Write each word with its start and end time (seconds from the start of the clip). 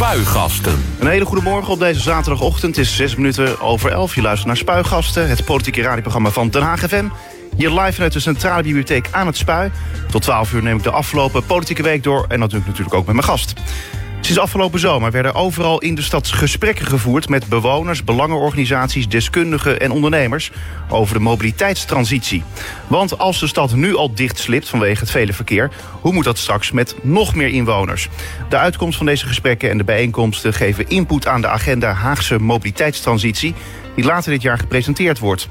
Spuigasten. 0.00 0.84
Een 0.98 1.06
hele 1.06 1.24
goede 1.24 1.42
morgen 1.42 1.72
op 1.72 1.78
deze 1.78 2.00
zaterdagochtend. 2.00 2.76
Het 2.76 2.84
is 2.84 2.96
zes 2.96 3.16
minuten 3.16 3.60
over 3.60 3.90
elf. 3.90 4.14
Je 4.14 4.22
luistert 4.22 4.46
naar 4.46 4.56
Spuigasten, 4.56 5.28
het 5.28 5.44
politieke 5.44 5.82
radioprogramma 5.82 6.30
van 6.30 6.48
Den 6.48 6.62
Haag 6.62 6.80
FM. 6.80 7.04
Hier 7.56 7.70
live 7.70 7.92
vanuit 7.92 8.12
de 8.12 8.20
Centrale 8.20 8.62
Bibliotheek 8.62 9.08
aan 9.10 9.26
het 9.26 9.36
Spui. 9.36 9.70
Tot 10.10 10.22
12 10.22 10.52
uur 10.52 10.62
neem 10.62 10.76
ik 10.76 10.82
de 10.82 10.90
afgelopen 10.90 11.44
politieke 11.44 11.82
week 11.82 12.02
door. 12.02 12.24
En 12.28 12.38
natuurlijk, 12.38 12.66
natuurlijk 12.66 12.94
ook 12.94 13.06
met 13.06 13.14
mijn 13.14 13.26
gast. 13.26 13.52
Sinds 14.30 14.44
afgelopen 14.44 14.80
zomer 14.80 15.10
werden 15.10 15.34
overal 15.34 15.78
in 15.78 15.94
de 15.94 16.02
stad 16.02 16.28
gesprekken 16.28 16.86
gevoerd... 16.86 17.28
met 17.28 17.46
bewoners, 17.46 18.04
belangenorganisaties, 18.04 19.08
deskundigen 19.08 19.80
en 19.80 19.90
ondernemers... 19.90 20.50
over 20.88 21.14
de 21.14 21.20
mobiliteitstransitie. 21.20 22.42
Want 22.86 23.18
als 23.18 23.40
de 23.40 23.46
stad 23.46 23.74
nu 23.74 23.96
al 23.96 24.14
dicht 24.14 24.38
slipt 24.38 24.68
vanwege 24.68 25.00
het 25.00 25.10
vele 25.10 25.32
verkeer... 25.32 25.70
hoe 26.00 26.12
moet 26.12 26.24
dat 26.24 26.38
straks 26.38 26.70
met 26.70 26.94
nog 27.02 27.34
meer 27.34 27.48
inwoners? 27.48 28.08
De 28.48 28.56
uitkomst 28.56 28.96
van 28.96 29.06
deze 29.06 29.26
gesprekken 29.26 29.70
en 29.70 29.78
de 29.78 29.84
bijeenkomsten... 29.84 30.54
geven 30.54 30.88
input 30.88 31.26
aan 31.26 31.40
de 31.40 31.48
agenda 31.48 31.92
Haagse 31.92 32.38
mobiliteitstransitie 32.38 33.54
die 33.94 34.04
later 34.04 34.30
dit 34.32 34.42
jaar 34.42 34.58
gepresenteerd 34.58 35.18
wordt. 35.18 35.48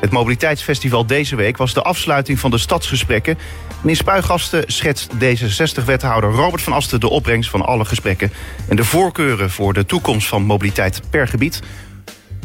Het 0.00 0.10
Mobiliteitsfestival 0.10 1.06
deze 1.06 1.36
week 1.36 1.56
was 1.56 1.74
de 1.74 1.82
afsluiting 1.82 2.38
van 2.38 2.50
de 2.50 2.58
stadsgesprekken. 2.58 3.38
En 3.82 3.88
in 3.88 3.96
Spuigasten 3.96 4.64
schetst 4.66 5.10
D66-wethouder 5.14 6.30
Robert 6.30 6.62
van 6.62 6.72
Asten 6.72 7.00
de 7.00 7.08
opbrengst 7.08 7.50
van 7.50 7.62
alle 7.62 7.84
gesprekken... 7.84 8.32
en 8.68 8.76
de 8.76 8.84
voorkeuren 8.84 9.50
voor 9.50 9.72
de 9.72 9.86
toekomst 9.86 10.28
van 10.28 10.42
mobiliteit 10.42 11.00
per 11.10 11.28
gebied. 11.28 11.62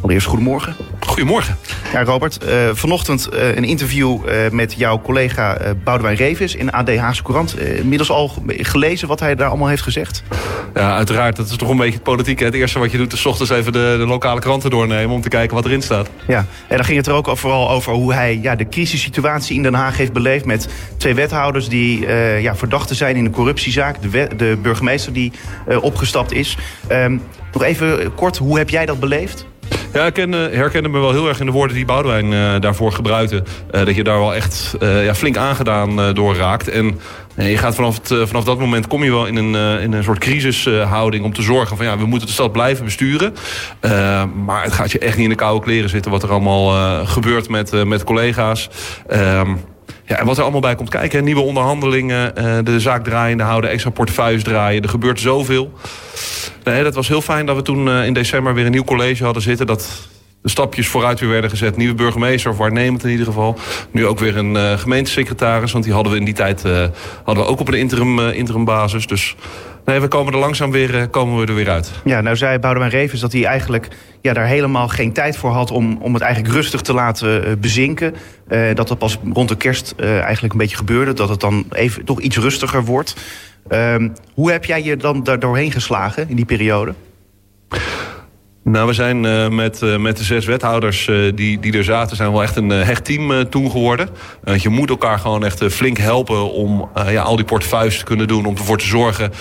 Allereerst 0.02 0.28
goedemorgen. 0.28 0.76
Goedemorgen. 1.00 1.58
Ja, 1.94 2.04
Robert, 2.04 2.46
uh, 2.46 2.70
vanochtend 2.74 3.30
uh, 3.34 3.56
een 3.56 3.64
interview 3.64 4.18
uh, 4.26 4.50
met 4.52 4.74
jouw 4.74 5.02
collega 5.02 5.58
Boudewijn 5.84 6.16
Revis 6.16 6.56
in 6.56 6.72
AD 6.72 6.96
Haagse 6.96 7.24
Courant. 7.24 7.60
inmiddels 7.60 8.12
al 8.12 8.32
gelezen 8.48 9.08
wat 9.08 9.20
hij 9.20 9.36
daar 9.36 9.48
allemaal 9.48 9.68
heeft 9.68 9.82
gezegd? 9.82 10.24
Ja, 10.74 10.96
uiteraard. 10.96 11.36
Dat 11.36 11.50
is 11.50 11.56
toch 11.56 11.70
een 11.70 11.78
beetje 11.78 11.94
het 11.94 12.04
politieke. 12.04 12.44
Het 12.44 12.54
eerste 12.54 12.80
wat 12.80 12.92
je 12.92 12.98
doet 12.98 13.14
is 13.14 13.26
ochtends 13.26 13.52
even 13.52 13.72
de, 13.72 13.96
de, 13.98 14.06
lokale 14.06 14.40
kranten 14.40 14.70
doornemen... 14.70 15.16
om 15.16 15.22
te 15.22 15.30
kijken 15.30 15.56
wat 15.56 15.66
erin 15.66 15.82
staat. 15.82 16.10
Ja, 16.28 16.46
en 16.68 16.76
dan 16.76 16.86
ging 16.86 16.98
het 16.98 17.08
er 17.08 17.14
ook 17.14 17.38
vooral 17.38 17.70
over 17.70 17.94
hoe 17.94 18.14
hij 18.14 18.40
ja, 18.42 18.56
de 18.56 18.70
crisissituatie 18.70 19.56
in 19.56 19.64
Den 19.64 19.74
Haag 19.74 19.98
heeft 19.98 20.14
beleefd... 20.14 20.46
met 20.46 20.68
twee 20.98 21.16
wethouders 21.16 21.70
die 21.70 22.08
ja, 22.42 22.56
verdachten 22.56 22.96
zijn 22.96 23.16
in 23.16 23.26
een 23.26 23.32
corruptiezaak. 23.32 24.02
De, 24.02 24.28
de 24.38 24.58
burgemeester 24.62 25.14
die 25.14 25.32
opgestapt 25.82 26.32
is. 26.32 26.58
Um, 26.92 27.22
nog 27.54 27.64
even 27.64 28.14
kort, 28.16 28.38
hoe 28.38 28.58
heb 28.58 28.70
jij 28.70 28.86
dat 28.86 29.00
beleefd? 29.00 29.50
Ja, 29.94 30.06
ik 30.06 30.14
ken, 30.14 30.32
herkende 30.32 30.90
me 30.90 31.00
wel 31.00 31.12
heel 31.12 31.28
erg 31.28 31.40
in 31.40 31.46
de 31.46 31.52
woorden 31.52 31.76
die 31.76 31.86
Boudewijn 31.86 32.32
uh, 32.32 32.60
daarvoor 32.60 32.92
gebruikte. 32.92 33.36
Uh, 33.36 33.86
dat 33.86 33.96
je 33.96 34.04
daar 34.04 34.20
wel 34.20 34.36
echt 34.36 34.76
ja, 34.80 35.16
flink 35.16 35.38
aangedaan 35.38 36.14
door 36.14 36.36
raakt. 36.36 36.70
En 36.70 37.00
je 37.36 37.58
gaat 37.58 37.76
vanaf, 37.76 37.96
het, 37.96 38.28
vanaf 38.28 38.44
dat 38.44 38.60
moment 38.60 38.88
kom 38.88 39.04
je 39.04 39.12
wel 39.12 39.26
in 39.26 39.36
een, 39.36 39.82
in 39.82 39.94
een 39.94 40.04
soort 40.04 40.20
crisishouding... 40.20 41.24
om 41.24 41.34
te 41.34 41.42
zorgen 41.42 41.78
van 41.78 41.86
ja, 41.86 41.98
we 41.98 42.06
moeten 42.06 42.28
de 42.28 42.34
stad 42.34 42.52
blijven 42.52 42.86
besturen. 42.86 43.34
maar 44.46 44.64
het 44.64 44.74
gaat 44.74 44.92
je 44.92 45.00
echt 45.00 45.16
niet 45.16 45.24
in 45.24 45.30
de 45.30 45.36
koude 45.36 45.66
kleren 45.66 45.90
zitten... 45.90 46.12
wat 46.12 46.24
er 46.24 46.32
allemaal 46.32 47.06
gebeurt 47.06 47.50
met, 47.50 47.86
met 47.86 48.04
collega's. 48.04 48.70
Ehm, 49.08 49.56
ja, 50.06 50.18
en 50.18 50.26
wat 50.26 50.38
er 50.38 50.44
allemaal 50.44 50.62
bij 50.62 50.76
komt 50.76 50.90
kijken. 50.90 51.24
Nieuwe 51.24 51.42
onderhandelingen, 51.42 52.36
de 52.66 52.80
zaak 52.80 53.04
draaiende 53.04 53.44
houden, 53.44 53.70
extra 53.70 53.90
portefeuilles 53.90 54.44
draaien. 54.44 54.84
Er 54.84 54.90
gebeurt 54.90 55.20
zoveel. 55.20 55.74
Nee, 56.64 56.84
dat 56.84 56.96
was 56.96 57.08
heel 57.08 57.22
fijn 57.22 57.46
dat 57.46 57.56
we 57.56 57.62
toen 57.62 57.90
in 57.90 58.14
december 58.14 58.54
weer 58.54 58.66
een 58.66 58.72
nieuw 58.72 58.84
college 58.84 59.24
hadden 59.24 59.42
zitten. 59.42 59.68
Dat 59.68 60.10
de 60.42 60.50
stapjes 60.50 60.88
vooruit 60.88 61.20
weer 61.20 61.30
werden 61.30 61.50
gezet. 61.50 61.78
Nieuwe 61.78 61.94
burgemeester, 61.94 62.52
of 62.52 62.58
waarnemend 62.58 63.04
in 63.04 63.10
ieder 63.10 63.26
geval. 63.26 63.58
Nu 63.92 64.06
ook 64.06 64.20
weer 64.20 64.38
een 64.38 64.54
uh, 64.56 64.78
gemeentesecretaris. 64.78 65.72
Want 65.72 65.84
die 65.84 65.94
hadden 65.94 66.12
we 66.12 66.20
in 66.20 66.26
die 66.26 66.34
tijd 66.34 66.62
hadden 67.24 67.44
we 67.44 67.50
ook 67.50 67.60
op 67.60 67.68
een 67.68 67.74
interim, 67.74 68.20
interim 68.20 68.66
basis. 68.66 69.08
Dus 69.08 69.36
nee, 69.86 70.00
we 70.00 70.08
komen 70.08 70.34
er 70.34 70.40
langzaam 70.40 70.72
weer, 70.72 71.08
komen 71.08 71.40
we 71.40 71.46
er 71.46 71.56
weer 71.56 71.70
uit. 71.70 71.92
Ja, 72.04 72.22
nou 72.22 72.36
zei 72.36 72.60
Boudewijn 72.60 72.92
Revens 72.92 73.22
dat 73.22 73.32
hij 73.32 73.46
eigenlijk 73.46 73.88
ja, 74.22 74.34
daar 74.34 74.46
helemaal 74.46 74.88
geen 74.88 75.14
tijd 75.14 75.38
voor 75.38 75.52
had... 75.52 75.72
om, 75.72 75.98
om 76.02 76.14
het 76.14 76.24
eigenlijk 76.24 76.54
rustig 76.54 76.82
te 76.82 76.94
laten 76.94 77.60
bezinken. 77.60 78.16
dat 78.74 78.88
dat 78.88 78.98
pas 78.98 79.18
rond 79.34 79.50
de 79.50 79.58
kerst 79.58 79.94
eigenlijk 79.98 80.54
een 80.54 80.60
beetje 80.60 80.78
gebeurde. 80.78 81.14
Dat 81.14 81.30
het 81.30 81.40
dan 81.40 81.66
even 81.72 82.06
toch 82.06 82.20
iets 82.20 82.38
rustiger 82.38 82.84
wordt. 82.84 83.16
Um, 83.70 84.14
hoe 84.34 84.52
heb 84.52 84.66
jij 84.66 84.84
je 84.84 84.98
dan 84.98 85.24
daar 85.24 85.40
doorheen 85.40 85.72
geslagen 85.72 86.30
in 86.30 86.36
die 86.36 86.46
periode? 86.46 86.94
Nou, 88.64 88.88
we 88.88 88.94
zijn 88.94 89.24
uh, 89.24 89.48
met, 89.48 89.82
uh, 89.82 89.98
met 89.98 90.18
de 90.18 90.24
zes 90.24 90.46
wethouders 90.46 91.08
uh, 91.08 91.32
die, 91.36 91.60
die 91.60 91.78
er 91.78 91.84
zaten... 91.84 92.16
zijn 92.16 92.32
wel 92.32 92.42
echt 92.42 92.56
een 92.56 92.70
hecht 92.70 93.06
team 93.06 93.50
toen 93.50 93.72
geworden. 93.72 94.10
je 94.58 94.70
moet 94.70 94.90
elkaar 94.90 95.20
gewoon 95.20 95.46
echt 95.46 95.64
flink 95.64 95.98
helpen... 95.98 96.52
om 96.52 96.90
ja, 97.08 97.22
al 97.22 97.36
die 97.36 97.46
portefeuilles 97.46 97.98
te 97.98 98.04
kunnen 98.04 98.28
doen. 98.28 98.46
Om 98.46 98.56
ervoor 98.56 98.78
te 98.78 98.86
zorgen 98.86 99.32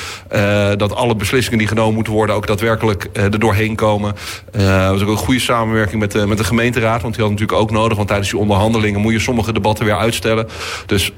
dat 0.79 0.95
alle 0.95 1.17
beslissingen 1.17 1.59
die 1.59 1.69
genomen 1.69 1.95
moeten 1.95 2.13
worden... 2.13 2.35
ook 2.35 2.47
daadwerkelijk 2.47 3.09
er 3.13 3.39
doorheen 3.39 3.75
komen. 3.75 4.15
Er 4.53 4.91
was 4.91 5.03
ook 5.03 5.09
een 5.09 5.17
goede 5.17 5.41
samenwerking 5.41 6.01
met, 6.01 6.27
met 6.27 6.39
de 6.39 6.45
gemeenteraad. 6.45 7.03
Want 7.03 7.15
die 7.15 7.23
had 7.23 7.33
natuurlijk 7.33 7.61
ook 7.61 7.71
nodig. 7.71 7.97
Want 7.97 8.09
tijdens 8.09 8.31
die 8.31 8.39
onderhandelingen 8.39 9.01
moet 9.01 9.13
je 9.13 9.19
sommige 9.19 9.53
debatten 9.53 9.85
weer 9.85 9.97
uitstellen. 9.97 10.49
Dus 10.87 11.13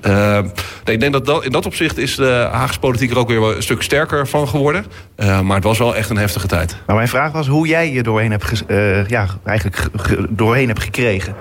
ik 0.84 1.00
denk 1.00 1.12
dat, 1.12 1.26
dat 1.26 1.44
in 1.44 1.52
dat 1.52 1.66
opzicht 1.66 1.98
is 1.98 2.16
de 2.16 2.48
Haagse 2.52 2.78
politiek 2.78 3.10
er 3.10 3.18
ook 3.18 3.28
weer 3.28 3.56
een 3.56 3.62
stuk 3.62 3.82
sterker 3.82 4.28
van 4.28 4.48
geworden. 4.48 4.86
maar 5.16 5.56
het 5.56 5.64
was 5.64 5.78
wel 5.78 5.96
echt 5.96 6.10
een 6.10 6.16
heftige 6.16 6.46
tijd. 6.46 6.76
Maar 6.86 6.96
mijn 6.96 7.08
vraag 7.08 7.32
was 7.32 7.46
hoe 7.46 7.66
jij 7.66 7.91
je 7.92 8.02
doorheen 8.02 8.30
hebt, 8.30 8.64
uh, 8.68 9.06
ja, 9.06 9.26
eigenlijk 9.44 9.88
doorheen 10.30 10.68
hebt 10.68 10.82
gekregen? 10.82 11.34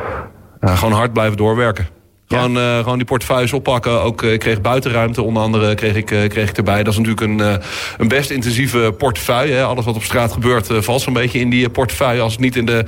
Gewoon 0.61 0.93
hard 0.93 1.13
blijven 1.13 1.37
doorwerken. 1.37 1.87
Gewoon, 2.37 2.57
uh, 2.57 2.77
gewoon 2.77 2.97
die 2.97 3.07
portefeuilles 3.07 3.53
oppakken. 3.53 4.01
Ook, 4.01 4.21
uh, 4.21 4.33
ik 4.33 4.39
kreeg 4.39 4.61
buitenruimte 4.61 5.21
onder 5.21 5.43
andere 5.43 5.75
kreeg 5.75 5.95
ik, 5.95 6.11
uh, 6.11 6.27
kreeg 6.27 6.49
ik 6.49 6.57
erbij. 6.57 6.83
Dat 6.83 6.93
is 6.93 6.99
natuurlijk 6.99 7.21
een, 7.21 7.59
een 7.97 8.07
best 8.07 8.29
intensieve 8.29 8.93
portefeuille. 8.97 9.53
Hè. 9.53 9.63
Alles 9.63 9.85
wat 9.85 9.95
op 9.95 10.03
straat 10.03 10.31
gebeurt 10.31 10.67
valt 10.71 11.01
zo'n 11.01 11.13
beetje 11.13 11.39
in 11.39 11.49
die 11.49 11.69
portefeuille. 11.69 12.21
Als 12.21 12.31
het 12.31 12.41
niet 12.41 12.55
in 12.55 12.65
de 12.65 12.85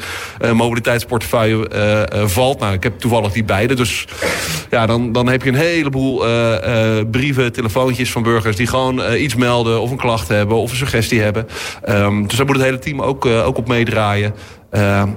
mobiliteitsportefeuille 0.53 1.67
valt. 2.25 2.59
Nou, 2.59 2.73
ik 2.73 2.83
heb 2.83 2.99
toevallig 2.99 3.31
die 3.31 3.43
beide. 3.43 3.73
Dus 3.73 4.07
ja, 4.69 4.85
dan, 4.85 5.11
dan 5.11 5.27
heb 5.27 5.43
je 5.43 5.49
een 5.49 5.55
heleboel 5.55 6.23
brieven, 7.11 7.51
telefoontjes 7.51 8.11
van 8.11 8.23
burgers... 8.23 8.55
die 8.55 8.67
gewoon 8.67 9.13
iets 9.15 9.35
melden 9.35 9.81
of 9.81 9.91
een 9.91 9.97
klacht 9.97 10.27
hebben 10.27 10.57
of 10.57 10.71
een 10.71 10.77
suggestie 10.77 11.21
hebben. 11.21 11.47
Um, 11.89 12.27
dus 12.27 12.37
daar 12.37 12.45
moet 12.45 12.55
het 12.55 12.65
hele 12.65 12.79
team 12.79 13.01
ook, 13.01 13.25
ook 13.25 13.57
op 13.57 13.67
meedraaien. 13.67 14.33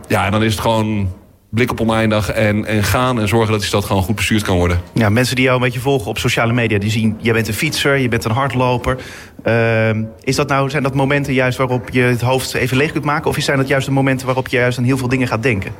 ja, 0.08 0.24
en 0.24 0.30
dan 0.30 0.42
is 0.42 0.52
het 0.52 0.60
gewoon 0.60 1.08
blik 1.56 1.70
op 1.70 1.80
oneindig 1.80 2.30
en, 2.30 2.64
en 2.64 2.84
gaan 2.84 3.20
en 3.20 3.28
zorgen 3.28 3.50
dat 3.50 3.58
die 3.58 3.68
stad 3.68 3.84
gewoon 3.84 4.02
goed 4.02 4.14
bestuurd 4.14 4.42
kan 4.42 4.56
worden. 4.56 4.80
Ja, 4.92 5.08
mensen 5.08 5.36
die 5.36 5.44
jou 5.44 5.56
een 5.56 5.62
beetje 5.62 5.80
volgen 5.80 6.06
op 6.06 6.18
sociale 6.18 6.52
media, 6.52 6.78
die 6.78 6.90
zien... 6.90 7.16
jij 7.20 7.32
bent 7.32 7.48
een 7.48 7.54
fietser, 7.54 7.96
je 7.96 8.08
bent 8.08 8.24
een 8.24 8.30
hardloper. 8.30 8.96
Uh, 9.44 9.90
is 10.20 10.36
dat 10.36 10.48
nou, 10.48 10.70
zijn 10.70 10.82
dat 10.82 10.94
momenten 10.94 11.34
juist 11.34 11.58
waarop 11.58 11.90
je 11.90 12.00
het 12.00 12.20
hoofd 12.20 12.54
even 12.54 12.76
leeg 12.76 12.92
kunt 12.92 13.04
maken... 13.04 13.30
of 13.30 13.36
zijn 13.38 13.58
dat 13.58 13.68
juist 13.68 13.86
de 13.86 13.92
momenten 13.92 14.26
waarop 14.26 14.48
je 14.48 14.56
juist 14.56 14.78
aan 14.78 14.84
heel 14.84 14.98
veel 14.98 15.08
dingen 15.08 15.28
gaat 15.28 15.42
denken? 15.42 15.72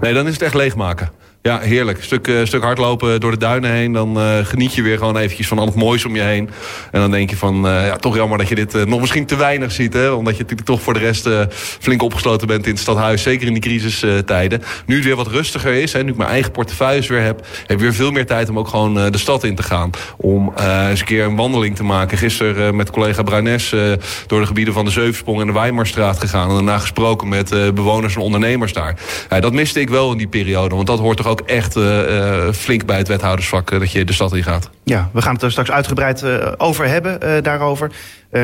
Nee, 0.00 0.14
dan 0.14 0.26
is 0.26 0.32
het 0.32 0.42
echt 0.42 0.54
leegmaken. 0.54 1.10
Ja, 1.48 1.58
heerlijk. 1.58 2.04
Stuk, 2.04 2.28
uh, 2.28 2.44
stuk 2.44 2.62
hardlopen 2.62 3.20
door 3.20 3.30
de 3.30 3.36
duinen 3.36 3.70
heen. 3.70 3.92
Dan 3.92 4.18
uh, 4.18 4.38
geniet 4.42 4.74
je 4.74 4.82
weer 4.82 4.98
gewoon 4.98 5.16
eventjes 5.16 5.48
van 5.48 5.58
al 5.58 5.66
het 5.66 5.74
moois 5.74 6.04
om 6.04 6.14
je 6.14 6.22
heen. 6.22 6.50
En 6.90 7.00
dan 7.00 7.10
denk 7.10 7.30
je 7.30 7.36
van, 7.36 7.66
uh, 7.66 7.86
ja, 7.86 7.96
toch 7.96 8.16
jammer 8.16 8.38
dat 8.38 8.48
je 8.48 8.54
dit 8.54 8.86
nog 8.86 9.00
misschien 9.00 9.26
te 9.26 9.36
weinig 9.36 9.72
ziet. 9.72 9.92
Hè? 9.92 10.10
Omdat 10.10 10.36
je 10.36 10.40
natuurlijk 10.40 10.68
toch 10.68 10.82
voor 10.82 10.92
de 10.92 10.98
rest 10.98 11.28
flink 11.50 12.02
opgesloten 12.02 12.46
bent 12.46 12.64
in 12.64 12.72
het 12.72 12.80
stadhuis. 12.80 13.22
Zeker 13.22 13.46
in 13.46 13.52
die 13.52 13.62
crisistijden. 13.62 14.62
Nu 14.86 14.94
het 14.94 15.04
weer 15.04 15.16
wat 15.16 15.26
rustiger 15.26 15.72
is, 15.72 15.92
hè, 15.92 16.02
nu 16.02 16.10
ik 16.10 16.16
mijn 16.16 16.30
eigen 16.30 16.50
portefeuilles 16.50 17.06
weer 17.06 17.22
heb... 17.22 17.46
heb 17.60 17.70
ik 17.70 17.78
weer 17.78 17.94
veel 17.94 18.10
meer 18.10 18.26
tijd 18.26 18.48
om 18.48 18.58
ook 18.58 18.68
gewoon 18.68 18.94
de 18.94 19.18
stad 19.18 19.44
in 19.44 19.54
te 19.54 19.62
gaan. 19.62 19.90
Om 20.16 20.52
eens 20.88 21.00
een 21.00 21.06
keer 21.06 21.24
een 21.24 21.36
wandeling 21.36 21.76
te 21.76 21.84
maken. 21.84 22.18
Gisteren 22.18 22.76
met 22.76 22.90
collega 22.90 23.22
Bruines 23.22 23.74
door 24.26 24.40
de 24.40 24.46
gebieden 24.46 24.74
van 24.74 24.84
de 24.84 24.90
Zeuvensprong 24.90 25.40
en 25.40 25.46
de 25.46 25.52
Weimarstraat 25.52 26.18
gegaan. 26.18 26.48
En 26.48 26.54
daarna 26.54 26.78
gesproken 26.78 27.28
met 27.28 27.48
bewoners 27.74 28.14
en 28.14 28.20
ondernemers 28.20 28.72
daar. 28.72 28.96
Dat 29.40 29.52
miste 29.52 29.80
ik 29.80 29.88
wel 29.88 30.12
in 30.12 30.18
die 30.18 30.28
periode. 30.28 30.74
Want 30.74 30.86
dat 30.86 30.98
hoort 30.98 31.16
toch 31.16 31.26
ook 31.26 31.32
ook 31.40 31.48
echt 31.48 31.76
uh, 31.76 32.52
flink 32.52 32.86
bij 32.86 32.96
het 32.96 33.08
wethoudersvak 33.08 33.70
uh, 33.70 33.78
dat 33.78 33.92
je 33.92 34.04
de 34.04 34.12
stad 34.12 34.34
in 34.34 34.42
gaat. 34.42 34.70
Ja, 34.84 35.10
we 35.12 35.22
gaan 35.22 35.34
het 35.34 35.42
er 35.42 35.50
straks 35.50 35.70
uitgebreid 35.70 36.22
uh, 36.22 36.52
over 36.56 36.88
hebben 36.88 37.42
daarover. 37.42 37.90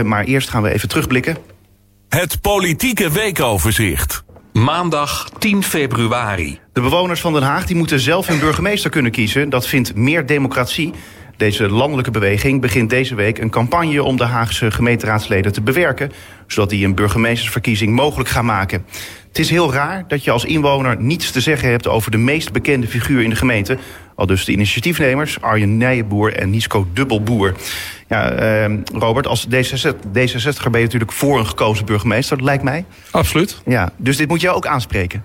maar 0.04 0.24
eerst 0.24 0.48
gaan 0.48 0.62
we 0.62 0.72
even 0.72 0.88
terugblikken. 0.88 1.36
Het 2.08 2.40
politieke 2.40 3.10
weekoverzicht. 3.10 4.24
Maandag 4.52 5.30
10 5.38 5.62
februari. 5.62 6.58
De 6.72 6.80
bewoners 6.80 7.20
van 7.20 7.32
Den 7.32 7.42
Haag 7.42 7.66
die 7.66 7.76
moeten 7.76 8.00
zelf 8.00 8.26
hun 8.26 8.38
burgemeester 8.38 8.90
kunnen 8.90 9.10
kiezen. 9.10 9.48
Dat 9.48 9.66
vindt 9.66 9.94
meer 9.94 10.26
democratie. 10.26 10.92
Deze 11.36 11.68
landelijke 11.68 12.10
beweging 12.10 12.60
begint 12.60 12.90
deze 12.90 13.14
week 13.14 13.38
een 13.38 13.50
campagne 13.50 14.02
om 14.02 14.16
de 14.16 14.24
Haagse 14.24 14.70
gemeenteraadsleden 14.70 15.52
te 15.52 15.60
bewerken, 15.60 16.12
zodat 16.46 16.70
die 16.70 16.84
een 16.84 16.94
burgemeestersverkiezing 16.94 17.92
mogelijk 17.92 18.28
gaan 18.28 18.44
maken. 18.44 18.84
Het 19.30 19.38
is 19.38 19.50
heel 19.50 19.72
raar 19.72 20.04
dat 20.08 20.24
je 20.24 20.30
als 20.30 20.44
inwoner 20.44 21.00
niets 21.00 21.30
te 21.30 21.40
zeggen 21.40 21.70
hebt 21.70 21.88
over 21.88 22.10
de 22.10 22.16
meest 22.16 22.52
bekende 22.52 22.86
figuur 22.86 23.22
in 23.22 23.30
de 23.30 23.36
gemeente. 23.36 23.78
Al 24.14 24.26
dus 24.26 24.44
de 24.44 24.52
initiatiefnemers 24.52 25.40
Arjen 25.40 25.76
Nijenboer 25.76 26.34
en 26.34 26.50
Nisco 26.50 26.86
Dubbelboer. 26.92 27.54
Ja, 28.08 28.42
uh, 28.68 28.76
Robert, 28.92 29.26
als 29.26 29.46
D66, 29.46 29.50
ben 30.10 30.22
je 30.22 30.84
natuurlijk 30.84 31.12
voor 31.12 31.38
een 31.38 31.46
gekozen 31.46 31.86
burgemeester, 31.86 32.42
lijkt 32.42 32.62
mij. 32.62 32.84
Absoluut. 33.10 33.62
Ja, 33.66 33.92
dus 33.96 34.16
dit 34.16 34.28
moet 34.28 34.40
jou 34.40 34.56
ook 34.56 34.66
aanspreken. 34.66 35.24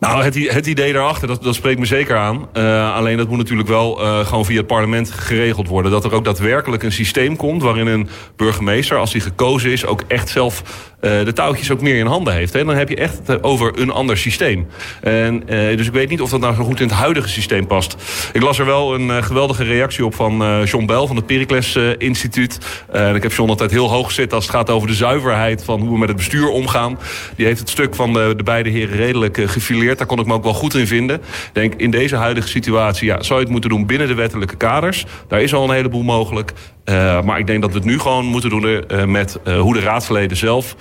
Nou, 0.00 0.24
het, 0.24 0.52
het, 0.52 0.66
idee 0.66 0.92
daarachter, 0.92 1.28
dat, 1.28 1.42
dat 1.42 1.54
spreekt 1.54 1.78
me 1.78 1.86
zeker 1.86 2.16
aan. 2.16 2.48
Uh, 2.56 2.94
alleen 2.94 3.16
dat 3.16 3.28
moet 3.28 3.38
natuurlijk 3.38 3.68
wel 3.68 4.02
uh, 4.02 4.26
gewoon 4.26 4.44
via 4.44 4.56
het 4.56 4.66
parlement 4.66 5.10
geregeld 5.10 5.68
worden. 5.68 5.90
Dat 5.90 6.04
er 6.04 6.14
ook 6.14 6.24
daadwerkelijk 6.24 6.82
een 6.82 6.92
systeem 6.92 7.36
komt 7.36 7.62
waarin 7.62 7.86
een 7.86 8.08
burgemeester, 8.36 8.96
als 8.96 9.12
hij 9.12 9.20
gekozen 9.20 9.70
is, 9.70 9.86
ook 9.86 10.02
echt 10.08 10.28
zelf 10.28 10.62
uh, 11.00 11.24
de 11.24 11.32
touwtjes 11.32 11.70
ook 11.70 11.80
meer 11.80 11.98
in 11.98 12.06
handen 12.06 12.34
heeft. 12.34 12.52
Hè. 12.52 12.64
Dan 12.64 12.76
heb 12.76 12.88
je 12.88 12.96
echt 12.96 13.42
over 13.42 13.80
een 13.80 13.90
ander 13.90 14.18
systeem. 14.18 14.66
En, 15.00 15.42
dus 15.46 15.86
ik 15.86 15.92
weet 15.92 16.08
niet 16.08 16.20
of 16.20 16.30
dat 16.30 16.40
nou 16.40 16.54
zo 16.54 16.64
goed 16.64 16.80
in 16.80 16.88
het 16.88 16.96
huidige 16.96 17.28
systeem 17.28 17.66
past. 17.66 17.96
Ik 18.32 18.42
las 18.42 18.58
er 18.58 18.66
wel 18.66 18.94
een 18.94 19.24
geweldige 19.24 19.64
reactie 19.64 20.04
op 20.04 20.14
van 20.14 20.62
John 20.64 20.86
Bell 20.86 21.06
van 21.06 21.16
het 21.16 21.26
Pericles 21.26 21.78
Instituut. 21.98 22.58
En 22.92 23.14
ik 23.14 23.22
heb 23.22 23.32
John 23.32 23.50
altijd 23.50 23.70
heel 23.70 23.90
hoog 23.90 24.06
gezet 24.06 24.32
als 24.32 24.46
het 24.46 24.54
gaat 24.54 24.70
over 24.70 24.88
de 24.88 24.94
zuiverheid 24.94 25.64
van 25.64 25.80
hoe 25.80 25.92
we 25.92 25.98
met 25.98 26.08
het 26.08 26.16
bestuur 26.16 26.48
omgaan. 26.48 26.98
Die 27.36 27.46
heeft 27.46 27.58
het 27.58 27.68
stuk 27.68 27.94
van 27.94 28.12
de, 28.12 28.34
de 28.36 28.42
beide 28.42 28.70
heren 28.70 28.96
redelijk 28.96 29.40
gefileerd. 29.46 29.87
Daar 29.96 30.06
kon 30.06 30.18
ik 30.18 30.26
me 30.26 30.32
ook 30.32 30.42
wel 30.42 30.54
goed 30.54 30.74
in 30.74 30.86
vinden. 30.86 31.16
Ik 31.16 31.50
denk, 31.52 31.74
in 31.74 31.90
deze 31.90 32.16
huidige 32.16 32.48
situatie 32.48 33.06
ja, 33.06 33.22
zou 33.22 33.38
je 33.38 33.44
het 33.44 33.52
moeten 33.52 33.70
doen 33.70 33.86
binnen 33.86 34.08
de 34.08 34.14
wettelijke 34.14 34.56
kaders. 34.56 35.06
Daar 35.28 35.42
is 35.42 35.54
al 35.54 35.64
een 35.64 35.74
heleboel 35.74 36.02
mogelijk. 36.02 36.52
Uh, 36.84 37.22
maar 37.22 37.38
ik 37.38 37.46
denk 37.46 37.62
dat 37.62 37.70
we 37.70 37.76
het 37.76 37.86
nu 37.86 37.98
gewoon 37.98 38.24
moeten 38.24 38.50
doen 38.50 38.64
uh, 38.64 39.04
met 39.04 39.38
uh, 39.44 39.60
hoe 39.60 39.74
de 39.74 39.80
raadsleden 39.80 40.36
zelf 40.36 40.76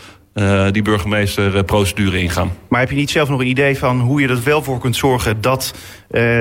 die 0.71 0.81
burgemeesterprocedure 0.81 2.19
ingaan. 2.19 2.51
Maar 2.69 2.80
heb 2.80 2.89
je 2.89 2.95
niet 2.95 3.09
zelf 3.09 3.30
nog 3.30 3.39
een 3.39 3.48
idee 3.48 3.77
van 3.77 4.00
hoe 4.00 4.21
je 4.21 4.27
er 4.27 4.44
wel 4.44 4.63
voor 4.63 4.80
kunt 4.80 4.95
zorgen 4.95 5.42
dat 5.42 5.74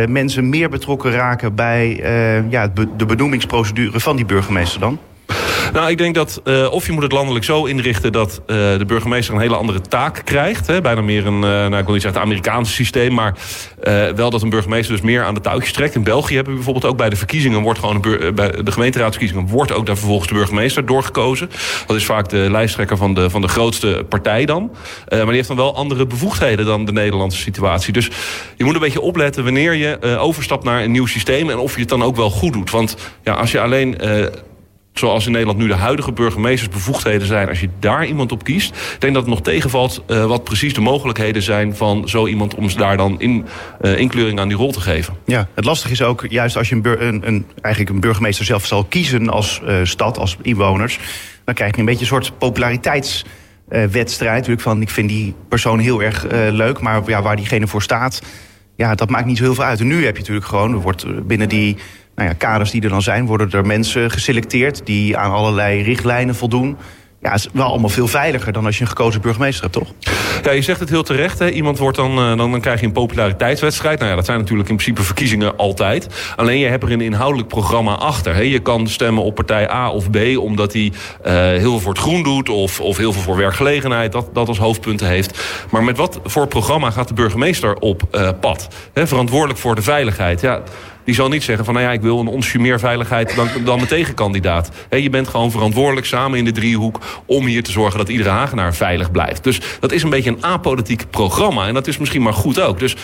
mensen 0.08 0.48
meer 0.48 0.68
betrokken 0.68 1.10
raken 1.10 1.54
bij 1.54 1.96
ja, 2.48 2.72
de 2.96 3.06
benoemingsprocedure 3.06 4.00
van 4.00 4.16
die 4.16 4.24
burgemeester 4.24 4.80
dan? 4.80 4.98
Nou, 5.72 5.90
ik 5.90 5.98
denk 5.98 6.14
dat 6.14 6.40
uh, 6.44 6.72
of 6.72 6.86
je 6.86 6.92
moet 6.92 7.02
het 7.02 7.12
landelijk 7.12 7.44
zo 7.44 7.64
inrichten 7.64 8.12
dat 8.12 8.40
uh, 8.40 8.56
de 8.56 8.84
burgemeester 8.86 9.34
een 9.34 9.40
hele 9.40 9.56
andere 9.56 9.80
taak 9.80 10.22
krijgt. 10.24 10.66
Hè, 10.66 10.80
bijna 10.80 11.00
meer 11.00 11.26
een, 11.26 11.34
uh, 11.34 11.40
nou, 11.40 11.76
ik 11.76 11.84
wil 11.84 11.92
niet 11.92 12.02
zeggen 12.02 12.20
het 12.20 12.30
Amerikaanse 12.30 12.72
systeem, 12.72 13.14
maar 13.14 13.34
wel 14.14 14.30
dat 14.30 14.42
een 14.42 14.50
burgemeester 14.50 14.94
dus 14.94 15.04
meer 15.04 15.24
aan 15.24 15.34
de 15.34 15.40
touwtjes 15.40 15.72
trekt. 15.72 15.94
In 15.94 16.02
België 16.02 16.34
hebben 16.34 16.52
we 16.52 16.58
bijvoorbeeld 16.58 16.92
ook 16.92 16.98
bij 16.98 17.10
de 17.10 17.16
verkiezingen 17.16 17.60
wordt 17.60 17.78
gewoon 17.78 17.94
een 17.94 18.34
bij 18.34 18.50
de 18.50 18.72
gemeenteraadsverkiezingen 18.72 19.48
wordt 19.48 19.72
ook 19.72 19.86
daar 19.86 19.96
vervolgens 19.96 20.28
de 20.28 20.34
burgemeester 20.34 20.86
doorgekozen. 20.86 21.50
Dat 21.86 21.96
is 21.96 22.04
vaak 22.04 22.28
de 22.28 22.46
lijsttrekker 22.50 22.96
van 22.96 23.14
de, 23.14 23.30
van 23.30 23.40
de 23.40 23.48
grootste 23.48 24.04
partij 24.08 24.44
dan. 24.44 24.70
maar 25.08 25.26
die 25.26 25.34
heeft 25.34 25.48
dan 25.48 25.56
wel 25.56 25.76
andere 25.76 26.06
bevoegdheden 26.06 26.66
dan 26.66 26.84
de 26.84 26.92
Nederlandse 26.92 27.40
situatie. 27.40 27.92
Dus 27.92 28.10
je 28.56 28.64
moet 28.64 28.74
een 28.74 28.80
beetje 28.80 29.00
opletten 29.00 29.44
wanneer 29.44 29.74
je 29.74 30.18
overstapt 30.18 30.64
naar 30.64 30.82
een 30.82 30.90
nieuw 30.90 31.06
systeem 31.06 31.50
en 31.50 31.58
of 31.58 31.74
je 31.74 31.80
het 31.80 31.88
dan 31.88 32.02
ook 32.02 32.16
wel 32.16 32.30
goed 32.30 32.52
doet. 32.52 32.70
Want 32.70 32.96
ja, 33.22 33.32
als 33.32 33.52
je 33.52 33.60
alleen 33.60 33.96
zoals 34.98 35.26
in 35.26 35.32
Nederland 35.32 35.58
nu 35.58 35.66
de 35.66 35.74
huidige 35.74 36.12
burgemeesters 36.12 36.68
bevoegdheden 36.68 37.26
zijn... 37.26 37.48
als 37.48 37.60
je 37.60 37.68
daar 37.78 38.06
iemand 38.06 38.32
op 38.32 38.44
kiest, 38.44 38.68
ik 38.76 38.96
denk 38.98 39.14
dat 39.14 39.22
het 39.22 39.32
nog 39.32 39.42
tegenvalt... 39.42 40.04
Uh, 40.08 40.26
wat 40.26 40.44
precies 40.44 40.74
de 40.74 40.80
mogelijkheden 40.80 41.42
zijn 41.42 41.76
van 41.76 42.08
zo 42.08 42.26
iemand... 42.26 42.54
om 42.54 42.70
ze 42.70 42.76
daar 42.76 42.96
dan 42.96 43.20
in, 43.20 43.46
uh, 43.80 43.98
inkleuring 43.98 44.40
aan 44.40 44.48
die 44.48 44.56
rol 44.56 44.72
te 44.72 44.80
geven. 44.80 45.14
Ja, 45.24 45.48
het 45.54 45.64
lastige 45.64 45.92
is 45.92 46.02
ook, 46.02 46.26
juist 46.28 46.56
als 46.56 46.68
je 46.68 46.74
een, 46.82 47.26
een, 47.26 47.46
eigenlijk 47.60 47.94
een 47.94 48.00
burgemeester 48.00 48.44
zelf 48.44 48.66
zal 48.66 48.84
kiezen... 48.84 49.28
als 49.28 49.60
uh, 49.64 49.76
stad, 49.82 50.18
als 50.18 50.36
inwoners, 50.42 50.98
dan 51.44 51.54
krijg 51.54 51.72
je 51.72 51.78
een 51.78 51.84
beetje 51.84 52.00
een 52.00 52.06
soort 52.06 52.38
populariteitswedstrijd. 52.38 54.34
natuurlijk 54.34 54.62
van, 54.62 54.80
ik 54.80 54.90
vind 54.90 55.08
die 55.08 55.34
persoon 55.48 55.78
heel 55.78 56.02
erg 56.02 56.26
leuk, 56.50 56.80
maar 56.80 57.02
ja, 57.06 57.22
waar 57.22 57.36
diegene 57.36 57.66
voor 57.66 57.82
staat... 57.82 58.22
ja, 58.76 58.94
dat 58.94 59.10
maakt 59.10 59.26
niet 59.26 59.36
zo 59.36 59.42
heel 59.42 59.54
veel 59.54 59.64
uit. 59.64 59.80
En 59.80 59.86
nu 59.86 60.04
heb 60.04 60.14
je 60.14 60.20
natuurlijk 60.20 60.46
gewoon, 60.46 60.72
er 60.72 60.80
wordt 60.80 61.26
binnen 61.26 61.48
die 61.48 61.76
nou 62.16 62.28
ja, 62.28 62.34
kaders 62.34 62.70
die 62.70 62.82
er 62.82 62.88
dan 62.88 63.02
zijn, 63.02 63.26
worden 63.26 63.50
er 63.50 63.66
mensen 63.66 64.10
geselecteerd 64.10 64.80
die 64.84 65.16
aan 65.16 65.32
allerlei 65.32 65.82
richtlijnen 65.82 66.34
voldoen. 66.34 66.76
Ja, 67.20 67.32
het 67.32 67.40
is 67.40 67.48
wel 67.52 67.66
allemaal 67.66 67.88
veel 67.88 68.06
veiliger 68.06 68.52
dan 68.52 68.66
als 68.66 68.76
je 68.76 68.82
een 68.82 68.88
gekozen 68.88 69.20
burgemeester 69.20 69.62
hebt, 69.62 69.74
toch? 69.74 69.92
Ja, 70.42 70.50
je 70.50 70.62
zegt 70.62 70.80
het 70.80 70.88
heel 70.88 71.02
terecht. 71.02 71.38
Hè. 71.38 71.50
Iemand 71.50 71.78
wordt 71.78 71.96
dan, 71.96 72.10
uh, 72.10 72.36
dan, 72.36 72.50
dan 72.50 72.60
krijg 72.60 72.80
je 72.80 72.86
een 72.86 72.92
populariteitswedstrijd. 72.92 73.98
Nou 73.98 74.10
ja, 74.10 74.16
dat 74.16 74.24
zijn 74.24 74.38
natuurlijk 74.38 74.68
in 74.68 74.74
principe 74.74 75.02
verkiezingen 75.02 75.56
altijd. 75.56 76.32
Alleen 76.36 76.58
je 76.58 76.66
hebt 76.66 76.82
er 76.82 76.92
een 76.92 77.00
inhoudelijk 77.00 77.48
programma 77.48 77.94
achter. 77.94 78.34
Hè. 78.34 78.40
Je 78.40 78.58
kan 78.58 78.88
stemmen 78.88 79.22
op 79.22 79.34
partij 79.34 79.70
A 79.70 79.90
of 79.90 80.10
B, 80.10 80.16
omdat 80.38 80.72
hij 80.72 80.82
uh, 81.26 81.32
heel 81.32 81.60
veel 81.60 81.80
voor 81.80 81.92
het 81.92 82.02
groen 82.02 82.22
doet... 82.22 82.48
of, 82.48 82.80
of 82.80 82.96
heel 82.96 83.12
veel 83.12 83.22
voor 83.22 83.36
werkgelegenheid, 83.36 84.12
dat, 84.12 84.28
dat 84.32 84.48
als 84.48 84.58
hoofdpunten 84.58 85.06
heeft. 85.06 85.42
Maar 85.70 85.84
met 85.84 85.96
wat 85.96 86.20
voor 86.24 86.46
programma 86.46 86.90
gaat 86.90 87.08
de 87.08 87.14
burgemeester 87.14 87.74
op 87.74 88.02
uh, 88.12 88.28
pad? 88.40 88.68
Hè, 88.92 89.06
verantwoordelijk 89.06 89.58
voor 89.58 89.74
de 89.74 89.82
veiligheid. 89.82 90.40
Ja, 90.40 90.62
die 91.06 91.14
zal 91.14 91.28
niet 91.28 91.42
zeggen 91.42 91.64
van 91.64 91.74
nou 91.74 91.86
ja, 91.86 91.92
ik 91.92 92.00
wil 92.00 92.20
een 92.20 92.26
onsje 92.26 92.58
meer 92.58 92.78
veiligheid 92.78 93.36
dan, 93.36 93.48
dan 93.64 93.76
mijn 93.76 93.88
tegenkandidaat. 93.88 94.70
Je 94.90 95.10
bent 95.10 95.28
gewoon 95.28 95.50
verantwoordelijk 95.50 96.06
samen 96.06 96.38
in 96.38 96.44
de 96.44 96.52
driehoek 96.52 97.00
om 97.26 97.46
hier 97.46 97.62
te 97.62 97.70
zorgen 97.70 97.98
dat 97.98 98.08
iedere 98.08 98.28
Hagenaar 98.28 98.74
veilig 98.74 99.10
blijft. 99.10 99.44
Dus 99.44 99.60
dat 99.80 99.92
is 99.92 100.02
een 100.02 100.10
beetje 100.10 100.30
een 100.30 100.44
apolitiek 100.44 101.04
programma. 101.10 101.66
En 101.66 101.74
dat 101.74 101.86
is 101.86 101.98
misschien 101.98 102.22
maar 102.22 102.34
goed 102.34 102.60
ook. 102.60 102.78
Dus 102.78 102.96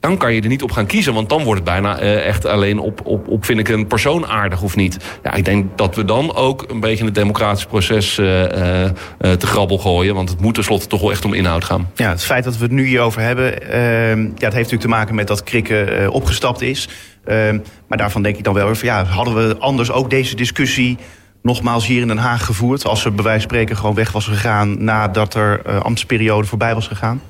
dan 0.00 0.16
kan 0.16 0.34
je 0.34 0.40
er 0.40 0.48
niet 0.48 0.62
op 0.62 0.70
gaan 0.70 0.86
kiezen. 0.86 1.14
Want 1.14 1.28
dan 1.28 1.42
wordt 1.42 1.60
het 1.60 1.70
bijna 1.70 2.02
uh, 2.02 2.26
echt 2.26 2.44
alleen 2.44 2.78
op, 2.78 3.00
op, 3.04 3.28
op, 3.28 3.44
vind 3.44 3.58
ik, 3.58 3.68
een 3.68 3.86
persoon 3.86 4.26
aardig 4.26 4.62
of 4.62 4.76
niet. 4.76 4.96
Ja, 5.22 5.34
ik 5.34 5.44
denk 5.44 5.78
dat 5.78 5.96
we 5.96 6.04
dan 6.04 6.34
ook 6.34 6.64
een 6.68 6.80
beetje 6.80 7.04
het 7.04 7.14
democratisch 7.14 7.64
proces 7.64 8.18
uh, 8.18 8.42
uh, 8.42 8.90
te 9.18 9.46
grabbel 9.46 9.78
gooien. 9.78 10.14
Want 10.14 10.28
het 10.28 10.40
moet 10.40 10.54
tenslotte 10.54 10.86
toch 10.86 11.00
wel 11.00 11.10
echt 11.10 11.24
om 11.24 11.34
inhoud 11.34 11.64
gaan. 11.64 11.90
Ja, 11.94 12.08
het 12.08 12.24
feit 12.24 12.44
dat 12.44 12.56
we 12.56 12.62
het 12.62 12.72
nu 12.72 12.86
hierover 12.86 13.22
hebben... 13.22 13.62
Ehm, 13.62 14.22
ja, 14.22 14.28
het 14.28 14.40
heeft 14.40 14.54
natuurlijk 14.54 14.80
te 14.80 14.88
maken 14.88 15.14
met 15.14 15.26
dat 15.26 15.42
Krikke 15.42 16.08
opgestapt 16.10 16.60
is. 16.60 16.88
Ehm, 17.28 17.58
maar 17.86 17.98
daarvan 17.98 18.22
denk 18.22 18.36
ik 18.36 18.44
dan 18.44 18.54
wel 18.54 18.66
weer 18.66 18.84
ja, 18.84 19.04
hadden 19.04 19.34
we 19.34 19.56
anders 19.58 19.90
ook 19.90 20.10
deze 20.10 20.36
discussie 20.36 20.98
nogmaals 21.42 21.86
hier 21.86 22.00
in 22.00 22.08
Den 22.08 22.18
Haag 22.18 22.44
gevoerd... 22.44 22.84
als 22.84 23.00
ze 23.00 23.10
bij 23.10 23.24
wijze 23.24 23.40
van 23.40 23.50
spreken 23.50 23.76
gewoon 23.76 23.94
weg 23.94 24.12
was 24.12 24.26
gegaan... 24.26 24.84
nadat 24.84 25.34
er 25.34 25.80
ambtsperiode 25.82 26.46
voorbij 26.46 26.74
was 26.74 26.86
gegaan? 26.86 27.20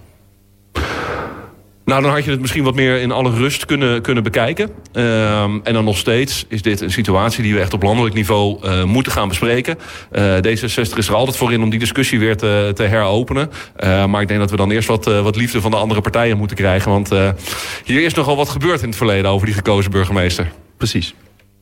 Nou, 1.88 2.02
dan 2.02 2.11
had 2.11 2.25
je 2.25 2.31
het 2.31 2.40
misschien 2.40 2.64
wat 2.64 2.75
meer 2.75 3.00
in 3.00 3.12
alle 3.12 3.31
rust 3.31 3.67
kunnen, 3.67 4.02
kunnen 4.02 4.23
bekijken. 4.23 4.70
Um, 4.93 5.61
en 5.64 5.73
dan 5.73 5.85
nog 5.85 5.96
steeds 5.96 6.44
is 6.49 6.62
dit 6.62 6.81
een 6.81 6.90
situatie 6.90 7.43
die 7.43 7.55
we 7.55 7.61
echt 7.61 7.73
op 7.73 7.82
landelijk 7.82 8.14
niveau 8.14 8.67
uh, 8.67 8.85
moeten 8.85 9.12
gaan 9.12 9.29
bespreken. 9.29 9.79
Uh, 10.12 10.37
D66 10.37 10.96
is 10.96 11.08
er 11.08 11.14
altijd 11.14 11.37
voor 11.37 11.52
in 11.52 11.62
om 11.62 11.70
die 11.70 11.79
discussie 11.79 12.19
weer 12.19 12.37
te, 12.37 12.70
te 12.75 12.82
heropenen. 12.82 13.50
Uh, 13.81 14.06
maar 14.06 14.23
ik 14.23 14.29
denk 14.29 14.40
dat 14.40 14.50
we 14.50 14.56
dan 14.56 14.70
eerst 14.70 14.88
wat, 14.88 15.05
wat 15.05 15.37
liefde 15.37 15.61
van 15.61 15.70
de 15.70 15.76
andere 15.76 16.00
partijen 16.00 16.38
moeten 16.38 16.56
krijgen. 16.56 16.90
Want 16.90 17.08
hier 17.85 18.05
is 18.05 18.14
nogal 18.14 18.37
wat 18.37 18.49
gebeurd 18.49 18.82
in 18.82 18.88
het 18.88 18.96
verleden 18.96 19.31
over 19.31 19.46
die 19.46 19.55
gekozen 19.55 19.90
burgemeester. 19.90 20.52
Precies. 20.76 21.14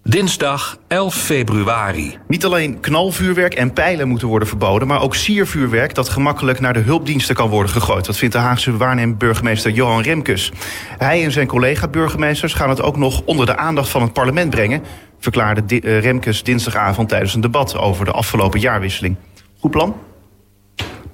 Dinsdag 0.08 0.78
11 0.88 1.14
februari. 1.14 2.18
Niet 2.28 2.44
alleen 2.44 2.80
knalvuurwerk 2.80 3.54
en 3.54 3.72
pijlen 3.72 4.08
moeten 4.08 4.28
worden 4.28 4.48
verboden, 4.48 4.88
maar 4.88 5.02
ook 5.02 5.14
siervuurwerk 5.14 5.94
dat 5.94 6.08
gemakkelijk 6.08 6.60
naar 6.60 6.72
de 6.72 6.80
hulpdiensten 6.80 7.34
kan 7.34 7.48
worden 7.48 7.72
gegooid. 7.72 8.04
Dat 8.04 8.16
vindt 8.16 8.34
de 8.34 8.40
Haagse 8.40 8.76
waarnemend 8.76 9.18
burgemeester 9.18 9.70
Johan 9.70 10.02
Remkes. 10.02 10.52
Hij 10.98 11.24
en 11.24 11.32
zijn 11.32 11.46
collega-burgemeesters 11.46 12.54
gaan 12.54 12.68
het 12.68 12.82
ook 12.82 12.96
nog 12.96 13.22
onder 13.24 13.46
de 13.46 13.56
aandacht 13.56 13.88
van 13.88 14.02
het 14.02 14.12
parlement 14.12 14.50
brengen, 14.50 14.82
verklaarde 15.18 15.80
eh, 15.80 16.00
Remkes 16.00 16.42
dinsdagavond 16.42 17.08
tijdens 17.08 17.34
een 17.34 17.40
debat 17.40 17.76
over 17.76 18.04
de 18.04 18.12
afgelopen 18.12 18.60
jaarwisseling. 18.60 19.16
Goed 19.58 19.70
plan? 19.70 19.96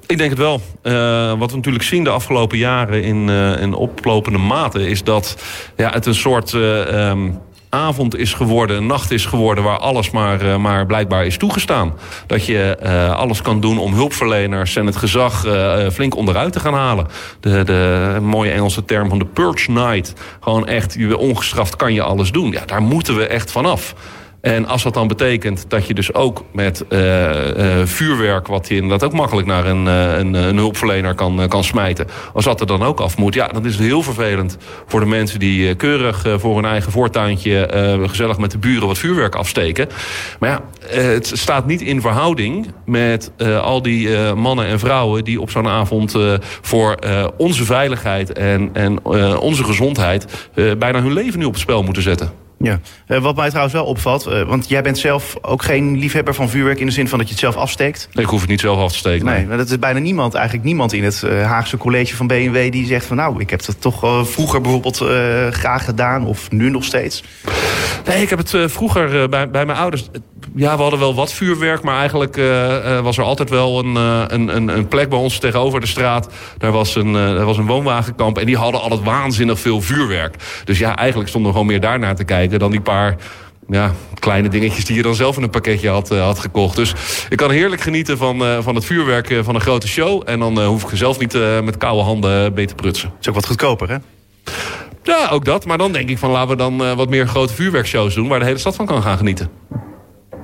Ik 0.06 0.18
denk 0.18 0.30
het 0.30 0.38
wel. 0.38 0.60
Uh, 0.82 1.38
wat 1.38 1.50
we 1.50 1.56
natuurlijk 1.56 1.84
zien 1.84 2.04
de 2.04 2.10
afgelopen 2.10 2.58
jaren 2.58 3.02
in, 3.02 3.28
uh, 3.28 3.60
in 3.60 3.74
oplopende 3.74 4.38
mate... 4.38 4.88
is 4.88 5.04
dat 5.04 5.36
ja, 5.76 5.90
het 5.90 6.06
een 6.06 6.14
soort... 6.14 6.52
Uh, 6.52 7.08
um 7.10 7.40
avond 7.72 8.16
is 8.16 8.34
geworden, 8.34 8.86
nacht 8.86 9.10
is 9.10 9.26
geworden... 9.26 9.64
waar 9.64 9.78
alles 9.78 10.10
maar, 10.10 10.44
uh, 10.44 10.56
maar 10.56 10.86
blijkbaar 10.86 11.26
is 11.26 11.36
toegestaan. 11.36 11.94
Dat 12.26 12.46
je 12.46 12.78
uh, 12.82 13.16
alles 13.16 13.42
kan 13.42 13.60
doen 13.60 13.78
om 13.78 13.94
hulpverleners 13.94 14.76
en 14.76 14.86
het 14.86 14.96
gezag 14.96 15.44
uh, 15.46 15.88
flink 15.92 16.16
onderuit 16.16 16.52
te 16.52 16.60
gaan 16.60 16.74
halen. 16.74 17.06
De, 17.40 17.62
de 17.64 18.18
mooie 18.22 18.50
Engelse 18.50 18.84
term 18.84 19.08
van 19.08 19.18
de 19.18 19.24
purge 19.24 19.70
night. 19.70 20.14
Gewoon 20.40 20.66
echt, 20.66 20.96
ongestraft 21.16 21.76
kan 21.76 21.94
je 21.94 22.02
alles 22.02 22.32
doen. 22.32 22.50
Ja, 22.50 22.62
daar 22.66 22.82
moeten 22.82 23.16
we 23.16 23.26
echt 23.26 23.50
vanaf. 23.52 23.94
En 24.42 24.66
als 24.66 24.82
dat 24.82 24.94
dan 24.94 25.08
betekent 25.08 25.64
dat 25.68 25.86
je 25.86 25.94
dus 25.94 26.14
ook 26.14 26.44
met 26.52 26.84
uh, 26.88 26.98
uh, 26.98 27.86
vuurwerk... 27.86 28.46
wat 28.46 28.68
je 28.68 28.74
inderdaad 28.74 29.04
ook 29.04 29.12
makkelijk 29.12 29.46
naar 29.46 29.66
een, 29.66 29.86
uh, 29.86 30.18
een, 30.18 30.34
een, 30.34 30.56
hulpverlener 30.56 31.14
kan, 31.14 31.48
kan 31.48 31.64
smijten... 31.64 32.06
als 32.34 32.44
dat 32.44 32.60
er 32.60 32.66
dan 32.66 32.82
ook 32.82 33.00
af 33.00 33.16
moet, 33.16 33.34
ja, 33.34 33.48
dan 33.48 33.66
is 33.66 33.78
heel 33.78 34.02
vervelend... 34.02 34.58
voor 34.86 35.00
de 35.00 35.06
mensen 35.06 35.38
die 35.38 35.74
keurig 35.74 36.26
voor 36.36 36.54
hun 36.54 36.64
eigen 36.64 36.92
voortuintje... 36.92 37.68
gezellig 38.06 38.38
met 38.38 38.50
de 38.50 38.58
buren 38.58 38.86
wat 38.86 38.98
vuurwerk 38.98 39.34
afsteken. 39.34 39.88
Maar 40.38 40.50
ja, 40.50 40.60
het 40.96 41.30
staat 41.34 41.66
niet 41.66 41.80
in 41.80 42.00
verhouding 42.00 42.66
met 42.84 43.30
al 43.62 43.82
die 43.82 44.34
mannen 44.34 44.66
en 44.66 44.78
vrouwen... 44.78 45.24
die 45.24 45.40
op 45.40 45.50
zo'n 45.50 45.68
avond 45.68 46.16
voor 46.60 46.98
onze 47.36 47.64
veiligheid 47.64 48.32
en, 48.32 48.70
en 48.72 49.04
onze 49.38 49.64
gezondheid... 49.64 50.48
bijna 50.78 51.02
hun 51.02 51.12
leven 51.12 51.38
nu 51.38 51.44
op 51.44 51.52
het 51.52 51.62
spel 51.62 51.82
moeten 51.82 52.02
zetten. 52.02 52.41
Ja, 52.62 52.80
uh, 53.08 53.18
wat 53.18 53.36
mij 53.36 53.48
trouwens 53.48 53.74
wel 53.74 53.84
opvalt, 53.84 54.26
uh, 54.28 54.42
want 54.42 54.68
jij 54.68 54.82
bent 54.82 54.98
zelf 54.98 55.36
ook 55.40 55.62
geen 55.62 55.98
liefhebber 55.98 56.34
van 56.34 56.48
vuurwerk 56.48 56.80
in 56.80 56.86
de 56.86 56.92
zin 56.92 57.08
van 57.08 57.18
dat 57.18 57.26
je 57.26 57.32
het 57.32 57.42
zelf 57.42 57.56
afsteekt. 57.56 58.08
Ik 58.14 58.26
hoef 58.26 58.40
het 58.40 58.50
niet 58.50 58.60
zelf 58.60 58.78
af 58.78 58.92
te 58.92 58.98
steken. 58.98 59.26
Nee, 59.26 59.46
maar 59.46 59.56
dat 59.56 59.70
is 59.70 59.78
bijna 59.78 59.98
niemand, 59.98 60.34
eigenlijk 60.34 60.64
niemand 60.64 60.92
in 60.92 61.04
het 61.04 61.22
uh, 61.24 61.46
Haagse 61.46 61.76
college 61.76 62.16
van 62.16 62.26
BMW 62.26 62.72
die 62.72 62.86
zegt 62.86 63.06
van 63.06 63.16
nou, 63.16 63.40
ik 63.40 63.50
heb 63.50 63.66
het 63.66 63.80
toch 63.80 64.26
vroeger 64.30 64.60
bijvoorbeeld 64.60 64.96
graag 65.50 65.84
gedaan 65.84 66.26
of 66.26 66.50
nu 66.50 66.70
nog 66.70 66.84
steeds. 66.84 67.24
Nee, 68.06 68.22
ik 68.22 68.30
heb 68.30 68.38
het 68.38 68.72
vroeger 68.72 69.28
bij, 69.28 69.50
bij 69.50 69.66
mijn 69.66 69.78
ouders 69.78 70.08
ja, 70.54 70.76
we 70.76 70.82
hadden 70.82 70.98
wel 70.98 71.14
wat 71.14 71.32
vuurwerk, 71.32 71.82
maar 71.82 71.98
eigenlijk 71.98 72.36
was 73.02 73.18
er 73.18 73.24
altijd 73.24 73.50
wel 73.50 73.78
een, 73.78 73.94
een, 73.96 74.68
een, 74.68 74.88
plek 74.88 75.08
bij 75.08 75.18
ons 75.18 75.38
tegenover 75.38 75.80
de 75.80 75.86
straat. 75.86 76.28
Daar 76.58 76.72
was, 76.72 76.94
een, 76.94 77.12
daar 77.12 77.44
was 77.44 77.58
een 77.58 77.66
woonwagenkamp 77.66 78.38
en 78.38 78.46
die 78.46 78.56
hadden 78.56 78.80
altijd 78.80 79.02
waanzinnig 79.02 79.60
veel 79.60 79.80
vuurwerk. 79.80 80.36
Dus 80.64 80.78
ja, 80.78 80.96
eigenlijk 80.96 81.28
stonden 81.28 81.50
we 81.50 81.56
gewoon 81.58 81.72
meer 81.72 81.80
daarnaar 81.80 82.14
te 82.14 82.24
kijken 82.24 82.51
dan 82.58 82.70
die 82.70 82.80
paar 82.80 83.16
ja, 83.68 83.92
kleine 84.18 84.48
dingetjes 84.48 84.84
die 84.84 84.96
je 84.96 85.02
dan 85.02 85.14
zelf 85.14 85.36
in 85.36 85.42
een 85.42 85.50
pakketje 85.50 85.88
had, 85.88 86.08
had 86.08 86.38
gekocht. 86.38 86.76
Dus 86.76 86.94
ik 87.28 87.36
kan 87.36 87.50
heerlijk 87.50 87.80
genieten 87.80 88.18
van, 88.18 88.62
van 88.62 88.74
het 88.74 88.84
vuurwerk 88.84 89.38
van 89.42 89.54
een 89.54 89.60
grote 89.60 89.88
show. 89.88 90.22
En 90.24 90.38
dan 90.38 90.64
hoef 90.64 90.82
ik 90.82 90.96
zelf 90.96 91.18
niet 91.18 91.38
met 91.64 91.76
koude 91.76 92.02
handen 92.02 92.52
mee 92.52 92.66
te 92.66 92.74
prutsen. 92.74 93.08
Het 93.08 93.20
is 93.20 93.28
ook 93.28 93.34
wat 93.34 93.46
goedkoper, 93.46 93.88
hè? 93.88 93.96
Ja, 95.02 95.28
ook 95.28 95.44
dat. 95.44 95.66
Maar 95.66 95.78
dan 95.78 95.92
denk 95.92 96.08
ik 96.08 96.18
van 96.18 96.30
laten 96.30 96.48
we 96.48 96.56
dan 96.56 96.96
wat 96.96 97.08
meer 97.08 97.28
grote 97.28 97.54
vuurwerkshows 97.54 98.14
doen... 98.14 98.28
waar 98.28 98.38
de 98.38 98.44
hele 98.44 98.58
stad 98.58 98.76
van 98.76 98.86
kan 98.86 99.02
gaan 99.02 99.16
genieten. 99.16 99.50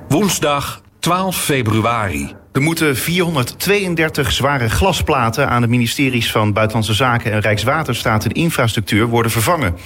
Woensdag 0.09 0.83
12 0.99 1.37
februari. 1.37 2.38
Er 2.53 2.63
moeten 2.63 2.97
432 2.97 4.33
zware 4.33 4.69
glasplaten 4.69 5.49
aan 5.49 5.63
de 5.63 5.69
ministeries 5.69 6.31
van 6.31 6.53
Buitenlandse 6.53 6.95
Zaken 6.95 7.33
en 7.33 7.41
Rijkswaterstaat 7.41 8.25
en 8.25 8.33
Infrastructuur 8.33 9.07
worden 9.07 9.33
vervangen. 9.33 9.77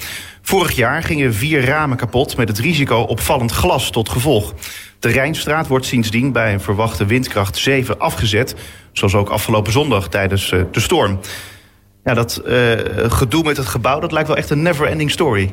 Vorig 0.42 0.73
jaar 0.73 1.02
gingen 1.02 1.35
vier 1.35 1.64
ramen 1.64 1.97
kapot 1.97 2.37
met 2.37 2.49
het 2.49 2.59
risico 2.59 2.97
opvallend 3.00 3.52
glas 3.52 3.90
tot 3.90 4.09
gevolg. 4.09 4.54
De 4.99 5.09
Rijnstraat 5.09 5.66
wordt 5.66 5.87
sindsdien 5.87 6.33
bij 6.33 6.52
een 6.52 6.61
verwachte 6.61 7.07
windkracht 7.07 7.57
7 7.57 7.99
afgezet, 7.99 8.54
zoals 8.92 9.14
ook 9.14 9.28
afgelopen 9.28 9.73
zondag 9.73 10.09
tijdens 10.09 10.52
eh, 10.52 10.61
de 10.71 10.81
storm. 10.81 11.21
Ja, 12.04 12.14
dat 12.14 12.42
uh, 12.47 12.73
gedoe 12.97 13.42
met 13.42 13.57
het 13.57 13.66
gebouw, 13.66 14.00
dat 14.00 14.12
lijkt 14.12 14.28
wel 14.28 14.37
echt 14.37 14.50
een 14.50 14.62
never-ending 14.62 15.11
story. 15.11 15.52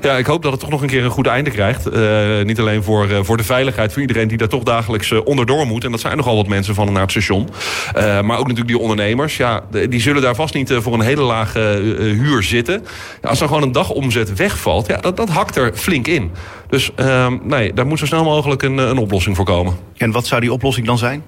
Ja, 0.00 0.16
ik 0.16 0.26
hoop 0.26 0.42
dat 0.42 0.52
het 0.52 0.60
toch 0.60 0.70
nog 0.70 0.82
een 0.82 0.88
keer 0.88 1.04
een 1.04 1.10
goed 1.10 1.26
einde 1.26 1.50
krijgt. 1.50 1.94
Uh, 1.94 2.42
niet 2.42 2.60
alleen 2.60 2.82
voor, 2.82 3.08
uh, 3.10 3.18
voor 3.22 3.36
de 3.36 3.44
veiligheid, 3.44 3.92
voor 3.92 4.00
iedereen 4.00 4.28
die 4.28 4.38
daar 4.38 4.48
toch 4.48 4.62
dagelijks 4.62 5.10
uh, 5.10 5.20
onderdoor 5.24 5.66
moet. 5.66 5.84
En 5.84 5.90
dat 5.90 6.00
zijn 6.00 6.16
nogal 6.16 6.36
wat 6.36 6.46
mensen 6.46 6.74
van 6.74 6.86
en 6.86 6.92
naar 6.92 7.02
het 7.02 7.10
station. 7.10 7.48
maar 7.94 8.38
ook 8.38 8.46
natuurlijk 8.46 8.66
die 8.66 8.78
ondernemers. 8.78 9.36
Ja, 9.36 9.60
die 9.88 10.00
zullen 10.00 10.22
daar 10.22 10.34
vast 10.34 10.54
niet 10.54 10.72
voor 10.72 10.94
een 10.94 11.00
hele 11.00 11.22
lage 11.22 11.60
huur 11.98 12.42
zitten. 12.42 12.84
Als 13.22 13.38
dan 13.38 13.48
gewoon 13.48 13.62
een 13.62 13.72
dagomzet 13.72 14.34
wegvalt, 14.34 14.86
ja, 14.86 14.96
dat, 14.96 15.16
dat 15.16 15.28
hakt 15.28 15.56
er 15.56 15.70
flink 15.74 16.06
in. 16.06 16.30
Dus 16.68 16.90
ehm, 16.94 17.36
nee, 17.42 17.72
daar 17.72 17.86
moet 17.86 17.98
zo 17.98 18.06
snel 18.06 18.24
mogelijk 18.24 18.62
een, 18.62 18.78
een 18.78 18.98
oplossing 18.98 19.36
voor 19.36 19.44
komen. 19.44 19.76
En 19.96 20.10
wat 20.10 20.26
zou 20.26 20.40
die 20.40 20.52
oplossing 20.52 20.86
dan 20.86 20.98
zijn? 20.98 21.22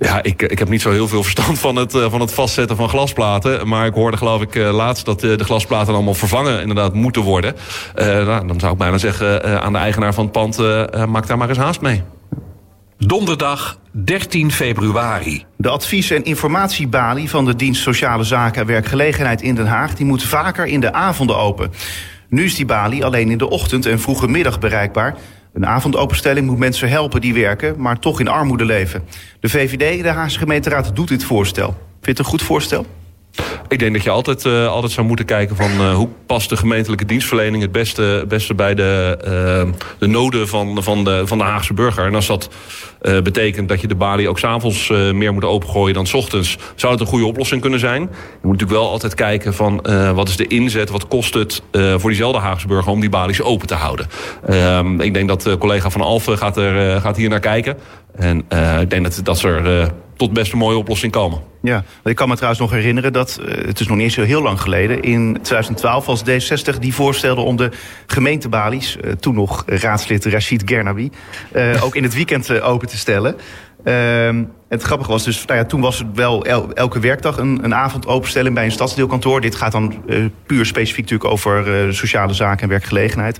Ja, 0.00 0.22
ik, 0.22 0.42
ik 0.42 0.58
heb 0.58 0.68
niet 0.68 0.80
zo 0.80 0.90
heel 0.90 1.08
veel 1.08 1.22
verstand 1.22 1.58
van 1.58 1.76
het, 1.76 1.94
eh, 1.94 2.10
van 2.10 2.20
het 2.20 2.34
vastzetten 2.34 2.76
van 2.76 2.88
glasplaten. 2.88 3.68
Maar 3.68 3.86
ik 3.86 3.94
hoorde 3.94 4.16
geloof 4.16 4.42
ik 4.42 4.54
eh, 4.54 4.74
laatst 4.74 5.04
dat 5.04 5.22
eh, 5.22 5.36
de 5.36 5.44
glasplaten 5.44 5.94
allemaal 5.94 6.14
vervangen 6.14 6.60
inderdaad 6.60 6.94
moeten 6.94 7.22
worden. 7.22 7.54
nou, 7.94 8.46
dan 8.46 8.60
zou 8.60 8.72
ik 8.72 8.78
bijna 8.78 8.98
zeggen 8.98 9.62
aan 9.62 9.72
de 9.72 9.78
eigenaar 9.78 10.14
van 10.14 10.24
het 10.24 10.32
pand, 10.32 10.58
maak 11.08 11.26
daar 11.26 11.38
maar 11.38 11.48
eens 11.48 11.58
haast 11.58 11.80
mee. 11.80 12.02
Donderdag 12.98 13.78
13 13.90 14.52
februari. 14.52 15.44
De 15.56 15.68
advies- 15.68 16.10
en 16.10 16.24
informatiebalie 16.24 17.30
van 17.30 17.44
de 17.44 17.56
dienst 17.56 17.82
Sociale 17.82 18.24
Zaken 18.24 18.60
en 18.60 18.66
Werkgelegenheid 18.66 19.42
in 19.42 19.54
Den 19.54 19.66
Haag... 19.66 19.94
die 19.94 20.06
moet 20.06 20.22
vaker 20.22 20.66
in 20.66 20.80
de 20.80 20.92
avonden 20.92 21.36
open. 21.36 21.72
Nu 22.28 22.44
is 22.44 22.54
die 22.54 22.66
balie 22.66 23.04
alleen 23.04 23.30
in 23.30 23.38
de 23.38 23.50
ochtend 23.50 23.86
en 23.86 24.00
vroege 24.00 24.28
middag 24.28 24.58
bereikbaar... 24.58 25.16
Een 25.52 25.66
avondopenstelling 25.66 26.46
moet 26.46 26.58
mensen 26.58 26.88
helpen 26.88 27.20
die 27.20 27.34
werken, 27.34 27.80
maar 27.80 27.98
toch 27.98 28.20
in 28.20 28.28
armoede 28.28 28.64
leven. 28.64 29.02
De 29.40 29.48
VVD, 29.48 30.02
de 30.02 30.08
Haagse 30.08 30.38
gemeenteraad, 30.38 30.96
doet 30.96 31.08
dit 31.08 31.24
voorstel. 31.24 31.68
Vindt 32.00 32.06
het 32.06 32.18
een 32.18 32.24
goed 32.24 32.42
voorstel? 32.42 32.86
Ik 33.68 33.78
denk 33.78 33.92
dat 33.92 34.02
je 34.02 34.10
altijd, 34.10 34.44
uh, 34.44 34.66
altijd 34.66 34.92
zou 34.92 35.06
moeten 35.06 35.24
kijken 35.24 35.56
van 35.56 35.70
uh, 35.70 35.94
hoe 35.94 36.08
past 36.26 36.48
de 36.48 36.56
gemeentelijke 36.56 37.04
dienstverlening 37.04 37.62
het 37.62 37.72
beste, 37.72 38.24
beste 38.28 38.54
bij 38.54 38.74
de, 38.74 39.18
uh, 39.24 39.72
de 39.98 40.06
noden 40.06 40.48
van, 40.48 40.82
van, 40.82 41.04
de, 41.04 41.22
van 41.26 41.38
de 41.38 41.44
Haagse 41.44 41.74
burger. 41.74 42.06
En 42.06 42.14
als 42.14 42.26
dat 42.26 42.48
betekent 43.00 43.68
dat 43.68 43.80
je 43.80 43.86
de 43.86 43.94
balie 43.94 44.28
ook 44.28 44.38
s'avonds 44.38 44.88
meer 44.88 45.32
moet 45.32 45.44
opengooien 45.44 45.94
dan 45.94 46.06
s 46.06 46.14
ochtends, 46.14 46.58
zou 46.74 46.92
het 46.92 47.00
een 47.00 47.06
goede 47.06 47.26
oplossing 47.26 47.60
kunnen 47.60 47.78
zijn. 47.78 48.00
Je 48.00 48.08
moet 48.42 48.52
natuurlijk 48.52 48.80
wel 48.80 48.90
altijd 48.90 49.14
kijken 49.14 49.54
van 49.54 49.84
wat 50.14 50.28
is 50.28 50.36
de 50.36 50.46
inzet, 50.46 50.90
wat 50.90 51.08
kost 51.08 51.34
het 51.34 51.62
voor 51.72 52.10
diezelfde 52.10 52.38
Haagse 52.38 52.66
burger 52.66 52.92
om 52.92 53.00
die 53.00 53.08
balies 53.08 53.42
open 53.42 53.66
te 53.66 53.74
houden. 53.74 54.06
Ehm, 54.46 55.00
ik 55.00 55.14
denk 55.14 55.28
dat 55.28 55.58
collega 55.58 55.90
Van 55.90 56.00
Alphen 56.00 56.38
gaat, 56.38 56.56
er, 56.56 57.00
gaat 57.00 57.16
hier 57.16 57.28
naar 57.28 57.40
kijken. 57.40 57.76
En 58.16 58.38
ik 58.80 58.90
denk 58.90 59.02
dat, 59.04 59.20
dat 59.22 59.42
er 59.42 59.90
tot 60.20 60.32
best 60.32 60.52
een 60.52 60.58
mooie 60.58 60.76
oplossing 60.76 61.12
komen. 61.12 61.40
Ja, 61.62 61.84
ik 62.04 62.16
kan 62.16 62.28
me 62.28 62.34
trouwens 62.34 62.60
nog 62.60 62.70
herinneren 62.70 63.12
dat, 63.12 63.40
uh, 63.40 63.66
het 63.66 63.80
is 63.80 63.86
nog 63.86 63.96
niet 63.96 64.12
zo 64.12 64.22
heel 64.22 64.42
lang 64.42 64.60
geleden... 64.60 65.02
in 65.02 65.38
2012 65.42 66.06
was 66.06 66.22
D60 66.22 66.78
die 66.78 66.94
voorstelde 66.94 67.40
om 67.40 67.56
de 67.56 67.70
gemeentebalies... 68.06 68.96
Uh, 69.04 69.12
toen 69.12 69.34
nog 69.34 69.62
raadslid 69.66 70.24
Rachid 70.24 70.62
Gernabi... 70.64 71.10
Uh, 71.56 71.84
ook 71.84 71.96
in 71.96 72.02
het 72.02 72.14
weekend 72.14 72.60
open 72.60 72.88
te 72.88 72.96
stellen. 72.96 73.36
Ehm, 73.84 74.44
het 74.68 74.82
grappige 74.82 75.10
was 75.10 75.24
dus, 75.24 75.44
nou 75.44 75.58
ja, 75.58 75.64
toen 75.64 75.80
was 75.80 75.98
het 75.98 76.06
wel 76.14 76.44
elke 76.74 77.00
werkdag 77.00 77.38
een, 77.38 77.58
een 77.62 77.74
avond 77.74 78.06
openstelling 78.06 78.54
bij 78.54 78.64
een 78.64 78.72
stadsdeelkantoor. 78.72 79.40
Dit 79.40 79.54
gaat 79.54 79.72
dan 79.72 80.04
puur 80.46 80.66
specifiek 80.66 81.02
natuurlijk 81.02 81.30
over 81.30 81.94
sociale 81.94 82.32
zaken 82.32 82.62
en 82.62 82.68
werkgelegenheid. 82.68 83.38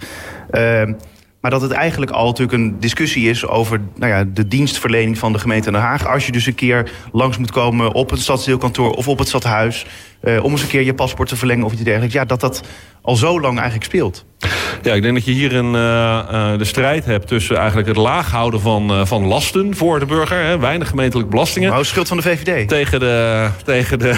Maar 1.40 1.50
dat 1.50 1.61
het 1.61 1.70
eigenlijk 1.70 2.11
al 2.11 2.26
natuurlijk 2.26 2.59
een 2.59 2.80
discussie 2.80 3.28
is 3.28 3.47
over 3.47 3.80
nou 3.94 4.12
ja, 4.12 4.25
de 4.25 4.49
dienstverlening 4.49 5.18
van 5.18 5.32
de 5.32 5.38
gemeente 5.38 5.70
Den 5.70 5.80
Haag. 5.80 6.06
Als 6.06 6.26
je 6.26 6.32
dus 6.32 6.47
een 6.47 6.54
keer 6.54 6.90
langs 7.12 7.38
moet 7.38 7.50
komen 7.50 7.92
op 7.92 8.11
het 8.11 8.20
stadsdeelkantoor 8.20 8.90
of 8.90 9.09
op 9.09 9.18
het 9.18 9.28
stadhuis. 9.28 9.87
Uh, 10.23 10.45
om 10.45 10.50
eens 10.50 10.62
een 10.62 10.69
keer 10.69 10.83
je 10.83 10.95
paspoort 10.95 11.29
te 11.29 11.37
verlengen 11.37 11.65
of 11.65 11.73
iets 11.73 11.83
dergelijks. 11.83 12.15
Ja, 12.15 12.25
dat 12.25 12.41
dat 12.41 12.62
al 13.03 13.17
zo 13.17 13.41
lang 13.41 13.55
eigenlijk 13.55 13.85
speelt. 13.85 14.25
Ja, 14.83 14.95
ik 14.95 15.03
denk 15.03 15.15
dat 15.15 15.25
je 15.25 15.33
hier 15.33 15.55
een, 15.57 15.75
uh, 15.75 16.21
uh, 16.33 16.59
de 16.59 16.65
strijd 16.65 17.05
hebt 17.05 17.27
tussen 17.27 17.57
eigenlijk 17.57 17.89
het 17.89 17.97
laag 17.97 18.31
houden 18.31 18.61
van, 18.61 18.91
uh, 18.91 19.07
van 19.07 19.27
lasten 19.27 19.77
voor 19.77 19.99
de 19.99 20.07
burger. 20.07 20.45
Hè, 20.45 20.59
weinig 20.59 20.89
gemeentelijke 20.89 21.31
belastingen. 21.31 21.71
Nou, 21.71 21.85
schuld 21.85 22.09
van 22.09 22.17
de 22.17 22.23
VVD. 22.23 22.69
Tegen 22.69 23.00
de, 23.00 23.49
tegen, 23.65 23.99
de, 23.99 24.17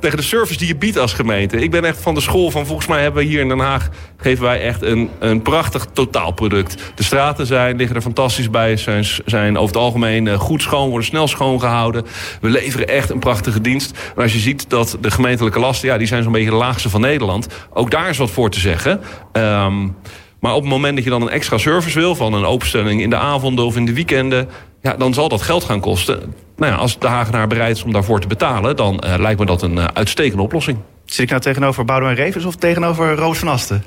tegen 0.00 0.16
de 0.16 0.22
service 0.22 0.58
die 0.58 0.68
je 0.68 0.76
biedt 0.76 0.98
als 0.98 1.12
gemeente. 1.12 1.56
Ik 1.56 1.70
ben 1.70 1.84
echt 1.84 2.00
van 2.00 2.14
de 2.14 2.20
school 2.20 2.50
van, 2.50 2.66
volgens 2.66 2.86
mij 2.86 3.02
hebben 3.02 3.22
we 3.22 3.28
hier 3.28 3.40
in 3.40 3.48
Den 3.48 3.58
Haag... 3.58 3.88
geven 4.16 4.44
wij 4.44 4.60
echt 4.60 4.82
een, 4.82 5.10
een 5.18 5.42
prachtig 5.42 5.86
totaalproduct. 5.92 6.92
De 6.94 7.02
straten 7.02 7.46
zijn, 7.46 7.76
liggen 7.76 7.96
er 7.96 8.02
fantastisch 8.02 8.50
bij. 8.50 8.76
Zijn, 8.76 9.04
zijn 9.24 9.56
over 9.56 9.74
het 9.74 9.84
algemeen 9.84 10.36
goed 10.36 10.62
schoon, 10.62 10.88
worden 10.88 11.06
snel 11.06 11.28
schoongehouden. 11.28 12.06
We 12.40 12.48
leveren 12.48 12.88
echt 12.88 13.10
een 13.10 13.18
prachtige 13.18 13.60
dienst. 13.60 13.98
Maar 14.14 14.24
als 14.24 14.32
je 14.32 14.38
ziet 14.38 14.65
dat 14.68 14.96
de 15.00 15.10
gemeentelijke 15.10 15.58
lasten... 15.58 15.88
ja, 15.88 15.98
die 15.98 16.06
zijn 16.06 16.22
zo'n 16.22 16.32
beetje 16.32 16.50
de 16.50 16.56
laagste 16.56 16.90
van 16.90 17.00
Nederland. 17.00 17.46
Ook 17.72 17.90
daar 17.90 18.08
is 18.08 18.18
wat 18.18 18.30
voor 18.30 18.50
te 18.50 18.60
zeggen. 18.60 19.00
Um, 19.32 19.96
maar 20.40 20.54
op 20.54 20.60
het 20.60 20.70
moment 20.70 20.94
dat 20.94 21.04
je 21.04 21.10
dan 21.10 21.22
een 21.22 21.28
extra 21.28 21.58
service 21.58 21.98
wil... 21.98 22.14
van 22.14 22.34
een 22.34 22.44
openstelling 22.44 23.00
in 23.00 23.10
de 23.10 23.16
avonden 23.16 23.64
of 23.64 23.76
in 23.76 23.84
de 23.84 23.94
weekenden... 23.94 24.48
Ja, 24.82 24.94
dan 24.96 25.14
zal 25.14 25.28
dat 25.28 25.42
geld 25.42 25.64
gaan 25.64 25.80
kosten. 25.80 26.34
Nou 26.56 26.72
ja, 26.72 26.78
als 26.78 26.98
de 26.98 27.06
Hagenaar 27.06 27.46
bereid 27.46 27.76
is 27.76 27.82
om 27.82 27.92
daarvoor 27.92 28.20
te 28.20 28.26
betalen... 28.26 28.76
dan 28.76 29.02
uh, 29.04 29.14
lijkt 29.18 29.40
me 29.40 29.46
dat 29.46 29.62
een 29.62 29.76
uh, 29.76 29.84
uitstekende 29.94 30.42
oplossing. 30.42 30.78
Zit 31.04 31.20
ik 31.20 31.28
nou 31.30 31.40
tegenover 31.40 31.84
Boudewijn 31.84 32.16
Revens 32.16 32.44
of 32.44 32.56
tegenover 32.56 33.14
Roos 33.14 33.38
van 33.38 33.48
Asten? 33.48 33.84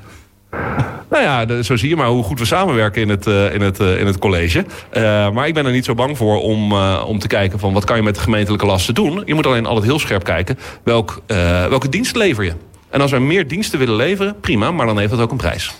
Nou 1.10 1.22
ja, 1.22 1.62
zo 1.62 1.76
zie 1.76 1.88
je 1.88 1.96
maar 1.96 2.08
hoe 2.08 2.22
goed 2.22 2.38
we 2.38 2.44
samenwerken 2.44 3.02
in 3.02 3.08
het, 3.08 3.26
uh, 3.26 3.54
in 3.54 3.60
het, 3.60 3.80
uh, 3.80 4.00
in 4.00 4.06
het 4.06 4.18
college. 4.18 4.64
Uh, 4.92 5.30
maar 5.30 5.46
ik 5.46 5.54
ben 5.54 5.66
er 5.66 5.72
niet 5.72 5.84
zo 5.84 5.94
bang 5.94 6.16
voor 6.16 6.40
om, 6.40 6.72
om 6.82 7.18
te 7.18 7.26
kijken 7.26 7.58
van 7.58 7.72
wat 7.72 7.84
kan 7.84 7.96
je 7.96 8.02
met 8.02 8.14
de 8.14 8.20
gemeentelijke 8.20 8.66
lasten 8.66 8.94
doen. 8.94 9.22
Je 9.24 9.34
moet 9.34 9.46
alleen 9.46 9.66
altijd 9.66 9.86
heel 9.86 9.98
scherp 9.98 10.24
kijken 10.24 10.58
welk, 10.84 11.22
welke 11.68 11.88
dienst 11.88 12.16
lever 12.16 12.44
je. 12.44 12.52
En 12.90 13.00
als 13.00 13.10
we 13.10 13.18
meer 13.18 13.48
diensten 13.48 13.78
willen 13.78 13.94
leveren, 13.94 14.40
prima, 14.40 14.70
maar 14.70 14.86
dan 14.86 14.98
heeft 14.98 15.10
dat 15.10 15.20
ook 15.20 15.30
een 15.30 15.36
prijs. 15.36 15.74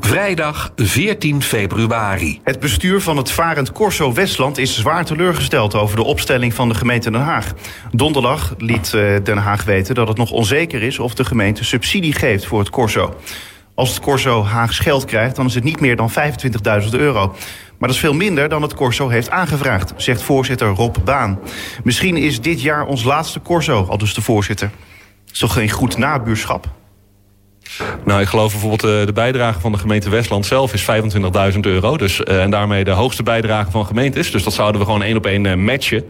Vrijdag 0.00 0.72
14 0.76 1.42
februari. 1.42 2.40
Het 2.44 2.60
bestuur 2.60 3.00
van 3.00 3.16
het 3.16 3.30
varend 3.30 3.72
Corso 3.72 4.12
Westland 4.12 4.58
is 4.58 4.76
zwaar 4.76 5.04
teleurgesteld 5.04 5.74
over 5.74 5.96
de 5.96 6.02
opstelling 6.02 6.54
van 6.54 6.68
de 6.68 6.74
gemeente 6.74 7.10
Den 7.10 7.20
Haag. 7.20 7.52
Donderdag 7.90 8.54
liet 8.58 8.90
Den 9.22 9.38
Haag 9.38 9.64
weten 9.64 9.94
dat 9.94 10.08
het 10.08 10.16
nog 10.16 10.30
onzeker 10.30 10.82
is 10.82 10.98
of 10.98 11.14
de 11.14 11.24
gemeente 11.24 11.64
subsidie 11.64 12.12
geeft 12.12 12.46
voor 12.46 12.58
het 12.58 12.70
Corso. 12.70 13.14
Als 13.74 13.88
het 13.88 14.00
Corso 14.00 14.44
Haags 14.44 14.78
geld 14.78 15.04
krijgt, 15.04 15.36
dan 15.36 15.46
is 15.46 15.54
het 15.54 15.64
niet 15.64 15.80
meer 15.80 15.96
dan 15.96 16.10
25.000 16.10 16.90
euro. 16.90 17.26
Maar 17.78 17.88
dat 17.88 17.90
is 17.90 17.98
veel 17.98 18.14
minder 18.14 18.48
dan 18.48 18.62
het 18.62 18.74
Corso 18.74 19.08
heeft 19.08 19.30
aangevraagd, 19.30 19.92
zegt 19.96 20.22
voorzitter 20.22 20.68
Rob 20.68 20.96
Baan. 21.04 21.38
Misschien 21.84 22.16
is 22.16 22.40
dit 22.40 22.62
jaar 22.62 22.86
ons 22.86 23.04
laatste 23.04 23.42
Corso, 23.42 23.86
al 23.88 23.98
dus 23.98 24.14
de 24.14 24.22
voorzitter. 24.22 24.70
Is 25.32 25.38
toch 25.38 25.52
geen 25.52 25.70
goed 25.70 25.98
nabuurschap? 25.98 26.68
Nou, 28.04 28.20
ik 28.20 28.28
geloof 28.28 28.50
bijvoorbeeld 28.50 28.84
uh, 28.84 29.06
de 29.06 29.12
bijdrage 29.12 29.60
van 29.60 29.72
de 29.72 29.78
gemeente 29.78 30.10
Westland 30.10 30.46
zelf 30.46 30.72
is 30.72 30.86
25.000 31.54 31.60
euro. 31.60 31.96
Dus, 31.96 32.20
uh, 32.20 32.42
en 32.42 32.50
daarmee 32.50 32.84
de 32.84 32.90
hoogste 32.90 33.22
bijdrage 33.22 33.70
van 33.70 33.86
gemeentes. 33.86 34.30
Dus 34.30 34.42
dat 34.42 34.52
zouden 34.52 34.80
we 34.80 34.86
gewoon 34.86 35.02
één 35.02 35.16
op 35.16 35.26
één 35.26 35.44
uh, 35.44 35.54
matchen. 35.54 36.04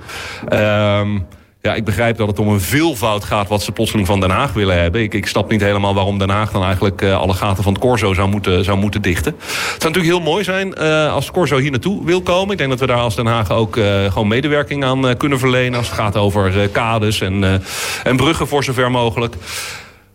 Ehm 0.49 1.19
ja, 1.63 1.75
ik 1.75 1.85
begrijp 1.85 2.17
dat 2.17 2.29
het 2.29 2.39
om 2.39 2.49
een 2.49 2.61
veelvoud 2.61 3.25
gaat 3.25 3.49
wat 3.49 3.63
ze 3.63 3.73
plotseling 3.73 4.07
van 4.07 4.21
Den 4.21 4.31
Haag 4.31 4.53
willen 4.53 4.81
hebben. 4.81 5.03
Ik, 5.03 5.15
ik 5.15 5.27
snap 5.27 5.51
niet 5.51 5.61
helemaal 5.61 5.95
waarom 5.95 6.19
Den 6.19 6.31
Haag 6.31 6.51
dan 6.51 6.63
eigenlijk 6.65 7.03
uh, 7.03 7.21
alle 7.21 7.33
gaten 7.33 7.63
van 7.63 7.73
het 7.73 7.83
Corso 7.83 8.15
zou 8.15 8.29
moeten, 8.29 8.65
zou 8.65 8.79
moeten 8.79 9.03
dichten. 9.03 9.35
Het 9.39 9.83
zou 9.83 9.93
natuurlijk 9.93 10.15
heel 10.15 10.33
mooi 10.33 10.45
zijn 10.45 10.75
uh, 10.79 11.13
als 11.13 11.25
het 11.25 11.35
Corso 11.35 11.57
hier 11.57 11.71
naartoe 11.71 12.05
wil 12.05 12.23
komen. 12.23 12.53
Ik 12.53 12.59
denk 12.59 12.71
dat 12.71 12.81
we 12.81 12.87
daar 12.87 12.99
als 12.99 13.17
Den 13.17 13.27
Haag 13.27 13.51
ook 13.51 13.77
uh, 13.77 14.13
gewoon 14.13 14.29
medewerking 14.29 14.85
aan 14.85 15.17
kunnen 15.17 15.39
verlenen. 15.39 15.79
Als 15.79 15.89
het 15.89 15.99
gaat 15.99 16.17
over 16.17 16.69
kades 16.69 17.21
en, 17.21 17.63
en 18.05 18.17
bruggen 18.17 18.49
voor 18.49 18.65
zover 18.65 18.91
mogelijk. 18.91 19.35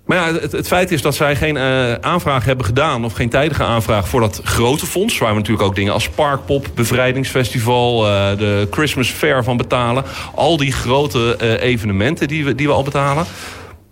Maar 0.08 0.18
ja, 0.18 0.40
het, 0.40 0.68
feit 0.68 0.92
is 0.92 1.02
dat 1.02 1.16
zij 1.16 1.36
geen 1.36 1.56
uh, 1.56 1.94
aanvraag 1.94 2.46
hebben 2.46 2.66
gedaan... 2.66 3.06
of 3.06 3.14
geen 3.14 3.30
tijdige 3.30 3.64
aanvraag 3.64 4.08
voor 4.08 4.20
dat 4.20 4.42
grote 4.44 4.86
fonds... 4.86 5.18
waar 5.18 5.30
we 5.30 5.36
natuurlijk 5.36 5.68
ook 5.68 5.76
dingen 5.76 5.94
als 5.94 6.10
Parkpop, 6.10 6.68
Bevrijdingsfestival... 6.76 8.06
Uh, 8.06 8.38
de 8.38 8.68
Christmas 8.72 9.10
Fair 9.10 9.44
van 9.44 9.58
betalen. 9.58 10.04
Al 10.36 10.58
die 10.58 10.72
grote 10.72 11.38
uh, 11.42 11.62
evenementen 11.62 12.28
die 12.28 12.46
we, 12.46 12.56
die 12.56 12.68
we 12.68 12.74
al 12.74 12.84
betalen. 12.84 13.26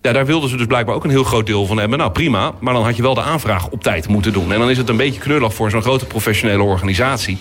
Ja, 0.01 0.11
daar 0.11 0.25
wilden 0.25 0.49
ze 0.49 0.57
dus 0.57 0.65
blijkbaar 0.65 0.95
ook 0.95 1.03
een 1.03 1.09
heel 1.09 1.23
groot 1.23 1.45
deel 1.45 1.65
van 1.65 1.77
hebben. 1.77 1.97
Nou, 1.97 2.11
prima, 2.11 2.53
maar 2.59 2.73
dan 2.73 2.83
had 2.83 2.95
je 2.95 3.01
wel 3.01 3.13
de 3.13 3.21
aanvraag 3.21 3.69
op 3.69 3.83
tijd 3.83 4.07
moeten 4.07 4.33
doen. 4.33 4.53
En 4.53 4.59
dan 4.59 4.69
is 4.69 4.77
het 4.77 4.89
een 4.89 4.97
beetje 4.97 5.19
knullig 5.19 5.53
voor 5.53 5.69
zo'n 5.69 5.81
grote 5.81 6.05
professionele 6.05 6.63
organisatie... 6.63 7.37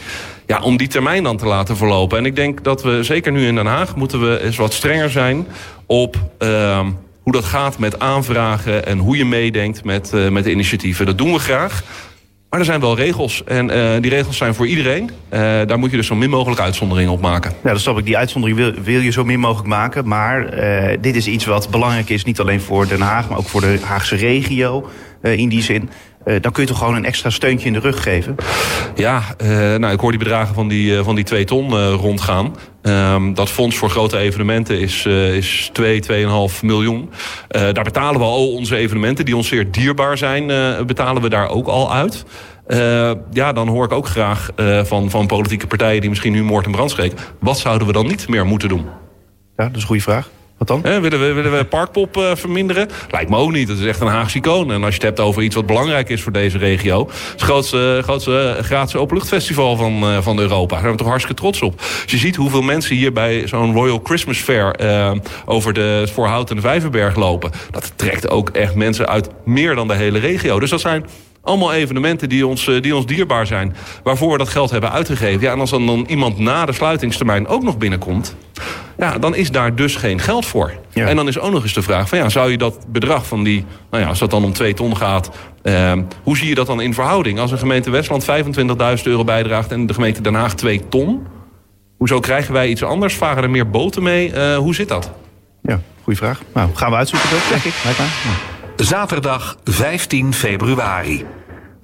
Ja, 0.46 0.60
om 0.60 0.76
die 0.76 0.88
termijn 0.88 1.22
dan 1.22 1.36
te 1.36 1.46
laten 1.46 1.76
verlopen. 1.76 2.18
En 2.18 2.26
ik 2.26 2.36
denk 2.36 2.64
dat 2.64 2.82
we, 2.82 3.02
zeker 3.02 3.32
nu 3.32 3.46
in 3.46 3.54
Den 3.54 3.66
Haag... 3.66 3.96
moeten 3.96 4.20
we 4.20 4.40
eens 4.42 4.56
wat 4.56 4.72
strenger 4.72 5.10
zijn 5.10 5.46
op 5.86 6.16
hoe 7.24 7.32
dat 7.32 7.44
gaat 7.44 7.78
met 7.78 7.98
aanvragen 7.98 8.86
en 8.86 8.98
hoe 8.98 9.16
je 9.16 9.24
meedenkt 9.24 9.84
met, 9.84 10.10
uh, 10.14 10.28
met 10.28 10.44
de 10.44 10.50
initiatieven. 10.50 11.06
Dat 11.06 11.18
doen 11.18 11.32
we 11.32 11.38
graag. 11.38 11.82
Maar 12.50 12.60
er 12.60 12.68
zijn 12.68 12.80
wel 12.80 12.96
regels. 12.96 13.44
En 13.44 13.70
uh, 13.70 13.92
die 14.00 14.10
regels 14.10 14.36
zijn 14.36 14.54
voor 14.54 14.66
iedereen. 14.66 15.04
Uh, 15.04 15.40
daar 15.40 15.78
moet 15.78 15.90
je 15.90 15.96
dus 15.96 16.06
zo 16.06 16.14
min 16.14 16.30
mogelijk 16.30 16.60
uitzonderingen 16.60 17.12
op 17.12 17.20
maken. 17.20 17.52
Ja, 17.62 17.70
dat 17.70 17.80
snap 17.80 17.98
ik. 17.98 18.04
Die 18.04 18.16
uitzondering 18.16 18.58
wil, 18.58 18.72
wil 18.82 19.00
je 19.00 19.10
zo 19.10 19.24
min 19.24 19.40
mogelijk 19.40 19.68
maken. 19.68 20.08
Maar 20.08 20.50
dit 21.00 21.16
is 21.16 21.26
iets 21.26 21.44
wat 21.44 21.70
belangrijk 21.70 22.08
is. 22.08 22.24
Niet 22.24 22.40
alleen 22.40 22.60
voor 22.60 22.88
Den 22.88 23.00
Haag, 23.00 23.28
maar 23.28 23.38
ook 23.38 23.48
voor 23.48 23.60
de 23.60 23.78
Haagse 23.82 24.16
regio. 24.16 24.90
in 25.22 25.48
die 25.48 25.62
zin. 25.62 25.90
Uh, 26.24 26.36
dan 26.40 26.52
kun 26.52 26.62
je 26.62 26.68
toch 26.68 26.78
gewoon 26.78 26.94
een 26.94 27.04
extra 27.04 27.30
steuntje 27.30 27.66
in 27.66 27.72
de 27.72 27.78
rug 27.78 28.02
geven? 28.02 28.36
Ja, 28.94 29.22
uh, 29.42 29.48
nou, 29.74 29.92
ik 29.92 30.00
hoor 30.00 30.10
die 30.10 30.18
bedragen 30.18 30.54
van 30.54 30.68
die, 30.68 30.92
uh, 30.92 31.04
van 31.04 31.14
die 31.14 31.24
twee 31.24 31.44
ton 31.44 31.90
rondgaan. 31.90 32.56
Um, 32.82 33.34
dat 33.34 33.50
fonds 33.50 33.76
voor 33.76 33.90
grote 33.90 34.18
evenementen 34.18 34.80
is, 34.80 35.06
is 35.06 35.70
2, 35.72 36.02
2,5 36.52 36.60
miljoen. 36.62 37.10
daar 37.48 37.84
betalen 37.84 38.20
we 38.20 38.26
al 38.26 38.52
onze 38.52 38.76
evenementen 38.76 39.24
die 39.24 39.36
ons 39.36 39.48
zeer 39.48 39.70
dierbaar 39.70 40.18
zijn, 40.18 40.46
betalen 40.86 41.22
we 41.22 41.28
daar 41.28 41.48
ook 41.48 41.66
al 41.66 41.92
uit. 41.92 42.24
ja, 43.32 43.52
dan 43.52 43.68
hoor 43.68 43.84
ik 43.84 43.92
ook 43.92 44.06
graag 44.06 44.50
van, 44.82 45.10
van 45.10 45.26
politieke 45.26 45.66
partijen 45.66 46.00
die 46.00 46.10
misschien 46.10 46.32
nu 46.32 46.42
moord 46.42 46.66
en 46.66 46.72
brand 46.72 46.90
spreken. 46.90 47.18
Wat 47.40 47.58
zouden 47.58 47.86
we 47.86 47.92
dan 47.92 48.06
niet 48.06 48.28
meer 48.28 48.46
moeten 48.46 48.68
doen? 48.68 48.84
Ja, 49.56 49.64
dat 49.64 49.74
is 49.76 49.80
een 49.80 49.86
goede 49.86 50.02
vraag. 50.02 50.30
Wat 50.58 50.68
dan? 50.68 50.82
willen, 50.82 51.20
we, 51.20 51.32
willen 51.32 51.68
Parkpop 51.68 52.16
uh, 52.16 52.34
verminderen? 52.34 52.88
Lijkt 53.10 53.30
me 53.30 53.36
ook 53.36 53.52
niet. 53.52 53.68
Dat 53.68 53.78
is 53.78 53.86
echt 53.86 54.00
een 54.00 54.06
Haagse 54.06 54.38
icoon. 54.38 54.72
En 54.72 54.84
als 54.84 54.94
je 54.94 55.00
het 55.00 55.02
hebt 55.02 55.20
over 55.20 55.42
iets 55.42 55.54
wat 55.54 55.66
belangrijk 55.66 56.08
is 56.08 56.22
voor 56.22 56.32
deze 56.32 56.58
regio... 56.58 57.10
het 57.32 57.42
grootste, 57.42 58.00
grootste 58.02 58.58
gratis 58.60 58.96
openluchtfestival 58.96 59.76
van, 59.76 60.22
van 60.22 60.38
Europa. 60.38 60.72
Daar 60.72 60.80
zijn 60.80 60.92
we 60.92 60.98
toch 60.98 61.06
hartstikke 61.06 61.40
trots 61.40 61.62
op. 61.62 61.80
Als 61.80 62.04
je 62.06 62.16
ziet 62.16 62.36
hoeveel 62.36 62.62
mensen 62.62 62.96
hier 62.96 63.12
bij 63.12 63.46
zo'n 63.48 63.72
Royal 63.72 64.00
Christmas 64.04 64.38
Fair... 64.38 64.76
Over 65.44 65.72
de 65.72 66.08
Voorhout 66.12 66.50
en 66.50 66.56
de 66.56 66.62
Vijverberg 66.62 67.16
lopen... 67.16 67.50
dat 67.70 67.92
trekt 67.96 68.28
ook 68.28 68.48
echt 68.48 68.74
mensen 68.74 69.08
uit 69.08 69.28
meer 69.44 69.74
dan 69.74 69.88
de 69.88 69.94
hele 69.94 70.18
regio. 70.18 70.60
Dus 70.60 70.70
dat 70.70 70.80
zijn 70.80 71.06
allemaal 71.42 71.72
evenementen 71.72 72.28
die 72.28 72.46
ons, 72.46 72.70
die 72.80 72.96
ons 72.96 73.06
dierbaar 73.06 73.46
zijn. 73.46 73.76
Waarvoor 74.02 74.32
we 74.32 74.38
dat 74.38 74.48
geld 74.48 74.70
hebben 74.70 74.92
uitgegeven. 74.92 75.40
Ja, 75.40 75.52
en 75.52 75.60
als 75.60 75.70
dan, 75.70 75.86
dan 75.86 76.04
iemand 76.08 76.38
na 76.38 76.66
de 76.66 76.72
sluitingstermijn 76.72 77.46
ook 77.46 77.62
nog 77.62 77.78
binnenkomt... 77.78 78.36
Ja, 78.98 79.18
dan 79.18 79.34
is 79.34 79.50
daar 79.50 79.74
dus 79.74 79.96
geen 79.96 80.20
geld 80.20 80.46
voor. 80.46 80.72
Ja. 80.92 81.06
En 81.06 81.16
dan 81.16 81.28
is 81.28 81.38
ook 81.38 81.52
nog 81.52 81.62
eens 81.62 81.72
de 81.72 81.82
vraag 81.82 82.08
van 82.08 82.18
ja, 82.18 82.28
zou 82.28 82.50
je 82.50 82.58
dat 82.58 82.86
bedrag 82.88 83.26
van 83.26 83.44
die, 83.44 83.64
nou 83.90 84.02
ja, 84.02 84.08
als 84.08 84.18
dat 84.18 84.30
dan 84.30 84.44
om 84.44 84.52
twee 84.52 84.74
ton 84.74 84.96
gaat, 84.96 85.30
eh, 85.62 85.92
hoe 86.22 86.36
zie 86.36 86.48
je 86.48 86.54
dat 86.54 86.66
dan 86.66 86.80
in 86.80 86.94
verhouding? 86.94 87.38
Als 87.38 87.50
een 87.50 87.58
gemeente 87.58 87.90
Westland 87.90 88.24
25.000 88.24 89.06
euro 89.06 89.24
bijdraagt 89.24 89.72
en 89.72 89.86
de 89.86 89.94
gemeente 89.94 90.20
Den 90.20 90.34
Haag 90.34 90.54
2 90.54 90.88
ton, 90.88 91.26
hoezo 91.96 92.20
krijgen 92.20 92.52
wij 92.52 92.68
iets 92.68 92.82
anders? 92.82 93.14
Varen 93.14 93.42
er 93.42 93.50
meer 93.50 93.70
boten 93.70 94.02
mee? 94.02 94.32
Uh, 94.32 94.56
hoe 94.56 94.74
zit 94.74 94.88
dat? 94.88 95.10
Ja, 95.62 95.80
goede 96.02 96.18
vraag. 96.18 96.40
Nou, 96.54 96.70
gaan 96.74 96.90
we 96.90 96.96
uitzoeken 96.96 97.30
dat, 97.30 97.48
denk 97.48 97.62
ik. 97.62 97.72
Zaterdag 98.76 99.56
15 99.64 100.32
februari. 100.32 101.24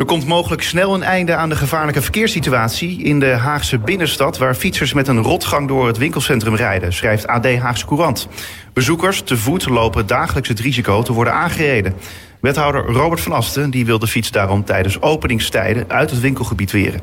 Er 0.01 0.07
komt 0.07 0.27
mogelijk 0.27 0.63
snel 0.63 0.95
een 0.95 1.03
einde 1.03 1.35
aan 1.35 1.49
de 1.49 1.57
gevaarlijke 1.57 2.03
verkeerssituatie 2.03 3.03
in 3.03 3.21
de 3.21 3.27
Haagse 3.27 3.79
binnenstad, 3.79 4.39
waar 4.39 4.55
fietsers 4.55 4.93
met 4.93 5.09
een 5.09 5.23
rotgang 5.23 5.69
door 5.69 5.87
het 5.87 5.99
winkelcentrum 5.99 6.55
rijden, 6.55 6.93
schrijft 6.93 7.27
AD 7.27 7.55
Haagse 7.55 7.87
Courant. 7.87 8.29
Bezoekers 8.73 9.21
te 9.21 9.37
voet 9.37 9.69
lopen 9.69 10.07
dagelijks 10.07 10.49
het 10.49 10.61
risico 10.61 11.03
te 11.03 11.13
worden 11.13 11.33
aangereden. 11.33 11.95
Wethouder 12.41 12.85
Robert 12.85 13.21
van 13.21 13.33
Asten 13.33 13.71
die 13.71 13.87
wil 13.87 13.99
de 13.99 14.07
fiets 14.07 14.31
daarom 14.31 14.65
tijdens 14.65 15.01
openingstijden 15.01 15.85
uit 15.89 16.11
het 16.11 16.21
winkelgebied 16.21 16.71
weren. 16.71 17.01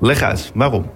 Leg 0.00 0.22
uit, 0.22 0.50
waarom? 0.54 0.90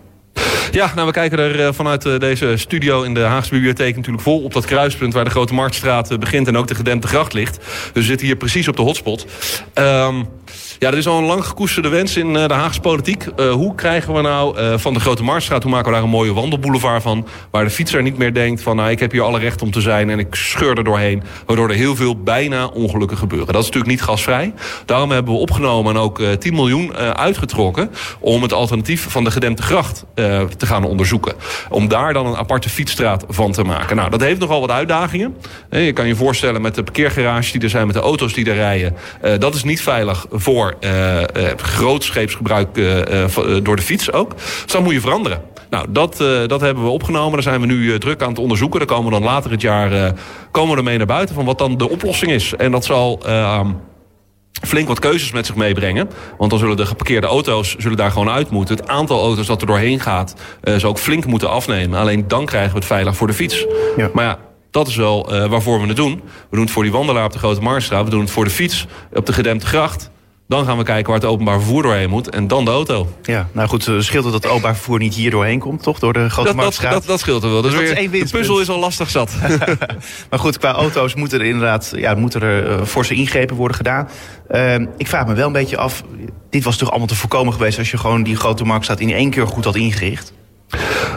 Ja, 0.70 0.92
nou, 0.94 1.06
we 1.06 1.12
kijken 1.12 1.38
er 1.38 1.66
eh, 1.66 1.72
vanuit 1.72 2.06
eh, 2.06 2.18
deze 2.18 2.56
studio 2.56 3.02
in 3.02 3.14
de 3.14 3.20
Haagse 3.20 3.50
Bibliotheek 3.50 3.96
natuurlijk 3.96 4.22
vol 4.22 4.42
op 4.42 4.52
dat 4.52 4.64
kruispunt 4.64 5.12
waar 5.12 5.24
de 5.24 5.30
Grote 5.30 5.54
Marktstraat 5.54 6.10
eh, 6.10 6.18
begint 6.18 6.48
en 6.48 6.56
ook 6.56 6.66
de 6.66 6.74
gedempte 6.74 7.08
gracht 7.08 7.32
ligt. 7.32 7.56
Dus 7.56 7.90
we 7.92 8.02
zitten 8.02 8.26
hier 8.26 8.36
precies 8.36 8.68
op 8.68 8.76
de 8.76 8.82
hotspot. 8.82 9.26
Um, 9.74 10.28
ja, 10.84 10.90
er 10.90 10.98
is 10.98 11.06
al 11.06 11.18
een 11.18 11.24
lang 11.24 11.44
gekoesterde 11.44 11.88
wens 11.88 12.16
in 12.16 12.32
de 12.32 12.54
Haagse 12.54 12.80
politiek. 12.80 13.26
Uh, 13.36 13.52
hoe 13.52 13.74
krijgen 13.74 14.14
we 14.14 14.20
nou 14.20 14.60
uh, 14.60 14.74
van 14.76 14.94
de 14.94 15.00
Grote 15.00 15.22
Marktstraat, 15.22 15.62
hoe 15.62 15.72
maken 15.72 15.86
we 15.86 15.94
daar 15.94 16.02
een 16.02 16.10
mooie 16.10 16.32
wandelboulevard 16.32 17.02
van... 17.02 17.26
waar 17.50 17.64
de 17.64 17.70
fietser 17.70 18.02
niet 18.02 18.18
meer 18.18 18.34
denkt 18.34 18.62
van, 18.62 18.76
nou, 18.76 18.90
ik 18.90 19.00
heb 19.00 19.12
hier 19.12 19.22
alle 19.22 19.38
recht 19.38 19.62
om 19.62 19.70
te 19.70 19.80
zijn... 19.80 20.10
en 20.10 20.18
ik 20.18 20.34
scheur 20.34 20.78
er 20.78 20.84
doorheen, 20.84 21.22
waardoor 21.46 21.68
er 21.68 21.74
heel 21.74 21.96
veel 21.96 22.16
bijna 22.16 22.66
ongelukken 22.66 23.16
gebeuren. 23.16 23.46
Dat 23.46 23.62
is 23.62 23.64
natuurlijk 23.64 23.92
niet 23.92 24.02
gasvrij. 24.02 24.54
Daarom 24.84 25.10
hebben 25.10 25.32
we 25.34 25.40
opgenomen 25.40 25.94
en 25.94 26.00
ook 26.00 26.18
uh, 26.18 26.32
10 26.32 26.54
miljoen 26.54 26.96
uitgetrokken... 26.96 27.90
om 28.20 28.42
het 28.42 28.52
alternatief 28.52 29.06
van 29.08 29.24
de 29.24 29.30
gedempte 29.30 29.62
gracht 29.62 30.04
te 30.14 30.66
gaan 30.66 30.84
onderzoeken. 30.84 31.34
Om 31.68 31.88
daar 31.88 32.12
dan 32.12 32.26
een 32.26 32.36
aparte 32.36 32.68
fietsstraat 32.68 33.24
van 33.28 33.52
te 33.52 33.62
maken. 33.62 33.96
Nou, 33.96 34.10
dat 34.10 34.20
heeft 34.20 34.40
nogal 34.40 34.60
wat 34.60 34.70
uitdagingen. 34.70 35.36
Je 35.70 35.92
kan 35.92 36.06
je 36.06 36.16
voorstellen 36.16 36.62
met 36.62 36.74
de 36.74 36.82
parkeergarages 36.82 37.52
die 37.52 37.62
er 37.62 37.70
zijn... 37.70 37.86
met 37.86 37.94
de 37.94 38.02
auto's 38.02 38.32
die 38.32 38.50
er 38.50 38.54
rijden. 38.54 38.96
dat 39.38 39.54
is 39.54 39.64
niet 39.64 39.82
veilig 39.82 40.26
voor 40.30 40.73
uh, 40.80 41.20
uh, 41.20 41.24
grootscheepsgebruik 41.56 42.76
uh, 42.76 43.00
door 43.62 43.76
de 43.76 43.82
fiets 43.82 44.12
ook. 44.12 44.36
Dus 44.36 44.72
dat 44.72 44.82
moet 44.82 44.92
je 44.92 45.00
veranderen. 45.00 45.42
Nou, 45.70 45.86
dat, 45.88 46.16
dat 46.46 46.60
hebben 46.60 46.84
we 46.84 46.90
opgenomen. 46.90 47.32
Daar 47.32 47.42
zijn 47.42 47.60
we 47.60 47.66
nu 47.66 47.98
druk 47.98 48.22
aan 48.22 48.28
het 48.28 48.38
onderzoeken. 48.38 48.78
Daar 48.78 48.88
komen 48.88 49.04
we 49.04 49.18
dan 49.18 49.28
later 49.28 49.50
het 49.50 49.60
jaar 49.60 50.14
komen 50.50 50.70
we 50.70 50.76
ermee 50.76 50.96
naar 50.96 51.06
buiten... 51.06 51.34
van 51.34 51.44
wat 51.44 51.58
dan 51.58 51.76
de 51.76 51.90
oplossing 51.90 52.32
is. 52.32 52.54
En 52.56 52.70
dat 52.70 52.84
zal 52.84 53.22
flink 54.62 54.88
wat 54.88 54.98
keuzes 54.98 55.32
met 55.32 55.46
zich 55.46 55.54
meebrengen. 55.54 56.10
Want 56.38 56.50
dan 56.50 56.58
zullen 56.58 56.76
de 56.76 56.86
geparkeerde 56.86 57.26
auto's 57.26 57.76
zullen 57.78 57.96
daar 57.96 58.10
gewoon 58.10 58.30
uit 58.30 58.50
moeten. 58.50 58.76
Het 58.76 58.88
aantal 58.88 59.20
auto's 59.20 59.46
dat 59.46 59.60
er 59.60 59.66
doorheen 59.66 60.00
gaat... 60.00 60.34
Uh, 60.64 60.76
zal 60.76 60.90
ook 60.90 60.98
flink 60.98 61.26
moeten 61.26 61.50
afnemen. 61.50 61.98
Alleen 61.98 62.28
dan 62.28 62.46
krijgen 62.46 62.72
we 62.72 62.78
het 62.78 62.86
veilig 62.86 63.16
voor 63.16 63.26
de 63.26 63.32
fiets. 63.32 63.66
Ja. 63.96 64.10
Maar 64.12 64.24
ja, 64.24 64.38
dat 64.70 64.88
is 64.88 64.96
wel 64.96 65.34
uh, 65.34 65.46
waarvoor 65.46 65.80
we 65.80 65.86
het 65.86 65.96
doen. 65.96 66.22
We 66.22 66.56
doen 66.56 66.60
het 66.60 66.70
voor 66.70 66.82
die 66.82 66.92
wandelaar 66.92 67.24
op 67.24 67.32
de 67.32 67.38
Grote 67.38 67.60
Marktstraat. 67.60 68.04
We 68.04 68.10
doen 68.10 68.20
het 68.20 68.30
voor 68.30 68.44
de 68.44 68.50
fiets 68.50 68.86
op 69.12 69.26
de 69.26 69.32
gedempte 69.32 69.66
gracht. 69.66 70.10
Dan 70.48 70.64
gaan 70.64 70.78
we 70.78 70.84
kijken 70.84 71.12
waar 71.12 71.20
het 71.20 71.30
openbaar 71.30 71.58
vervoer 71.58 71.82
doorheen 71.82 72.10
moet. 72.10 72.30
En 72.30 72.46
dan 72.46 72.64
de 72.64 72.70
auto. 72.70 73.08
Ja, 73.22 73.48
nou 73.52 73.68
goed, 73.68 73.86
eh, 73.88 73.98
scheelt 73.98 74.24
het 74.24 74.32
dat 74.32 74.42
het 74.42 74.46
openbaar 74.46 74.74
vervoer 74.74 74.98
niet 74.98 75.14
hier 75.14 75.30
doorheen 75.30 75.58
komt, 75.58 75.82
toch? 75.82 75.98
Door 75.98 76.12
de 76.12 76.30
grote 76.30 76.48
dat, 76.48 76.56
marktstraat? 76.56 76.92
Dat, 76.92 77.00
dat, 77.00 77.10
dat 77.10 77.20
scheelt 77.20 77.42
er 77.42 77.50
wel. 77.50 77.62
Dus 77.62 77.74
weer, 77.74 78.10
de 78.10 78.28
puzzel 78.30 78.60
is 78.60 78.68
al 78.68 78.78
lastig 78.78 79.10
zat. 79.10 79.34
maar 80.30 80.38
goed, 80.38 80.58
qua 80.58 80.72
auto's 80.72 81.14
moeten 81.14 81.40
er 81.40 81.46
inderdaad 81.46 81.92
ja, 81.96 82.14
moeten 82.14 82.42
er, 82.42 82.70
uh, 82.70 82.84
forse 82.84 83.14
ingrepen 83.14 83.56
worden 83.56 83.76
gedaan. 83.76 84.08
Uh, 84.50 84.74
ik 84.96 85.06
vraag 85.06 85.26
me 85.26 85.34
wel 85.34 85.46
een 85.46 85.52
beetje 85.52 85.76
af, 85.76 86.02
dit 86.50 86.64
was 86.64 86.76
toch 86.76 86.88
allemaal 86.90 87.06
te 87.06 87.14
voorkomen 87.14 87.52
geweest... 87.52 87.78
als 87.78 87.90
je 87.90 87.98
gewoon 87.98 88.22
die 88.22 88.36
grote 88.36 88.64
marktstraat 88.64 89.00
in 89.00 89.12
één 89.12 89.30
keer 89.30 89.46
goed 89.46 89.64
had 89.64 89.76
ingericht? 89.76 90.32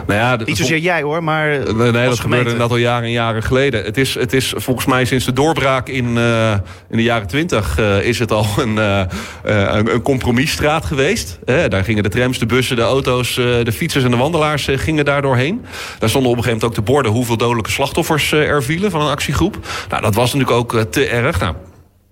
Nou 0.06 0.20
ja, 0.20 0.44
Niet 0.44 0.56
zozeer 0.56 0.78
jij 0.78 1.02
hoor, 1.02 1.24
maar 1.24 1.48
Nee, 1.48 1.90
nee 1.92 2.08
dat 2.08 2.20
gebeurde 2.20 2.44
inderdaad 2.44 2.70
al 2.70 2.76
jaren 2.76 3.04
en 3.04 3.10
jaren 3.10 3.42
geleden. 3.42 3.84
Het 3.84 3.96
is, 3.96 4.14
het 4.14 4.32
is 4.32 4.52
volgens 4.56 4.86
mij 4.86 5.04
sinds 5.04 5.24
de 5.24 5.32
doorbraak 5.32 5.88
in, 5.88 6.16
uh, 6.16 6.52
in 6.90 6.96
de 6.96 7.02
jaren 7.02 7.26
twintig... 7.26 7.78
Uh, 7.78 8.02
is 8.02 8.18
het 8.18 8.32
al 8.32 8.46
een, 8.56 8.76
uh, 8.76 9.02
een, 9.42 9.94
een 9.94 10.02
compromisstraat 10.02 10.84
geweest. 10.84 11.38
daar 11.44 11.84
gingen 11.84 12.02
de 12.02 12.08
trams, 12.08 12.38
de 12.38 12.46
bussen, 12.46 12.76
de 12.76 12.82
auto's, 12.82 13.34
de 13.34 13.72
fietsers 13.72 14.04
en 14.04 14.10
de 14.10 14.16
wandelaars 14.16 14.68
gingen 14.70 15.04
daar 15.04 15.22
doorheen. 15.22 15.64
Daar 15.98 16.08
stonden 16.08 16.30
op 16.30 16.36
een 16.36 16.42
gegeven 16.42 16.60
moment 16.60 16.64
ook 16.64 16.74
de 16.74 16.92
borden... 16.92 17.12
hoeveel 17.12 17.36
dodelijke 17.36 17.70
slachtoffers 17.70 18.32
er 18.32 18.62
vielen 18.62 18.90
van 18.90 19.00
een 19.00 19.10
actiegroep. 19.10 19.58
Nou, 19.88 20.02
dat 20.02 20.14
was 20.14 20.32
natuurlijk 20.32 20.58
ook 20.58 20.84
te 20.90 21.06
erg. 21.06 21.40
Nou, 21.40 21.54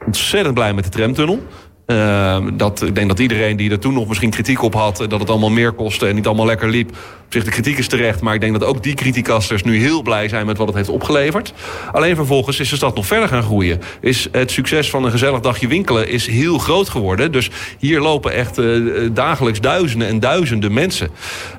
ontzettend 0.06 0.54
blij 0.54 0.72
met 0.72 0.84
de 0.84 0.90
tramtunnel. 0.90 1.46
Uh, 1.86 2.38
dat, 2.52 2.82
ik 2.82 2.94
denk 2.94 3.08
dat 3.08 3.18
iedereen 3.18 3.56
die 3.56 3.70
er 3.70 3.78
toen 3.78 3.94
nog 3.94 4.08
misschien 4.08 4.30
kritiek 4.30 4.62
op 4.62 4.74
had... 4.74 4.96
dat 5.08 5.20
het 5.20 5.30
allemaal 5.30 5.50
meer 5.50 5.72
kostte 5.72 6.06
en 6.06 6.14
niet 6.14 6.26
allemaal 6.26 6.46
lekker 6.46 6.68
liep... 6.68 6.88
op 6.90 6.96
zich 7.28 7.44
de 7.44 7.50
kritiek 7.50 7.78
is 7.78 7.88
terecht... 7.88 8.20
maar 8.20 8.34
ik 8.34 8.40
denk 8.40 8.58
dat 8.58 8.68
ook 8.68 8.82
die 8.82 8.94
kritiekasters 8.94 9.62
nu 9.62 9.78
heel 9.78 10.02
blij 10.02 10.28
zijn... 10.28 10.46
met 10.46 10.56
wat 10.56 10.66
het 10.66 10.76
heeft 10.76 10.88
opgeleverd. 10.88 11.52
Alleen 11.92 12.16
vervolgens 12.16 12.60
is 12.60 12.68
de 12.68 12.76
stad 12.76 12.94
nog 12.94 13.06
verder 13.06 13.28
gaan 13.28 13.42
groeien. 13.42 13.80
Is 14.00 14.28
het 14.32 14.50
succes 14.50 14.90
van 14.90 15.04
een 15.04 15.10
gezellig 15.10 15.40
dagje 15.40 15.68
winkelen 15.68 16.08
is 16.08 16.26
heel 16.26 16.58
groot 16.58 16.88
geworden. 16.88 17.32
Dus 17.32 17.50
hier 17.78 18.00
lopen 18.00 18.32
echt 18.32 18.58
uh, 18.58 19.10
dagelijks 19.12 19.60
duizenden 19.60 20.08
en 20.08 20.20
duizenden 20.20 20.72
mensen. 20.72 21.06
Uh, 21.06 21.12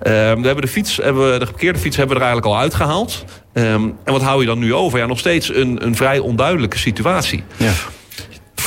we 0.04 0.10
hebben 0.42 0.62
de 0.62 0.68
fiets, 0.68 0.98
hebben 0.98 1.32
we, 1.32 1.40
de 1.40 1.46
geparkeerde 1.46 1.80
fiets 1.80 1.98
hebben 1.98 2.16
we 2.16 2.22
er 2.22 2.28
eigenlijk 2.28 2.56
al 2.56 2.62
uitgehaald. 2.62 3.26
Um, 3.54 3.64
en 4.04 4.14
wat 4.14 4.22
hou 4.22 4.42
je 4.42 4.48
dan 4.48 4.60
nu 4.60 4.74
over? 4.74 5.00
Ja, 5.00 5.06
nog 5.06 5.20
steeds 5.20 5.56
een, 5.56 5.86
een 5.86 5.96
vrij 5.96 6.20
onduidelijke 6.20 6.78
situatie. 6.78 7.44
Ja 7.58 7.72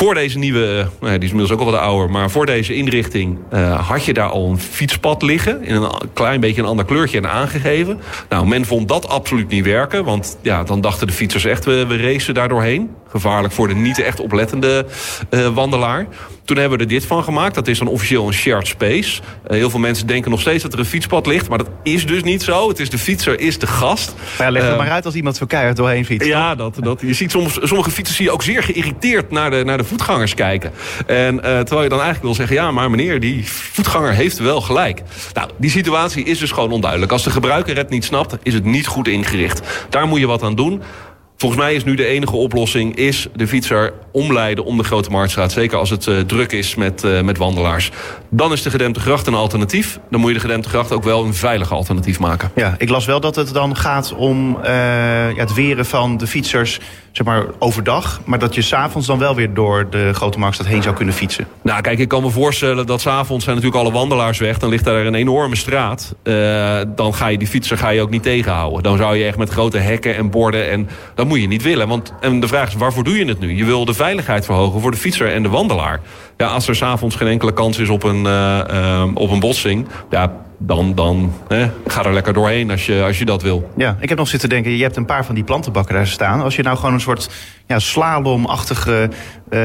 voor 0.00 0.14
deze 0.14 0.38
nieuwe, 0.38 0.88
nou 1.00 1.12
die 1.12 1.24
is 1.24 1.30
inmiddels 1.30 1.50
ook 1.50 1.66
al 1.66 1.72
wat 1.72 1.80
ouder... 1.80 2.10
maar 2.10 2.30
voor 2.30 2.46
deze 2.46 2.74
inrichting 2.74 3.38
uh, 3.52 3.88
had 3.88 4.04
je 4.04 4.12
daar 4.12 4.28
al 4.28 4.50
een 4.50 4.58
fietspad 4.58 5.22
liggen... 5.22 5.64
in 5.64 5.74
een 5.74 5.90
klein 6.12 6.40
beetje 6.40 6.60
een 6.62 6.68
ander 6.68 6.84
kleurtje 6.84 7.18
en 7.18 7.30
aangegeven. 7.30 8.00
Nou, 8.28 8.46
men 8.46 8.64
vond 8.64 8.88
dat 8.88 9.08
absoluut 9.08 9.48
niet 9.48 9.64
werken... 9.64 10.04
want 10.04 10.38
ja, 10.42 10.64
dan 10.64 10.80
dachten 10.80 11.06
de 11.06 11.12
fietsers 11.12 11.44
echt, 11.44 11.64
we, 11.64 11.86
we 11.86 11.96
racen 11.96 12.34
daar 12.34 12.48
doorheen. 12.48 12.90
Gevaarlijk 13.10 13.54
voor 13.54 13.68
de 13.68 13.74
niet 13.74 13.98
echt 14.00 14.20
oplettende 14.20 14.86
uh, 15.30 15.48
wandelaar. 15.48 16.06
Toen 16.44 16.58
hebben 16.58 16.78
we 16.78 16.84
er 16.84 16.90
dit 16.90 17.06
van 17.06 17.24
gemaakt. 17.24 17.54
Dat 17.54 17.68
is 17.68 17.78
dan 17.78 17.88
officieel 17.88 18.26
een 18.26 18.32
shared 18.32 18.66
space. 18.66 19.20
Uh, 19.20 19.56
heel 19.56 19.70
veel 19.70 19.80
mensen 19.80 20.06
denken 20.06 20.30
nog 20.30 20.40
steeds 20.40 20.62
dat 20.62 20.72
er 20.72 20.78
een 20.78 20.84
fietspad 20.84 21.26
ligt. 21.26 21.48
Maar 21.48 21.58
dat 21.58 21.68
is 21.82 22.06
dus 22.06 22.22
niet 22.22 22.42
zo. 22.42 22.68
Het 22.68 22.80
is 22.80 22.90
de 22.90 22.98
fietser, 22.98 23.40
is 23.40 23.58
de 23.58 23.66
gast. 23.66 24.14
Maar 24.38 24.46
ja, 24.46 24.52
leg 24.52 24.62
het 24.62 24.72
uh, 24.72 24.78
maar 24.78 24.90
uit 24.90 25.04
als 25.04 25.14
iemand 25.14 25.36
zo 25.36 25.46
keihard 25.46 25.76
doorheen 25.76 26.04
fietst. 26.04 26.28
Ja, 26.28 26.54
dat, 26.54 26.76
dat, 26.80 27.00
je 27.00 27.14
ziet 27.14 27.30
soms, 27.30 27.58
sommige 27.62 27.90
fietsers 27.90 28.16
zie 28.16 28.26
je 28.26 28.32
ook 28.32 28.42
zeer 28.42 28.62
geïrriteerd 28.62 29.30
naar 29.30 29.50
de, 29.50 29.64
naar 29.64 29.78
de 29.78 29.84
voetgangers 29.84 30.34
kijken. 30.34 30.72
En 31.06 31.40
terwijl 31.40 31.82
je 31.82 31.88
dan 31.88 32.00
eigenlijk 32.00 32.22
wil 32.22 32.34
zeggen... 32.34 32.56
ja, 32.56 32.70
maar 32.70 32.90
meneer, 32.90 33.20
die 33.20 33.48
voetganger 33.48 34.12
heeft 34.12 34.38
wel 34.38 34.60
gelijk. 34.60 35.02
Nou, 35.34 35.50
die 35.56 35.70
situatie 35.70 36.24
is 36.24 36.38
dus 36.38 36.50
gewoon 36.50 36.70
onduidelijk. 36.70 37.12
Als 37.12 37.24
de 37.24 37.30
gebruiker 37.30 37.76
het 37.76 37.90
niet 37.90 38.04
snapt, 38.04 38.36
is 38.42 38.54
het 38.54 38.64
niet 38.64 38.86
goed 38.86 39.08
ingericht. 39.08 39.86
Daar 39.90 40.06
moet 40.06 40.20
je 40.20 40.26
wat 40.26 40.42
aan 40.42 40.54
doen. 40.54 40.82
Volgens 41.40 41.60
mij 41.60 41.74
is 41.74 41.84
nu 41.84 41.94
de 41.94 42.06
enige 42.06 42.36
oplossing 42.36 42.96
is 42.96 43.28
de 43.34 43.48
fietser 43.48 43.92
omleiden 44.12 44.64
om 44.64 44.76
de 44.76 44.84
Grote 44.84 45.10
Marktstraat. 45.10 45.52
Zeker 45.52 45.78
als 45.78 45.90
het 45.90 46.06
uh, 46.06 46.18
druk 46.18 46.52
is 46.52 46.74
met, 46.74 47.04
uh, 47.04 47.20
met 47.20 47.38
wandelaars. 47.38 47.90
Dan 48.30 48.52
is 48.52 48.62
de 48.62 48.70
gedempte 48.70 49.00
gracht 49.00 49.26
een 49.26 49.34
alternatief. 49.34 50.00
Dan 50.10 50.20
moet 50.20 50.28
je 50.28 50.34
de 50.34 50.40
gedempte 50.40 50.68
gracht 50.68 50.92
ook 50.92 51.04
wel 51.04 51.24
een 51.24 51.34
veilig 51.34 51.72
alternatief 51.72 52.18
maken. 52.18 52.50
Ja, 52.54 52.74
ik 52.78 52.88
las 52.88 53.04
wel 53.04 53.20
dat 53.20 53.36
het 53.36 53.52
dan 53.52 53.76
gaat 53.76 54.14
om 54.14 54.56
uh, 54.56 54.64
ja, 54.64 55.32
het 55.34 55.54
weren 55.54 55.86
van 55.86 56.16
de 56.16 56.26
fietsers 56.26 56.80
zeg 57.12 57.26
maar, 57.26 57.44
overdag. 57.58 58.20
Maar 58.24 58.38
dat 58.38 58.54
je 58.54 58.62
s'avonds 58.62 59.06
dan 59.06 59.18
wel 59.18 59.34
weer 59.34 59.54
door 59.54 59.90
de 59.90 60.10
Grote 60.12 60.38
Marktstraat 60.38 60.70
heen 60.70 60.82
zou 60.82 60.94
kunnen 60.94 61.14
fietsen. 61.14 61.46
Nou, 61.62 61.80
kijk, 61.80 61.98
ik 61.98 62.08
kan 62.08 62.22
me 62.22 62.30
voorstellen 62.30 62.86
dat 62.86 63.00
s'avonds 63.00 63.44
zijn 63.44 63.56
natuurlijk 63.56 63.82
alle 63.82 63.92
wandelaars 63.92 64.38
weg. 64.38 64.58
Dan 64.58 64.70
ligt 64.70 64.84
daar 64.84 65.06
een 65.06 65.14
enorme 65.14 65.56
straat. 65.56 66.14
dan 66.96 67.14
ga 67.14 67.26
je 67.26 67.38
die 67.38 67.48
fietser 67.48 67.78
ga 67.78 67.88
je 67.88 68.00
ook 68.00 68.10
niet 68.10 68.22
tegenhouden. 68.22 68.82
Dan 68.82 68.96
zou 68.96 69.16
je 69.16 69.24
echt 69.24 69.38
met 69.38 69.50
grote 69.50 69.78
hekken 69.78 70.16
en 70.16 70.30
borden... 70.30 70.70
en 70.70 70.88
moet 71.30 71.40
je 71.40 71.46
niet 71.46 71.62
willen. 71.62 71.88
Want, 71.88 72.12
en 72.20 72.40
de 72.40 72.48
vraag 72.48 72.68
is, 72.68 72.74
waarvoor 72.74 73.04
doe 73.04 73.18
je 73.18 73.24
het 73.24 73.40
nu? 73.40 73.56
Je 73.56 73.64
wil 73.64 73.84
de 73.84 73.94
veiligheid 73.94 74.44
verhogen 74.44 74.80
voor 74.80 74.90
de 74.90 74.96
fietser 74.96 75.32
en 75.32 75.42
de 75.42 75.48
wandelaar. 75.48 76.00
Ja, 76.36 76.46
als 76.46 76.68
er 76.68 76.76
s'avonds 76.76 77.16
geen 77.16 77.28
enkele 77.28 77.52
kans 77.52 77.78
is 77.78 77.88
op 77.88 78.02
een, 78.02 78.24
uh, 78.24 78.60
uh, 78.70 79.02
op 79.14 79.30
een 79.30 79.40
botsing... 79.40 79.88
Ja, 80.10 80.32
dan, 80.62 80.94
dan 80.94 81.32
hè, 81.48 81.70
ga 81.86 82.04
er 82.04 82.12
lekker 82.12 82.32
doorheen 82.32 82.70
als 82.70 82.86
je, 82.86 83.02
als 83.02 83.18
je 83.18 83.24
dat 83.24 83.42
wil. 83.42 83.70
Ja, 83.76 83.96
ik 84.00 84.08
heb 84.08 84.18
nog 84.18 84.28
zitten 84.28 84.48
denken, 84.48 84.76
je 84.76 84.82
hebt 84.82 84.96
een 84.96 85.04
paar 85.04 85.24
van 85.24 85.34
die 85.34 85.44
plantenbakken 85.44 85.94
daar 85.94 86.06
staan. 86.06 86.42
Als 86.42 86.56
je 86.56 86.62
nou 86.62 86.76
gewoon 86.76 86.94
een 86.94 87.00
soort 87.00 87.30
ja, 87.66 87.78
slalomachtige 87.78 89.10
uh, 89.50 89.58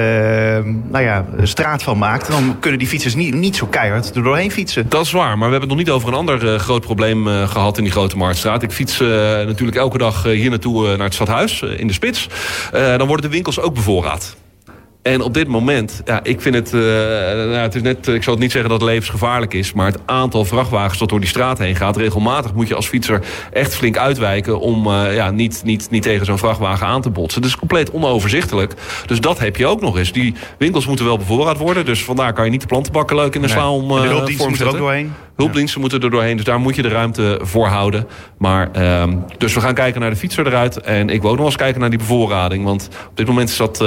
nou 0.91 1.03
ja, 1.03 1.25
straat 1.43 1.83
van 1.83 1.97
maakt... 1.97 2.27
dan 2.27 2.57
kunnen 2.59 2.79
die 2.79 2.87
fietsers 2.87 3.15
niet, 3.15 3.33
niet 3.33 3.55
zo 3.55 3.65
keihard 3.65 4.15
er 4.15 4.23
doorheen 4.23 4.51
fietsen. 4.51 4.89
Dat 4.89 5.05
is 5.05 5.11
waar, 5.11 5.37
maar 5.37 5.47
we 5.47 5.57
hebben 5.57 5.59
het 5.59 5.69
nog 5.69 5.77
niet 5.77 5.89
over 5.89 6.07
een 6.07 6.13
ander 6.13 6.43
uh, 6.43 6.59
groot 6.59 6.81
probleem 6.81 7.27
uh, 7.27 7.49
gehad... 7.49 7.77
in 7.77 7.83
die 7.83 7.91
Grote 7.91 8.17
Marktstraat. 8.17 8.63
Ik 8.63 8.71
fiets 8.71 8.99
natuurlijk 8.99 9.77
elke 9.77 9.97
dag 9.97 10.23
hier 10.23 10.49
naartoe 10.49 10.87
naar 10.87 11.05
het 11.05 11.13
stadhuis 11.13 11.61
in 11.61 11.87
de 11.87 11.93
spits. 11.93 12.29
dan 12.71 13.07
worden 13.07 13.25
de 13.25 13.35
winkels 13.35 13.59
ook 13.59 13.73
bevoorraad. 13.73 14.35
En 15.05 15.21
op 15.21 15.33
dit 15.33 15.47
moment, 15.47 16.01
ja, 16.05 16.19
ik 16.23 16.41
vind 16.41 16.55
het, 16.55 16.73
uh, 16.73 16.81
nou, 16.81 17.53
het 17.53 17.75
is 17.75 17.81
net, 17.81 18.07
ik 18.07 18.23
zal 18.23 18.33
het 18.33 18.41
niet 18.41 18.51
zeggen 18.51 18.69
dat 18.69 18.81
het 18.81 18.89
levensgevaarlijk 18.89 19.53
is, 19.53 19.73
maar 19.73 19.85
het 19.85 19.99
aantal 20.05 20.45
vrachtwagens 20.45 20.99
dat 20.99 21.09
door 21.09 21.19
die 21.19 21.29
straat 21.29 21.57
heen 21.57 21.75
gaat, 21.75 21.97
regelmatig 21.97 22.53
moet 22.53 22.67
je 22.67 22.75
als 22.75 22.87
fietser 22.87 23.21
echt 23.51 23.75
flink 23.75 23.97
uitwijken 23.97 24.59
om 24.59 24.87
uh, 24.87 25.15
ja, 25.15 25.31
niet, 25.31 25.61
niet, 25.65 25.87
niet 25.89 26.03
tegen 26.03 26.25
zo'n 26.25 26.37
vrachtwagen 26.37 26.87
aan 26.87 27.01
te 27.01 27.09
botsen. 27.09 27.41
Is 27.41 27.55
compleet 27.55 27.91
onoverzichtelijk. 27.91 28.73
Dus 29.05 29.19
dat 29.19 29.39
heb 29.39 29.55
je 29.55 29.67
ook 29.67 29.81
nog 29.81 29.97
eens. 29.97 30.11
Die 30.11 30.33
winkels 30.57 30.87
moeten 30.87 31.05
wel 31.05 31.17
bevoorraad 31.17 31.57
worden, 31.57 31.85
dus 31.85 32.03
vandaar 32.03 32.33
kan 32.33 32.45
je 32.45 32.51
niet 32.51 32.61
de 32.61 32.67
plantenbakken 32.67 33.15
leuk 33.15 33.35
in 33.35 33.41
de 33.41 33.47
nee. 33.47 33.63
om 33.65 33.91
uh, 33.91 34.01
de 34.01 34.07
hulpdiensten 34.07 34.47
moeten 34.47 34.65
er 34.65 34.71
ook 34.71 34.77
doorheen. 34.77 35.13
Hulpdiensten 35.35 35.75
ja. 35.75 35.81
moeten 35.81 36.01
er 36.01 36.15
doorheen, 36.15 36.35
dus 36.35 36.45
daar 36.45 36.59
moet 36.59 36.75
je 36.75 36.81
de 36.81 36.87
ruimte 36.87 37.39
voor 37.41 37.67
houden. 37.67 38.07
Maar, 38.37 39.01
um, 39.01 39.25
dus 39.37 39.53
we 39.53 39.61
gaan 39.61 39.73
kijken 39.73 40.01
naar 40.01 40.09
de 40.09 40.15
fietser 40.15 40.47
eruit 40.47 40.81
en 40.81 41.09
ik 41.09 41.21
wil 41.21 41.31
ook 41.31 41.37
nog 41.37 41.45
eens 41.45 41.55
kijken 41.55 41.79
naar 41.79 41.89
die 41.89 41.99
bevoorrading, 41.99 42.63
want 42.63 42.89
op 43.09 43.17
dit 43.17 43.27
moment 43.27 43.49
is 43.49 43.57
dat 43.57 43.83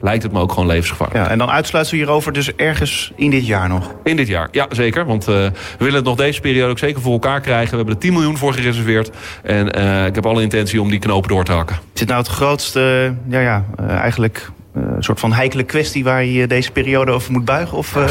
lijkt 0.00 0.22
het 0.22 0.32
me 0.32 0.40
ook 0.40 0.52
gewoon 0.52 0.66
levensgevaarlijk. 0.66 1.24
Ja, 1.24 1.30
en 1.30 1.38
dan 1.38 1.50
uitsluiten 1.50 1.94
we 1.94 2.00
hierover 2.00 2.32
dus 2.32 2.54
ergens 2.54 3.12
in 3.16 3.30
dit 3.30 3.46
jaar 3.46 3.68
nog? 3.68 3.94
In 4.04 4.16
dit 4.16 4.28
jaar, 4.28 4.48
ja 4.52 4.66
zeker. 4.70 5.06
Want 5.06 5.28
uh, 5.28 5.34
we 5.34 5.52
willen 5.78 5.94
het 5.94 6.04
nog 6.04 6.16
deze 6.16 6.40
periode 6.40 6.70
ook 6.70 6.78
zeker 6.78 7.00
voor 7.00 7.12
elkaar 7.12 7.40
krijgen. 7.40 7.70
We 7.70 7.76
hebben 7.76 7.94
er 7.94 8.00
10 8.00 8.12
miljoen 8.12 8.36
voor 8.36 8.52
gereserveerd. 8.54 9.10
En 9.42 9.78
uh, 9.78 10.06
ik 10.06 10.14
heb 10.14 10.26
alle 10.26 10.42
intentie 10.42 10.80
om 10.80 10.90
die 10.90 10.98
knopen 10.98 11.28
door 11.28 11.44
te 11.44 11.52
hakken. 11.52 11.76
Is 11.92 12.00
dit 12.00 12.08
nou 12.08 12.20
het 12.20 12.30
grootste, 12.30 13.14
ja 13.28 13.40
ja, 13.40 13.64
uh, 13.80 13.90
eigenlijk 13.90 14.50
een 14.74 15.02
soort 15.02 15.20
van 15.20 15.32
heikele 15.32 15.62
kwestie 15.62 16.04
waar 16.04 16.24
je 16.24 16.46
deze 16.46 16.70
periode 16.70 17.12
over 17.12 17.32
moet 17.32 17.44
buigen? 17.44 17.78
Of, 17.78 17.96
uh... 17.96 18.02
uh, 18.02 18.08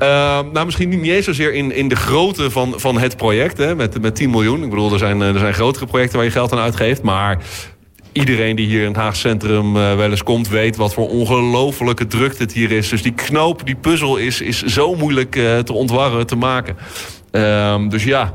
nou, 0.52 0.64
misschien 0.64 0.88
niet 0.88 1.06
eens 1.06 1.24
zozeer 1.24 1.54
in, 1.54 1.74
in 1.74 1.88
de 1.88 1.96
grootte 1.96 2.50
van, 2.50 2.74
van 2.76 2.98
het 2.98 3.16
project, 3.16 3.58
hè, 3.58 3.74
met, 3.74 4.00
met 4.00 4.14
10 4.14 4.30
miljoen. 4.30 4.62
Ik 4.62 4.70
bedoel, 4.70 4.92
er 4.92 4.98
zijn, 4.98 5.20
er 5.20 5.38
zijn 5.38 5.54
grotere 5.54 5.86
projecten 5.86 6.16
waar 6.16 6.26
je 6.26 6.32
geld 6.32 6.52
aan 6.52 6.58
uitgeeft. 6.58 7.02
Maar 7.02 7.38
iedereen 8.12 8.56
die 8.56 8.66
hier 8.66 8.80
in 8.80 8.86
het 8.86 8.96
Haag 8.96 9.16
Centrum 9.16 9.76
uh, 9.76 9.94
wel 9.94 10.10
eens 10.10 10.22
komt... 10.22 10.48
weet 10.48 10.76
wat 10.76 10.94
voor 10.94 11.08
ongelofelijke 11.08 12.06
drukte 12.06 12.42
het 12.42 12.52
hier 12.52 12.70
is. 12.70 12.88
Dus 12.88 13.02
die 13.02 13.14
knoop, 13.14 13.66
die 13.66 13.74
puzzel 13.74 14.16
is, 14.16 14.40
is 14.40 14.62
zo 14.62 14.94
moeilijk 14.94 15.36
uh, 15.36 15.58
te 15.58 15.72
ontwarren, 15.72 16.26
te 16.26 16.36
maken. 16.36 16.76
Um, 17.30 17.88
dus 17.88 18.04
ja... 18.04 18.32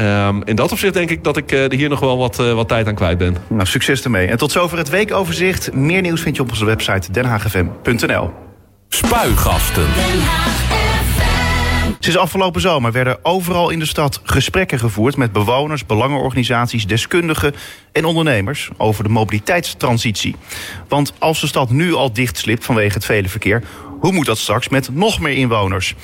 Um, 0.00 0.44
in 0.44 0.56
dat 0.56 0.72
opzicht 0.72 0.94
denk 0.94 1.10
ik 1.10 1.24
dat 1.24 1.36
ik 1.36 1.52
uh, 1.52 1.64
hier 1.68 1.88
nog 1.88 2.00
wel 2.00 2.18
wat, 2.18 2.40
uh, 2.40 2.52
wat 2.52 2.68
tijd 2.68 2.86
aan 2.86 2.94
kwijt 2.94 3.18
ben. 3.18 3.36
Nou, 3.48 3.66
succes 3.66 4.02
ermee. 4.04 4.26
En 4.26 4.36
tot 4.36 4.52
zover 4.52 4.78
het 4.78 4.88
weekoverzicht. 4.88 5.72
Meer 5.72 6.00
nieuws 6.00 6.20
vind 6.20 6.36
je 6.36 6.42
op 6.42 6.50
onze 6.50 6.64
website 6.64 7.12
denhagfm.nl. 7.12 8.30
Spuigasten. 8.88 9.86
Sinds 11.98 12.18
afgelopen 12.18 12.60
zomer 12.60 12.92
werden 12.92 13.24
overal 13.24 13.70
in 13.70 13.78
de 13.78 13.86
stad 13.86 14.20
gesprekken 14.24 14.78
gevoerd 14.78 15.16
met 15.16 15.32
bewoners, 15.32 15.86
belangenorganisaties, 15.86 16.86
deskundigen 16.86 17.54
en 17.92 18.04
ondernemers 18.04 18.68
over 18.76 19.04
de 19.04 19.10
mobiliteitstransitie. 19.10 20.36
Want 20.88 21.12
als 21.18 21.40
de 21.40 21.46
stad 21.46 21.70
nu 21.70 21.94
al 21.94 22.12
dichtslipt 22.12 22.64
vanwege 22.64 22.94
het 22.94 23.04
vele 23.04 23.28
verkeer, 23.28 23.62
hoe 24.00 24.12
moet 24.12 24.26
dat 24.26 24.38
straks 24.38 24.68
met 24.68 24.94
nog 24.94 25.20
meer 25.20 25.36
inwoners? 25.36 25.94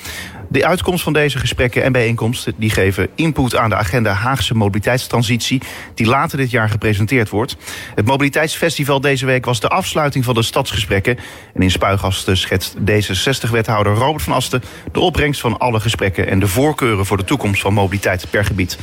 De 0.55 0.65
uitkomst 0.65 1.03
van 1.03 1.13
deze 1.13 1.39
gesprekken 1.39 1.83
en 1.83 1.91
bijeenkomsten 1.91 2.53
die 2.57 2.69
geven 2.69 3.09
input 3.15 3.55
aan 3.55 3.69
de 3.69 3.75
agenda 3.75 4.11
Haagse 4.11 4.55
mobiliteitstransitie, 4.55 5.61
die 5.93 6.05
later 6.05 6.37
dit 6.37 6.51
jaar 6.51 6.69
gepresenteerd 6.69 7.29
wordt. 7.29 7.57
Het 7.95 8.05
mobiliteitsfestival 8.05 9.01
deze 9.01 9.25
week 9.25 9.45
was 9.45 9.59
de 9.59 9.67
afsluiting 9.67 10.25
van 10.25 10.33
de 10.33 10.41
stadsgesprekken. 10.41 11.17
En 11.53 11.61
in 11.61 11.71
Spuigasten 11.71 12.37
schetst 12.37 12.75
D66-wethouder 12.79 13.93
Robert 13.93 14.23
van 14.23 14.33
Asten 14.33 14.63
de 14.91 14.99
opbrengst 14.99 15.41
van 15.41 15.57
alle 15.57 15.79
gesprekken 15.79 16.27
en 16.27 16.39
de 16.39 16.47
voorkeuren 16.47 17.05
voor 17.05 17.17
de 17.17 17.23
toekomst 17.23 17.61
van 17.61 17.73
mobiliteit 17.73 18.25
per 18.29 18.45
gebied. 18.45 18.77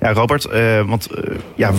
Ja, 0.00 0.12
Robert, 0.12 0.46
uh, 0.52 0.82
want 0.82 1.08
uh, 1.10 1.34
ja, 1.54 1.72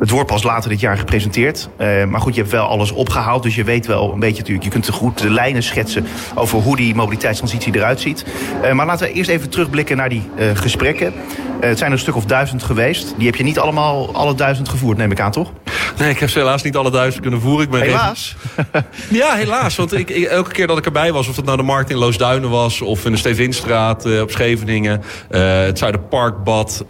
het 0.00 0.10
wordt 0.10 0.30
pas 0.30 0.42
later 0.42 0.70
dit 0.70 0.80
jaar 0.80 0.98
gepresenteerd. 0.98 1.68
Uh, 1.78 2.04
maar 2.04 2.20
goed, 2.20 2.34
je 2.34 2.40
hebt 2.40 2.52
wel 2.52 2.66
alles 2.66 2.90
opgehaald. 2.90 3.42
Dus 3.42 3.54
je 3.54 3.64
weet 3.64 3.86
wel 3.86 4.12
een 4.12 4.20
beetje 4.20 4.38
natuurlijk. 4.38 4.64
Je 4.64 4.70
kunt 4.70 4.88
goed 4.88 5.18
de 5.18 5.30
lijnen 5.30 5.62
schetsen 5.62 6.06
over 6.34 6.58
hoe 6.58 6.76
die 6.76 6.94
mobiliteitstransitie 6.94 7.76
eruit 7.76 8.00
ziet. 8.00 8.24
Uh, 8.64 8.72
maar 8.72 8.86
laten 8.86 9.06
we 9.06 9.12
eerst 9.12 9.30
even 9.30 9.50
terugblikken 9.50 9.96
naar 9.96 10.08
die 10.08 10.22
uh, 10.38 10.50
gesprekken. 10.54 11.12
het 11.60 11.78
zijn 11.78 11.90
er 11.90 11.96
een 11.96 12.02
stuk 12.02 12.16
of 12.16 12.24
duizend 12.24 12.62
geweest. 12.62 13.14
Die 13.16 13.26
heb 13.26 13.36
je 13.36 13.44
niet 13.44 13.58
allemaal 13.58 14.14
alle 14.14 14.34
duizend 14.34 14.68
gevoerd, 14.68 14.96
neem 14.96 15.10
ik 15.10 15.20
aan, 15.20 15.30
toch? 15.30 15.52
Nee, 16.00 16.10
ik 16.10 16.18
heb 16.18 16.30
ze 16.30 16.38
helaas 16.38 16.62
niet 16.62 16.76
alle 16.76 16.90
duizend 16.90 17.22
kunnen 17.22 17.40
voeren. 17.40 17.64
Ik 17.64 17.70
ben 17.70 17.80
helaas? 17.80 18.36
ja, 19.10 19.34
helaas. 19.34 19.76
Want 19.76 19.92
ik, 19.92 20.10
ik, 20.10 20.24
elke 20.24 20.50
keer 20.50 20.66
dat 20.66 20.78
ik 20.78 20.84
erbij 20.84 21.12
was, 21.12 21.28
of 21.28 21.34
dat 21.34 21.44
nou 21.44 21.56
de 21.56 21.62
markt 21.62 21.90
in 21.90 21.96
Loosduinen 21.96 22.50
was... 22.50 22.80
of 22.80 23.04
in 23.04 23.12
de 23.12 23.18
Stevinstraat 23.18 24.20
op 24.20 24.30
Scheveningen, 24.30 25.02
het 25.28 25.78
Zuiderparkbad... 25.78 26.84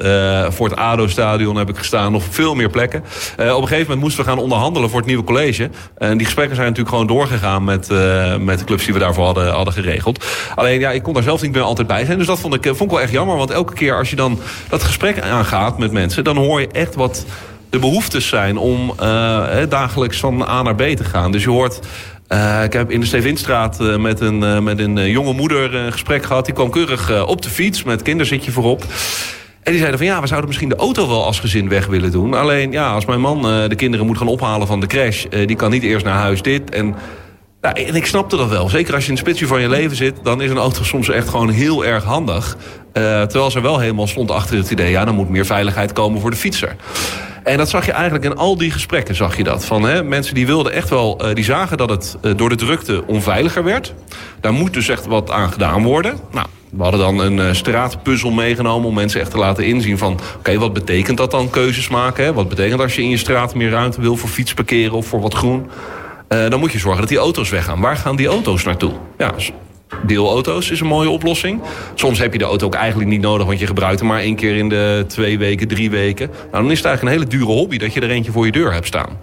voor 0.48 0.68
het 0.68 0.76
ADO-stadion 0.76 1.56
heb 1.56 1.68
ik 1.68 1.76
gestaan, 1.76 2.12
nog 2.12 2.22
veel 2.30 2.54
meer 2.54 2.70
plekken. 2.70 3.04
Uh, 3.40 3.54
op 3.54 3.62
een 3.62 3.68
gegeven 3.68 3.82
moment 3.82 4.00
moesten 4.00 4.24
we 4.24 4.30
gaan 4.30 4.38
onderhandelen 4.38 4.88
voor 4.90 4.98
het 4.98 5.08
nieuwe 5.08 5.24
college. 5.24 5.70
En 5.98 6.16
die 6.16 6.24
gesprekken 6.26 6.56
zijn 6.56 6.68
natuurlijk 6.68 6.96
gewoon 6.96 7.10
doorgegaan 7.16 7.64
met, 7.64 7.88
uh, 7.90 8.36
met 8.36 8.58
de 8.58 8.64
clubs 8.64 8.84
die 8.84 8.92
we 8.92 9.00
daarvoor 9.00 9.24
hadden, 9.24 9.52
hadden 9.52 9.74
geregeld. 9.74 10.24
Alleen 10.54 10.80
ja, 10.80 10.90
ik 10.90 11.02
kon 11.02 11.14
daar 11.14 11.22
zelf 11.22 11.42
niet 11.42 11.52
meer 11.52 11.62
altijd 11.62 11.86
bij 11.86 12.04
zijn. 12.04 12.18
Dus 12.18 12.26
dat 12.26 12.40
vond 12.40 12.54
ik, 12.54 12.64
vond 12.64 12.80
ik 12.80 12.90
wel 12.90 13.00
echt 13.00 13.12
jammer. 13.12 13.36
Want 13.36 13.50
elke 13.50 13.74
keer 13.74 13.96
als 13.96 14.10
je 14.10 14.16
dan 14.16 14.38
dat 14.68 14.82
gesprek 14.82 15.20
aangaat 15.20 15.78
met 15.78 15.92
mensen, 15.92 16.24
dan 16.24 16.36
hoor 16.36 16.60
je 16.60 16.68
echt 16.68 16.94
wat 16.94 17.24
de 17.70 17.78
behoeftes 17.78 18.28
zijn 18.28 18.56
om 18.56 18.92
uh, 19.00 19.46
dagelijks 19.68 20.18
van 20.18 20.42
A 20.42 20.62
naar 20.62 20.74
B 20.74 20.82
te 20.82 21.04
gaan. 21.04 21.32
Dus 21.32 21.42
je 21.42 21.50
hoort 21.50 21.80
uh, 22.28 22.64
ik 22.64 22.72
heb 22.72 22.90
in 22.90 23.00
de 23.00 23.06
Stevinstraat 23.06 23.80
uh, 23.80 23.96
met 23.96 24.20
een, 24.20 24.64
met 24.64 24.78
een 24.78 25.10
jonge 25.10 25.32
moeder 25.32 25.74
een 25.74 25.92
gesprek 25.92 26.24
gehad. 26.24 26.44
Die 26.44 26.54
kwam 26.54 26.70
keurig 26.70 27.26
op 27.26 27.42
de 27.42 27.50
fiets 27.50 27.82
met 27.82 28.02
kinderzitje 28.02 28.50
voorop. 28.50 28.84
En 29.62 29.70
die 29.72 29.78
zeiden 29.78 29.98
van 29.98 30.08
ja, 30.08 30.20
we 30.20 30.26
zouden 30.26 30.48
misschien 30.48 30.68
de 30.68 30.76
auto 30.76 31.08
wel 31.08 31.24
als 31.24 31.40
gezin 31.40 31.68
weg 31.68 31.86
willen 31.86 32.10
doen. 32.10 32.34
Alleen 32.34 32.72
ja, 32.72 32.92
als 32.92 33.04
mijn 33.04 33.20
man 33.20 33.42
de 33.68 33.74
kinderen 33.74 34.06
moet 34.06 34.18
gaan 34.18 34.28
ophalen 34.28 34.66
van 34.66 34.80
de 34.80 34.86
crash... 34.86 35.24
Die 35.46 35.56
kan 35.56 35.70
niet 35.70 35.82
eerst 35.82 36.04
naar 36.04 36.18
huis 36.18 36.42
dit. 36.42 36.70
En, 36.70 36.94
ja, 37.60 37.74
en 37.74 37.94
ik 37.94 38.06
snapte 38.06 38.36
dat 38.36 38.48
wel. 38.48 38.68
Zeker 38.68 38.94
als 38.94 39.02
je 39.02 39.10
in 39.10 39.16
het 39.16 39.26
spitsje 39.26 39.46
van 39.46 39.60
je 39.60 39.68
leven 39.68 39.96
zit... 39.96 40.14
dan 40.22 40.42
is 40.42 40.50
een 40.50 40.56
auto 40.56 40.82
soms 40.82 41.08
echt 41.08 41.28
gewoon 41.28 41.50
heel 41.50 41.84
erg 41.84 42.04
handig. 42.04 42.56
Uh, 42.92 43.02
terwijl 43.22 43.50
ze 43.50 43.60
wel 43.60 43.78
helemaal 43.78 44.06
stond 44.06 44.30
achter 44.30 44.56
het 44.56 44.70
idee... 44.70 44.90
ja, 44.90 45.04
dan 45.04 45.14
moet 45.14 45.28
meer 45.28 45.46
veiligheid 45.46 45.92
komen 45.92 46.20
voor 46.20 46.30
de 46.30 46.36
fietser. 46.36 46.76
En 47.42 47.56
dat 47.56 47.68
zag 47.68 47.86
je 47.86 47.92
eigenlijk 47.92 48.24
in 48.24 48.36
al 48.36 48.56
die 48.56 48.70
gesprekken, 48.70 49.14
zag 49.14 49.36
je 49.36 49.44
dat. 49.44 49.64
Van, 49.64 49.82
hè, 49.82 50.02
mensen 50.02 50.34
die 50.34 50.46
wilden 50.46 50.72
echt 50.72 50.88
wel, 50.88 51.28
uh, 51.28 51.34
die 51.34 51.44
zagen 51.44 51.76
dat 51.76 51.90
het 51.90 52.16
uh, 52.22 52.32
door 52.36 52.48
de 52.48 52.54
drukte 52.54 53.02
onveiliger 53.06 53.64
werd. 53.64 53.94
Daar 54.40 54.52
moet 54.52 54.72
dus 54.72 54.88
echt 54.88 55.06
wat 55.06 55.30
aan 55.30 55.52
gedaan 55.52 55.82
worden. 55.82 56.18
Nou, 56.32 56.46
we 56.70 56.82
hadden 56.82 57.00
dan 57.00 57.18
een 57.18 57.36
uh, 57.36 57.52
straatpuzzel 57.52 58.30
meegenomen 58.30 58.88
om 58.88 58.94
mensen 58.94 59.20
echt 59.20 59.30
te 59.30 59.38
laten 59.38 59.64
inzien 59.64 59.98
van... 59.98 60.18
oké, 60.38 60.58
wat 60.58 60.72
betekent 60.72 61.16
dat 61.16 61.30
dan, 61.30 61.50
keuzes 61.50 61.88
maken? 61.88 62.34
Wat 62.34 62.48
betekent 62.48 62.80
als 62.80 62.94
je 62.94 63.02
in 63.02 63.10
je 63.10 63.16
straat 63.16 63.54
meer 63.54 63.70
ruimte 63.70 64.00
wil 64.00 64.16
voor 64.16 64.28
fietsparkeren 64.28 64.96
of 64.96 65.06
voor 65.06 65.20
wat 65.20 65.34
groen? 65.34 65.70
Dan 66.28 66.60
moet 66.60 66.72
je 66.72 66.78
zorgen 66.78 67.00
dat 67.00 67.08
die 67.08 67.18
auto's 67.18 67.50
weggaan. 67.50 67.80
Waar 67.80 67.96
gaan 67.96 68.16
die 68.16 68.26
auto's 68.26 68.64
naartoe? 68.64 68.92
Ja, 69.18 69.32
deelauto's 70.02 70.70
is 70.70 70.80
een 70.80 70.86
mooie 70.86 71.08
oplossing. 71.08 71.60
Soms 71.94 72.18
heb 72.18 72.32
je 72.32 72.38
de 72.38 72.44
auto 72.44 72.66
ook 72.66 72.74
eigenlijk 72.74 73.10
niet 73.10 73.20
nodig... 73.20 73.46
want 73.46 73.58
je 73.58 73.66
gebruikt 73.66 73.98
hem 73.98 74.08
maar 74.08 74.20
één 74.20 74.36
keer 74.36 74.56
in 74.56 74.68
de 74.68 75.04
twee 75.08 75.38
weken, 75.38 75.68
drie 75.68 75.90
weken. 75.90 76.30
Nou, 76.50 76.62
dan 76.62 76.70
is 76.70 76.78
het 76.78 76.86
eigenlijk 76.86 77.02
een 77.02 77.22
hele 77.22 77.38
dure 77.38 77.58
hobby... 77.58 77.78
dat 77.78 77.94
je 77.94 78.00
er 78.00 78.10
eentje 78.10 78.32
voor 78.32 78.46
je 78.46 78.52
deur 78.52 78.72
hebt 78.72 78.86
staan. 78.86 79.18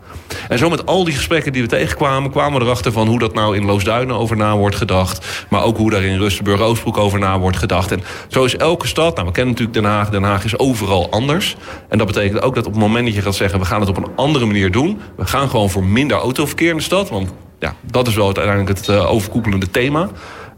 En 0.49 0.57
zo 0.57 0.69
met 0.69 0.85
al 0.85 1.03
die 1.03 1.13
gesprekken 1.13 1.53
die 1.53 1.61
we 1.61 1.67
tegenkwamen... 1.67 2.31
kwamen 2.31 2.59
we 2.59 2.65
erachter 2.65 2.91
van 2.91 3.07
hoe 3.07 3.19
dat 3.19 3.33
nou 3.33 3.55
in 3.55 3.65
Loosduinen 3.65 4.15
over 4.15 4.37
na 4.37 4.57
wordt 4.57 4.75
gedacht. 4.75 5.45
Maar 5.49 5.63
ook 5.63 5.77
hoe 5.77 5.91
daar 5.91 6.03
in 6.03 6.17
Rustenburg-Oostbroek 6.17 6.97
over 6.97 7.19
na 7.19 7.39
wordt 7.39 7.57
gedacht. 7.57 7.91
En 7.91 8.01
zo 8.27 8.43
is 8.43 8.57
elke 8.57 8.87
stad... 8.87 9.15
Nou, 9.15 9.27
we 9.27 9.33
kennen 9.33 9.53
natuurlijk 9.53 9.79
Den 9.79 9.91
Haag. 9.91 10.09
Den 10.09 10.23
Haag 10.23 10.45
is 10.45 10.59
overal 10.59 11.09
anders. 11.09 11.55
En 11.89 11.97
dat 11.97 12.07
betekent 12.07 12.41
ook 12.41 12.55
dat 12.55 12.65
op 12.65 12.71
het 12.71 12.81
moment 12.81 13.05
dat 13.05 13.15
je 13.15 13.21
gaat 13.21 13.35
zeggen... 13.35 13.59
we 13.59 13.65
gaan 13.65 13.79
het 13.79 13.89
op 13.89 13.97
een 13.97 14.11
andere 14.15 14.45
manier 14.45 14.71
doen... 14.71 14.99
we 15.15 15.25
gaan 15.25 15.49
gewoon 15.49 15.69
voor 15.69 15.83
minder 15.83 16.17
autoverkeer 16.17 16.69
in 16.69 16.77
de 16.77 16.83
stad... 16.83 17.09
want 17.09 17.29
ja, 17.59 17.75
dat 17.91 18.07
is 18.07 18.15
wel 18.15 18.25
uiteindelijk 18.25 18.67
het 18.67 18.87
uh, 18.87 19.11
overkoepelende 19.11 19.69
thema... 19.69 20.09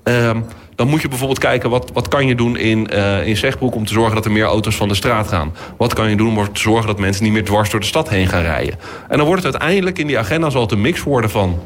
Ehm, 0.10 0.42
dan 0.76 0.88
moet 0.88 1.02
je 1.02 1.08
bijvoorbeeld 1.08 1.40
kijken 1.40 1.70
wat, 1.70 1.92
wat 1.94 2.08
kan 2.08 2.28
je 2.28 2.36
doen 2.36 2.58
in, 2.58 2.90
uh, 2.94 3.28
in 3.28 3.38
Zegbroek... 3.38 3.76
om 3.76 3.86
te 3.86 3.94
zorgen 3.94 4.16
dat 4.16 4.26
er 4.26 4.32
meer 4.32 4.46
auto's 4.46 4.76
van 4.76 4.88
de 4.88 4.94
straat 4.94 5.28
gaan. 5.28 5.54
Wat 5.78 5.94
kan 5.94 6.10
je 6.10 6.16
doen 6.16 6.38
om 6.38 6.54
te 6.54 6.60
zorgen 6.60 6.88
dat 6.88 7.00
mensen 7.00 7.24
niet 7.24 7.34
meer 7.34 7.44
dwars 7.44 7.70
door 7.70 7.80
de 7.80 7.86
stad 7.86 8.10
heen 8.10 8.28
gaan 8.28 8.42
rijden. 8.42 8.76
En 9.08 9.18
dan 9.18 9.28
wordt 9.28 9.44
het 9.44 9.52
uiteindelijk 9.52 10.00
in 10.00 10.08
die 10.08 10.20
agenda 10.20 10.50
zal 10.50 10.62
het 10.62 10.72
een 10.72 10.82
mix 10.82 11.04
worden 11.04 11.30
van 11.30 11.60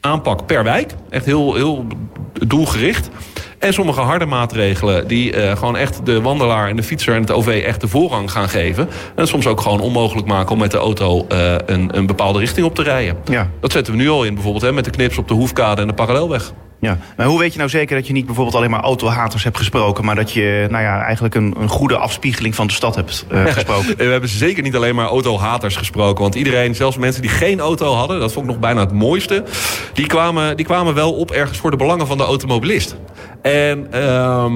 aanpak 0.00 0.46
per 0.46 0.64
wijk. 0.64 0.92
Echt 1.10 1.24
heel, 1.24 1.54
heel 1.54 1.86
doelgericht. 2.32 3.10
En 3.58 3.72
sommige 3.72 4.00
harde 4.00 4.26
maatregelen 4.26 5.08
die 5.08 5.36
uh, 5.36 5.56
gewoon 5.56 5.76
echt 5.76 6.06
de 6.06 6.20
wandelaar 6.20 6.68
en 6.68 6.76
de 6.76 6.82
fietser 6.82 7.14
en 7.14 7.20
het 7.20 7.30
OV 7.30 7.62
echt 7.66 7.80
de 7.80 7.88
voorrang 7.88 8.30
gaan 8.30 8.48
geven. 8.48 8.88
En 9.14 9.26
soms 9.26 9.46
ook 9.46 9.60
gewoon 9.60 9.80
onmogelijk 9.80 10.26
maken 10.26 10.52
om 10.52 10.58
met 10.58 10.70
de 10.70 10.78
auto 10.78 11.26
uh, 11.32 11.54
een, 11.66 11.96
een 11.96 12.06
bepaalde 12.06 12.38
richting 12.38 12.66
op 12.66 12.74
te 12.74 12.82
rijden. 12.82 13.16
Ja. 13.24 13.50
Dat 13.60 13.72
zetten 13.72 13.92
we 13.92 13.98
nu 13.98 14.08
al 14.08 14.24
in 14.24 14.34
bijvoorbeeld 14.34 14.64
hè, 14.64 14.72
met 14.72 14.84
de 14.84 14.90
knips 14.90 15.18
op 15.18 15.28
de 15.28 15.34
hoefkade 15.34 15.80
en 15.80 15.86
de 15.86 15.94
parallelweg. 15.94 16.52
Ja, 16.80 16.98
maar 17.16 17.26
hoe 17.26 17.38
weet 17.38 17.52
je 17.52 17.58
nou 17.58 17.70
zeker 17.70 17.96
dat 17.96 18.06
je 18.06 18.12
niet 18.12 18.26
bijvoorbeeld 18.26 18.56
alleen 18.56 18.70
maar 18.70 18.80
autohaters 18.80 19.44
hebt 19.44 19.56
gesproken... 19.56 20.04
maar 20.04 20.14
dat 20.14 20.32
je 20.32 20.66
nou 20.70 20.82
ja, 20.82 21.02
eigenlijk 21.02 21.34
een, 21.34 21.54
een 21.58 21.68
goede 21.68 21.96
afspiegeling 21.96 22.54
van 22.54 22.66
de 22.66 22.72
stad 22.72 22.94
hebt 22.94 23.26
uh, 23.32 23.44
gesproken? 23.44 23.96
we 23.96 24.04
hebben 24.04 24.28
zeker 24.28 24.62
niet 24.62 24.76
alleen 24.76 24.94
maar 24.94 25.06
autohaters 25.06 25.76
gesproken. 25.76 26.22
Want 26.22 26.34
iedereen, 26.34 26.74
zelfs 26.74 26.96
mensen 26.96 27.22
die 27.22 27.30
geen 27.30 27.60
auto 27.60 27.92
hadden... 27.92 28.20
dat 28.20 28.32
vond 28.32 28.44
ik 28.46 28.50
nog 28.50 28.60
bijna 28.60 28.80
het 28.80 28.92
mooiste... 28.92 29.44
die 29.92 30.06
kwamen, 30.06 30.56
die 30.56 30.66
kwamen 30.66 30.94
wel 30.94 31.12
op 31.12 31.30
ergens 31.30 31.58
voor 31.58 31.70
de 31.70 31.76
belangen 31.76 32.06
van 32.06 32.16
de 32.16 32.24
automobilist. 32.24 32.96
En... 33.42 33.86
Uh, 33.94 34.52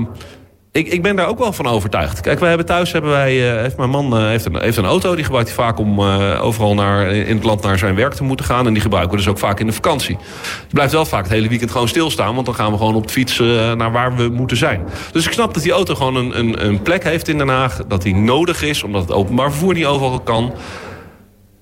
ik, 0.72 0.88
ik 0.88 1.02
ben 1.02 1.16
daar 1.16 1.26
ook 1.26 1.38
wel 1.38 1.52
van 1.52 1.66
overtuigd. 1.66 2.20
Kijk, 2.20 2.38
wij 2.38 2.48
hebben 2.48 2.66
thuis 2.66 2.92
hebben 2.92 3.10
wij, 3.10 3.54
uh, 3.54 3.60
heeft 3.60 3.76
mijn 3.76 3.90
man 3.90 4.16
uh, 4.16 4.26
heeft, 4.26 4.44
een, 4.44 4.56
heeft 4.60 4.76
een 4.76 4.84
auto. 4.84 5.14
Die 5.14 5.24
gebruikt 5.24 5.48
hij 5.48 5.56
vaak 5.64 5.78
om 5.78 5.98
uh, 5.98 6.44
overal 6.44 6.74
naar, 6.74 7.12
in 7.12 7.36
het 7.36 7.44
land 7.44 7.62
naar 7.62 7.78
zijn 7.78 7.94
werk 7.94 8.14
te 8.14 8.24
moeten 8.24 8.46
gaan. 8.46 8.66
En 8.66 8.72
die 8.72 8.82
gebruiken 8.82 9.12
we 9.12 9.16
dus 9.16 9.28
ook 9.28 9.38
vaak 9.38 9.60
in 9.60 9.66
de 9.66 9.72
vakantie. 9.72 10.16
Die 10.16 10.74
blijft 10.74 10.92
wel 10.92 11.04
vaak 11.04 11.22
het 11.22 11.32
hele 11.32 11.48
weekend 11.48 11.70
gewoon 11.70 11.88
stilstaan. 11.88 12.34
Want 12.34 12.46
dan 12.46 12.54
gaan 12.54 12.70
we 12.70 12.78
gewoon 12.78 12.94
op 12.94 13.06
de 13.06 13.12
fiets 13.12 13.38
naar 13.76 13.92
waar 13.92 14.16
we 14.16 14.28
moeten 14.28 14.56
zijn. 14.56 14.82
Dus 15.12 15.26
ik 15.26 15.32
snap 15.32 15.54
dat 15.54 15.62
die 15.62 15.72
auto 15.72 15.94
gewoon 15.94 16.16
een, 16.16 16.38
een, 16.38 16.66
een 16.66 16.82
plek 16.82 17.04
heeft 17.04 17.28
in 17.28 17.38
Den 17.38 17.48
Haag. 17.48 17.80
Dat 17.88 18.02
die 18.02 18.14
nodig 18.14 18.62
is, 18.62 18.82
omdat 18.82 19.02
het 19.02 19.12
openbaar 19.12 19.50
vervoer 19.50 19.74
niet 19.74 19.86
overal 19.86 20.20
kan. 20.20 20.52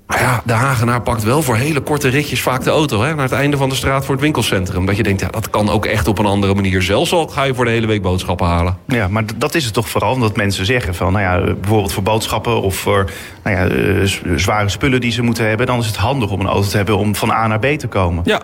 Maar 0.09 0.21
ja, 0.21 0.43
de 0.45 0.53
Hagenaar 0.53 1.03
pakt 1.03 1.23
wel 1.23 1.43
voor 1.43 1.57
hele 1.57 1.81
korte 1.81 2.09
ritjes 2.09 2.43
vaak 2.43 2.65
de 2.65 2.71
auto... 2.71 3.03
Hè, 3.03 3.15
naar 3.15 3.25
het 3.25 3.33
einde 3.33 3.57
van 3.57 3.69
de 3.69 3.75
straat 3.75 4.05
voor 4.05 4.15
het 4.15 4.23
winkelcentrum. 4.23 4.87
Dat 4.87 4.97
je 4.97 5.03
denkt, 5.03 5.21
ja, 5.21 5.29
dat 5.29 5.51
kan 5.51 5.71
ook 5.71 5.87
echt 5.87 6.09
op 6.09 6.19
een 6.19 6.27
andere 6.27 6.55
manier. 6.55 6.83
Zelfs 6.83 7.13
al 7.13 7.27
ga 7.27 7.43
je 7.43 7.55
voor 7.55 7.65
de 7.65 7.71
hele 7.71 7.87
week 7.87 8.03
boodschappen 8.03 8.47
halen. 8.47 8.79
Ja, 8.87 9.09
maar 9.09 9.25
dat 9.37 9.55
is 9.55 9.65
het 9.65 9.75
toch 9.75 9.89
vooral 9.89 10.13
omdat 10.13 10.37
mensen 10.37 10.67
zeggen 10.67 10.95
van... 10.95 11.13
nou 11.13 11.25
ja, 11.25 11.55
bijvoorbeeld 11.55 11.93
voor 11.93 12.03
boodschappen 12.03 12.63
of 12.63 12.77
voor 12.77 13.11
nou 13.45 13.57
ja, 13.57 13.67
eh, 13.67 14.37
zware 14.37 14.69
spullen 14.69 15.01
die 15.01 15.13
ze 15.13 15.23
moeten 15.23 15.49
hebben... 15.49 15.67
dan 15.67 15.79
is 15.79 15.87
het 15.87 15.97
handig 15.97 16.31
om 16.31 16.41
een 16.41 16.47
auto 16.47 16.69
te 16.69 16.77
hebben 16.77 16.99
om 16.99 17.15
van 17.15 17.31
A 17.31 17.47
naar 17.47 17.59
B 17.59 17.67
te 17.67 17.87
komen. 17.87 18.23
Ja, 18.25 18.41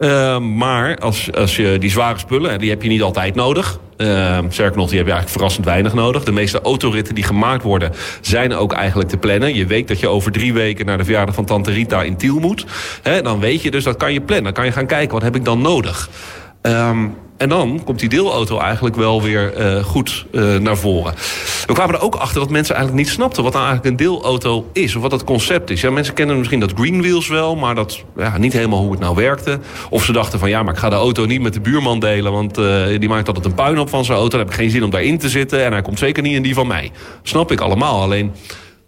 uh, 0.00 0.38
maar 0.38 0.98
als, 0.98 1.32
als 1.32 1.56
je 1.56 1.78
die 1.78 1.90
zware 1.90 2.18
spullen, 2.18 2.58
die 2.58 2.70
heb 2.70 2.82
je 2.82 2.88
niet 2.88 3.02
altijd 3.02 3.34
nodig. 3.34 3.78
Uh, 3.96 4.38
sterker 4.48 4.76
nog, 4.76 4.88
die 4.88 4.98
heb 4.98 5.06
je 5.06 5.12
eigenlijk 5.12 5.28
verrassend 5.28 5.64
weinig 5.64 5.94
nodig. 5.94 6.24
De 6.24 6.32
meeste 6.32 6.60
autoritten 6.60 7.14
die 7.14 7.24
gemaakt 7.24 7.62
worden, 7.62 7.92
zijn 8.20 8.54
ook 8.54 8.72
eigenlijk 8.72 9.08
te 9.08 9.16
plannen. 9.16 9.54
Je 9.54 9.66
weet 9.66 9.88
dat 9.88 10.00
je 10.00 10.08
over 10.08 10.32
drie 10.32 10.52
weken 10.52 10.86
naar 10.86 10.98
de 10.98 11.04
verjaardag 11.04 11.34
van 11.34 11.44
Tante 11.44 11.70
Rita 11.70 12.02
in 12.02 12.16
Tiel 12.16 12.38
moet. 12.38 12.66
He, 13.02 13.22
dan 13.22 13.40
weet 13.40 13.62
je 13.62 13.70
dus, 13.70 13.84
dat 13.84 13.96
kan 13.96 14.12
je 14.12 14.20
plannen. 14.20 14.44
Dan 14.44 14.52
kan 14.52 14.64
je 14.64 14.72
gaan 14.72 14.86
kijken, 14.86 15.12
wat 15.12 15.22
heb 15.22 15.36
ik 15.36 15.44
dan 15.44 15.60
nodig? 15.60 16.08
Um, 16.62 17.16
en 17.40 17.48
dan 17.48 17.80
komt 17.84 17.98
die 17.98 18.08
deelauto 18.08 18.58
eigenlijk 18.58 18.96
wel 18.96 19.22
weer 19.22 19.58
uh, 19.58 19.84
goed 19.84 20.26
uh, 20.32 20.56
naar 20.56 20.76
voren. 20.76 21.14
We 21.66 21.72
kwamen 21.72 21.94
er 21.94 22.00
ook 22.00 22.14
achter 22.14 22.40
dat 22.40 22.50
mensen 22.50 22.74
eigenlijk 22.74 23.04
niet 23.04 23.14
snapten... 23.14 23.42
wat 23.42 23.52
nou 23.52 23.66
eigenlijk 23.66 24.00
een 24.00 24.06
deelauto 24.06 24.70
is, 24.72 24.94
of 24.94 25.02
wat 25.02 25.10
dat 25.10 25.24
concept 25.24 25.70
is. 25.70 25.80
Ja, 25.80 25.90
mensen 25.90 26.14
kennen 26.14 26.38
misschien 26.38 26.60
dat 26.60 26.72
Green 26.74 27.00
Wheels 27.00 27.28
wel... 27.28 27.56
maar 27.56 27.74
dat 27.74 28.04
ja, 28.16 28.38
niet 28.38 28.52
helemaal 28.52 28.80
hoe 28.80 28.90
het 28.90 29.00
nou 29.00 29.14
werkte. 29.14 29.58
Of 29.90 30.04
ze 30.04 30.12
dachten 30.12 30.38
van, 30.38 30.48
ja, 30.48 30.62
maar 30.62 30.72
ik 30.72 30.80
ga 30.80 30.88
de 30.88 30.96
auto 30.96 31.26
niet 31.26 31.40
met 31.40 31.52
de 31.52 31.60
buurman 31.60 32.00
delen... 32.00 32.32
want 32.32 32.58
uh, 32.58 32.86
die 32.98 33.08
maakt 33.08 33.26
altijd 33.28 33.46
een 33.46 33.54
puin 33.54 33.78
op 33.78 33.88
van 33.88 34.04
zijn 34.04 34.18
auto. 34.18 34.30
Dan 34.30 34.46
heb 34.46 34.48
ik 34.48 34.60
geen 34.60 34.70
zin 34.70 34.84
om 34.84 34.90
daarin 34.90 35.18
te 35.18 35.28
zitten... 35.28 35.64
en 35.64 35.72
hij 35.72 35.82
komt 35.82 35.98
zeker 35.98 36.22
niet 36.22 36.34
in 36.34 36.42
die 36.42 36.54
van 36.54 36.66
mij. 36.66 36.90
Snap 37.22 37.52
ik 37.52 37.60
allemaal, 37.60 38.02
alleen... 38.02 38.32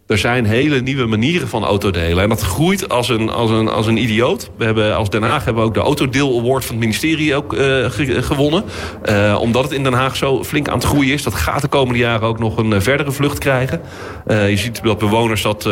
Er 0.06 0.18
zijn 0.18 0.44
hele 0.44 0.80
nieuwe 0.80 1.06
manieren 1.06 1.48
van 1.48 1.64
autodelen. 1.64 2.22
En 2.22 2.28
dat 2.28 2.40
groeit 2.40 2.88
als 2.88 3.08
een, 3.08 3.30
als 3.30 3.50
een, 3.50 3.68
als 3.68 3.86
een 3.86 3.96
idioot. 3.96 4.50
We 4.56 4.64
hebben, 4.64 4.96
als 4.96 5.10
Den 5.10 5.22
Haag 5.22 5.44
hebben 5.44 5.64
ook 5.64 5.74
de 5.74 5.80
Autodeel 5.80 6.38
Award 6.38 6.64
van 6.64 6.74
het 6.74 6.84
ministerie 6.84 7.34
ook, 7.34 7.52
uh, 7.52 7.86
gewonnen. 8.22 8.64
Uh, 9.04 9.38
omdat 9.40 9.62
het 9.62 9.72
in 9.72 9.82
Den 9.82 9.92
Haag 9.92 10.16
zo 10.16 10.44
flink 10.44 10.68
aan 10.68 10.78
het 10.78 10.84
groeien 10.84 11.12
is. 11.12 11.22
Dat 11.22 11.34
gaat 11.34 11.60
de 11.60 11.68
komende 11.68 11.98
jaren 11.98 12.28
ook 12.28 12.38
nog 12.38 12.56
een 12.56 12.70
uh, 12.70 12.80
verdere 12.80 13.12
vlucht 13.12 13.38
krijgen. 13.38 13.80
je 14.26 14.56
ziet 14.56 14.82
dat 14.82 14.98
bewoners 14.98 15.42
dat 15.42 15.68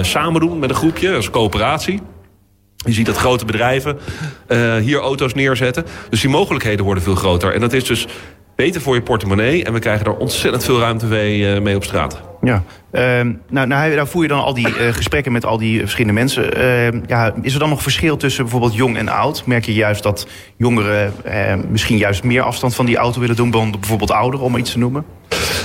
samen 0.00 0.40
doen 0.40 0.58
met 0.58 0.70
een 0.70 0.76
groepje, 0.76 1.14
als 1.14 1.30
coöperatie. 1.30 2.00
Je 2.76 2.92
ziet 2.92 3.06
dat 3.06 3.16
grote 3.16 3.44
bedrijven 3.44 3.98
hier 4.82 4.98
auto's 4.98 5.34
neerzetten. 5.34 5.84
Dus 6.10 6.20
die 6.20 6.30
mogelijkheden 6.30 6.84
worden 6.84 7.02
veel 7.02 7.14
groter. 7.14 7.54
En 7.54 7.60
dat 7.60 7.72
is 7.72 7.84
dus 7.84 8.06
beter 8.56 8.80
voor 8.80 8.94
je 8.94 9.02
portemonnee. 9.02 9.64
En 9.64 9.72
we 9.72 9.78
krijgen 9.78 10.06
er 10.06 10.16
ontzettend 10.16 10.64
veel 10.64 10.78
ruimte 10.78 11.06
mee 11.62 11.76
op 11.76 11.84
straat. 11.84 12.31
Ja, 12.44 12.62
uh, 12.92 13.34
nou, 13.48 13.66
nou, 13.66 14.06
voer 14.06 14.22
je 14.22 14.28
dan 14.28 14.44
al 14.44 14.54
die 14.54 14.68
uh, 14.68 14.92
gesprekken 14.92 15.32
met 15.32 15.44
al 15.44 15.58
die 15.58 15.78
verschillende 15.78 16.12
mensen. 16.12 16.58
Uh, 16.58 17.06
ja, 17.06 17.34
is 17.42 17.52
er 17.52 17.58
dan 17.58 17.68
nog 17.68 17.82
verschil 17.82 18.16
tussen 18.16 18.42
bijvoorbeeld 18.42 18.74
jong 18.74 18.96
en 18.96 19.08
oud? 19.08 19.46
Merk 19.46 19.64
je 19.64 19.74
juist 19.74 20.02
dat 20.02 20.26
jongeren 20.56 21.12
ehm, 21.24 21.60
misschien 21.70 21.96
juist 21.96 22.24
meer 22.24 22.42
afstand 22.42 22.74
van 22.74 22.86
die 22.86 22.96
auto 22.96 23.20
willen 23.20 23.36
doen 23.36 23.50
dan 23.50 23.70
bijvoorbeeld 23.70 24.10
ouderen, 24.10 24.46
om 24.46 24.56
iets 24.56 24.72
te 24.72 24.78
noemen? 24.78 25.04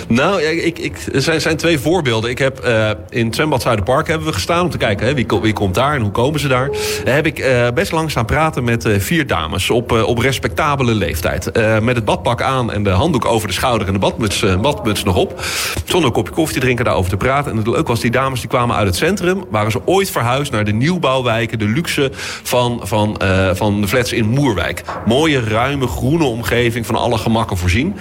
Nou, 0.08 0.42
ik, 0.42 0.80
ik, 0.80 0.98
er 1.14 1.42
zijn, 1.42 1.58
twee 1.58 1.80
voorbeelden. 1.80 2.30
Ik 2.30 2.38
heb 2.38 2.66
uh, 2.66 2.90
in 3.10 3.34
Zwembad 3.34 3.62
Zuiderpark 3.62 4.08
hebben 4.08 4.28
we 4.28 4.34
gestaan 4.34 4.64
om 4.64 4.70
te 4.70 4.78
kijken 4.78 5.08
hè, 5.08 5.14
wie, 5.14 5.26
wie 5.42 5.54
komt 5.54 5.76
daar 5.76 5.96
en 5.96 6.02
hoe 6.02 6.12
komen 6.12 6.40
ze 6.40 6.48
daar. 6.48 6.70
Heb 7.04 7.26
ik 7.26 7.40
uh, 7.40 7.68
best 7.74 7.92
lang 7.92 8.12
staan 8.12 8.26
praten 8.26 8.64
met 8.64 8.86
uh, 8.86 9.00
vier 9.00 9.28
dames 9.28 9.70
op, 9.70 9.92
op 9.92 10.18
respectabele 10.18 10.94
leeftijd. 10.94 11.52
met 11.82 11.96
het 11.96 12.06
badpak 12.06 12.42
aan 12.42 12.72
en 12.72 12.84
de 12.84 12.90
handdoek 12.90 13.26
over 13.26 13.48
de 13.48 13.54
schouder 13.54 13.88
en 13.88 13.94
de 13.94 14.00
badmuts, 14.00 14.46
badmuts 14.62 15.04
nog 15.04 15.16
op. 15.16 15.42
Zonder 15.86 16.08
een 16.08 16.16
kopje 16.16 16.34
koffie 16.34 16.60
drinken 16.60 16.86
daarover 16.86 17.10
te 17.10 17.18
praten. 17.18 17.52
En 17.52 17.58
het 17.58 17.68
leuk 17.68 17.88
was, 17.88 18.00
die 18.00 18.12
dames 18.12 18.40
die 18.40 18.50
kwamen 18.50 18.76
uit 18.76 18.88
het 18.88 18.96
centrum. 18.96 19.46
Waren 19.50 19.72
ze 19.72 19.82
ooit 19.86 20.12
verhuisd 20.12 20.52
naar 20.52 20.66
de 20.66 20.74
nieuwbouwwijken, 20.74 21.60
de 21.60 21.68
luxe 21.68 22.12
van, 22.44 22.80
van, 22.84 23.22
van 23.54 23.82
de 23.82 23.88
flats 23.88 24.14
in 24.14 24.30
Moerwijk. 24.30 24.84
Mooie, 25.06 25.40
ruime, 25.40 25.88
groene 25.88 26.24
omgeving 26.24 26.86
van 26.86 26.96
alle 26.96 27.18
gemakken 27.18 27.58
voorzien. 27.58 27.96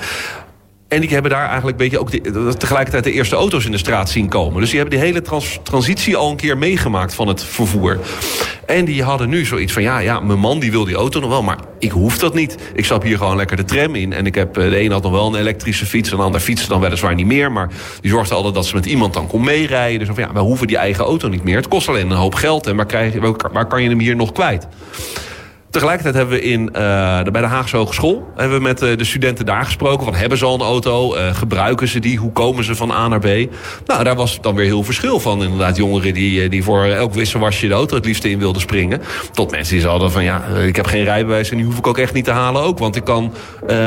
En 0.89 1.01
die 1.01 1.11
hebben 1.11 1.31
daar 1.31 1.49
eigenlijk 1.49 1.81
een 1.81 1.89
beetje 1.89 2.01
ook 2.01 2.11
tegelijkertijd 2.59 3.05
de 3.05 3.13
eerste 3.13 3.37
auto's 3.37 3.65
in 3.65 3.71
de 3.71 3.79
straat 3.79 4.11
zien 4.11 4.29
komen. 4.29 4.61
Dus 4.61 4.71
die 4.71 4.79
hebben 4.79 4.99
die 4.99 5.07
hele 5.07 5.23
trans, 5.23 5.61
transitie 5.63 6.17
al 6.17 6.31
een 6.31 6.37
keer 6.37 6.59
meegemaakt 6.59 7.15
van 7.15 7.29
het 7.29 7.45
vervoer. 7.45 7.99
En 8.67 8.85
die 8.85 9.03
hadden 9.03 9.29
nu 9.29 9.45
zoiets 9.45 9.73
van, 9.73 9.83
ja, 9.83 9.99
ja, 9.99 10.21
mijn 10.21 10.39
man 10.39 10.59
die 10.59 10.71
wil 10.71 10.85
die 10.85 10.95
auto 10.95 11.21
nog 11.21 11.31
wel, 11.31 11.43
maar 11.43 11.59
ik 11.79 11.91
hoef 11.91 12.19
dat 12.19 12.35
niet. 12.35 12.57
Ik 12.75 12.85
stap 12.85 13.03
hier 13.03 13.17
gewoon 13.17 13.37
lekker 13.37 13.57
de 13.57 13.65
tram 13.65 13.95
in. 13.95 14.13
En 14.13 14.27
ik 14.27 14.35
heb, 14.35 14.57
eh, 14.57 14.71
de 14.71 14.81
een 14.81 14.91
had 14.91 15.03
nog 15.03 15.13
wel 15.13 15.27
een 15.27 15.41
elektrische 15.41 15.87
fiets, 15.87 16.11
en 16.11 16.17
de 16.17 16.23
ander 16.23 16.41
fietste 16.41 16.69
dan 16.69 16.81
weliswaar 16.81 17.15
niet 17.15 17.27
meer. 17.27 17.53
Maar 17.53 17.69
die 18.01 18.11
zorgde 18.11 18.35
altijd 18.35 18.55
dat 18.55 18.67
ze 18.67 18.75
met 18.75 18.87
iemand 18.87 19.15
dan 19.15 19.27
kon 19.27 19.45
meerijden. 19.45 19.99
Dus 19.99 20.09
van, 20.09 20.17
ja, 20.17 20.33
we 20.33 20.41
hoeven 20.41 20.67
die 20.67 20.77
eigen 20.77 21.05
auto 21.05 21.29
niet 21.29 21.45
meer. 21.45 21.57
Het 21.57 21.69
kost 21.69 21.89
alleen 21.89 22.11
een 22.11 22.17
hoop 22.17 22.35
geld. 22.35 22.67
En 22.67 22.77
waar, 22.77 22.87
krijg 22.87 23.15
waar 23.53 23.67
kan 23.67 23.83
je 23.83 23.89
hem 23.89 24.01
hier 24.01 24.17
nog 24.17 24.33
kwijt? 24.33 24.67
Tegelijkertijd 25.77 26.15
hebben 26.15 26.35
we 26.35 26.43
in, 26.43 26.61
uh, 26.61 27.23
bij 27.23 27.41
de 27.41 27.47
Haagse 27.47 27.77
Hogeschool 27.77 28.33
hebben 28.37 28.57
we 28.57 28.63
met 28.63 28.83
uh, 28.83 28.97
de 28.97 29.05
studenten 29.05 29.47
daar 29.47 29.65
gesproken. 29.65 30.05
Van, 30.05 30.15
hebben 30.15 30.39
ze 30.39 30.45
al 30.45 30.55
een 30.55 30.61
auto? 30.61 31.17
Uh, 31.17 31.35
gebruiken 31.35 31.89
ze 31.89 31.99
die? 31.99 32.19
Hoe 32.19 32.33
komen 32.33 32.65
ze 32.65 32.75
van 32.75 32.91
A 32.91 33.09
naar 33.09 33.19
B? 33.19 33.27
Nou, 33.87 34.05
daar 34.05 34.15
was 34.15 34.41
dan 34.41 34.55
weer 34.55 34.65
heel 34.65 34.83
verschil 34.83 35.21
van. 35.21 35.43
Inderdaad, 35.43 35.77
jongeren 35.77 36.15
die, 36.15 36.49
die 36.49 36.65
voor 36.65 36.85
elk 36.85 37.15
wisselwasje 37.15 37.69
de 37.69 37.75
auto 37.75 37.97
het 37.97 38.05
liefste 38.05 38.31
in 38.31 38.39
wilden 38.39 38.61
springen. 38.61 39.01
Tot 39.33 39.51
mensen 39.51 39.73
die 39.73 39.83
zeiden 39.83 40.11
van, 40.11 40.25
ja, 40.25 40.45
ik 40.45 40.77
heb 40.77 40.87
geen 40.87 41.05
rijbewijs 41.05 41.51
en 41.51 41.57
die 41.57 41.67
hoef 41.67 41.79
ik 41.79 41.87
ook 41.87 41.99
echt 41.99 42.13
niet 42.13 42.25
te 42.25 42.31
halen 42.31 42.63
ook. 42.63 42.79
Want 42.79 42.97
ik 42.97 43.05
kan 43.05 43.33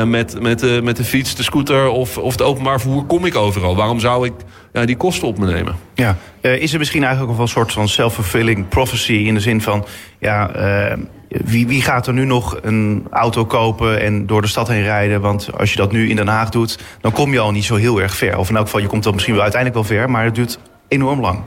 met, 0.04 0.40
met, 0.40 0.82
met 0.82 0.96
de 0.96 1.04
fiets, 1.04 1.34
de 1.34 1.42
scooter 1.42 1.88
of, 1.88 2.18
of 2.18 2.32
het 2.32 2.42
openbaar 2.42 2.80
vervoer 2.80 3.04
kom 3.04 3.24
ik 3.24 3.36
overal. 3.36 3.76
Waarom 3.76 4.00
zou 4.00 4.26
ik 4.26 4.32
ja, 4.72 4.84
die 4.84 4.96
kosten 4.96 5.28
op 5.28 5.38
me 5.38 5.46
nemen? 5.46 5.76
Ja, 5.94 6.16
is 6.40 6.72
er 6.72 6.78
misschien 6.78 7.04
eigenlijk 7.04 7.32
wel 7.32 7.42
een 7.42 7.48
soort 7.48 7.72
van 7.72 7.88
self-fulfilling 7.88 8.68
prophecy 8.68 9.12
in 9.12 9.34
de 9.34 9.40
zin 9.40 9.60
van, 9.60 9.86
ja 10.18 10.50
wie, 11.30 11.66
wie 11.66 11.82
gaat 11.82 12.06
er 12.06 12.12
nu 12.12 12.24
nog 12.24 12.58
een 12.62 13.06
auto 13.10 13.44
kopen 13.44 14.00
en 14.00 14.26
door 14.26 14.42
de 14.42 14.48
stad 14.48 14.68
heen 14.68 14.82
rijden? 14.82 15.20
Want 15.20 15.48
als 15.58 15.70
je 15.70 15.76
dat 15.76 15.92
nu 15.92 16.08
in 16.08 16.16
Den 16.16 16.28
Haag 16.28 16.48
doet, 16.48 16.78
dan 17.00 17.12
kom 17.12 17.32
je 17.32 17.38
al 17.38 17.52
niet 17.52 17.64
zo 17.64 17.74
heel 17.74 18.00
erg 18.00 18.14
ver. 18.14 18.38
Of 18.38 18.48
in 18.48 18.56
elk 18.56 18.64
geval, 18.64 18.80
je 18.80 18.86
komt 18.86 19.02
dan 19.02 19.12
misschien 19.12 19.34
wel 19.34 19.42
uiteindelijk 19.42 19.86
wel 19.88 19.98
ver, 19.98 20.10
maar 20.10 20.24
het 20.24 20.34
duurt 20.34 20.58
enorm 20.88 21.20
lang. 21.20 21.42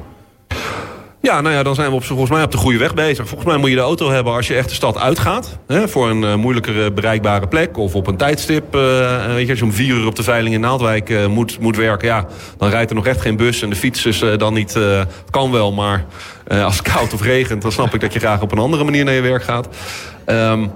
Ja, 1.26 1.42
nou 1.42 1.56
ja, 1.56 1.64
dan 1.64 1.76
zijn 1.76 1.90
we 1.90 1.96
op, 1.96 2.04
volgens 2.04 2.30
mij 2.30 2.44
op 2.44 2.52
de 2.52 2.58
goede 2.58 2.78
weg 2.78 2.94
bezig. 2.94 3.28
Volgens 3.28 3.50
mij 3.50 3.58
moet 3.58 3.70
je 3.70 3.76
de 3.76 3.82
auto 3.82 4.10
hebben 4.10 4.34
als 4.34 4.48
je 4.48 4.56
echt 4.56 4.70
de 4.70 4.76
stad 4.76 4.98
uitgaat. 4.98 5.58
Hè, 5.68 5.88
voor 5.88 6.10
een 6.10 6.22
uh, 6.22 6.36
moeilijkere 6.36 6.92
bereikbare 6.92 7.48
plek 7.48 7.78
of 7.78 7.96
op 7.96 8.08
een 8.08 8.18
tijdstip. 8.18 8.76
Uh, 8.76 9.26
weet 9.26 9.44
je, 9.44 9.50
als 9.50 9.60
je 9.60 9.66
om 9.66 9.74
vier 9.74 9.96
uur 9.96 10.08
op 10.08 10.16
de 10.16 10.24
veiling 10.24 10.56
in 10.56 10.62
Naaldwijk 10.62 11.28
moet, 11.28 11.60
moet 11.60 11.76
werken... 11.76 12.08
Ja, 12.08 12.26
dan 12.58 12.70
rijdt 12.70 12.90
er 12.90 12.96
nog 12.96 13.08
echt 13.08 13.22
geen 13.22 13.38
bus 13.38 13.62
en 13.62 13.70
de 13.70 13.76
fiets 13.76 14.06
is 14.06 14.24
dan 14.38 14.54
niet... 14.54 14.80
kan 15.30 15.52
wel, 15.52 15.72
maar 15.72 16.06
als 16.48 16.78
het 16.78 16.92
koud 16.94 17.14
of 17.14 17.22
regent... 17.22 17.62
dan 17.62 17.72
snap 17.72 17.94
ik 17.94 18.02
dat 18.02 18.14
je 18.14 18.20
graag 18.20 18.42
op 18.42 18.52
een 18.52 18.58
andere 18.58 18.84
manier 18.84 19.06
naar 19.06 19.14
je 19.14 19.22
werk 19.22 19.44
gaat. 19.44 19.68
Um, 20.26 20.72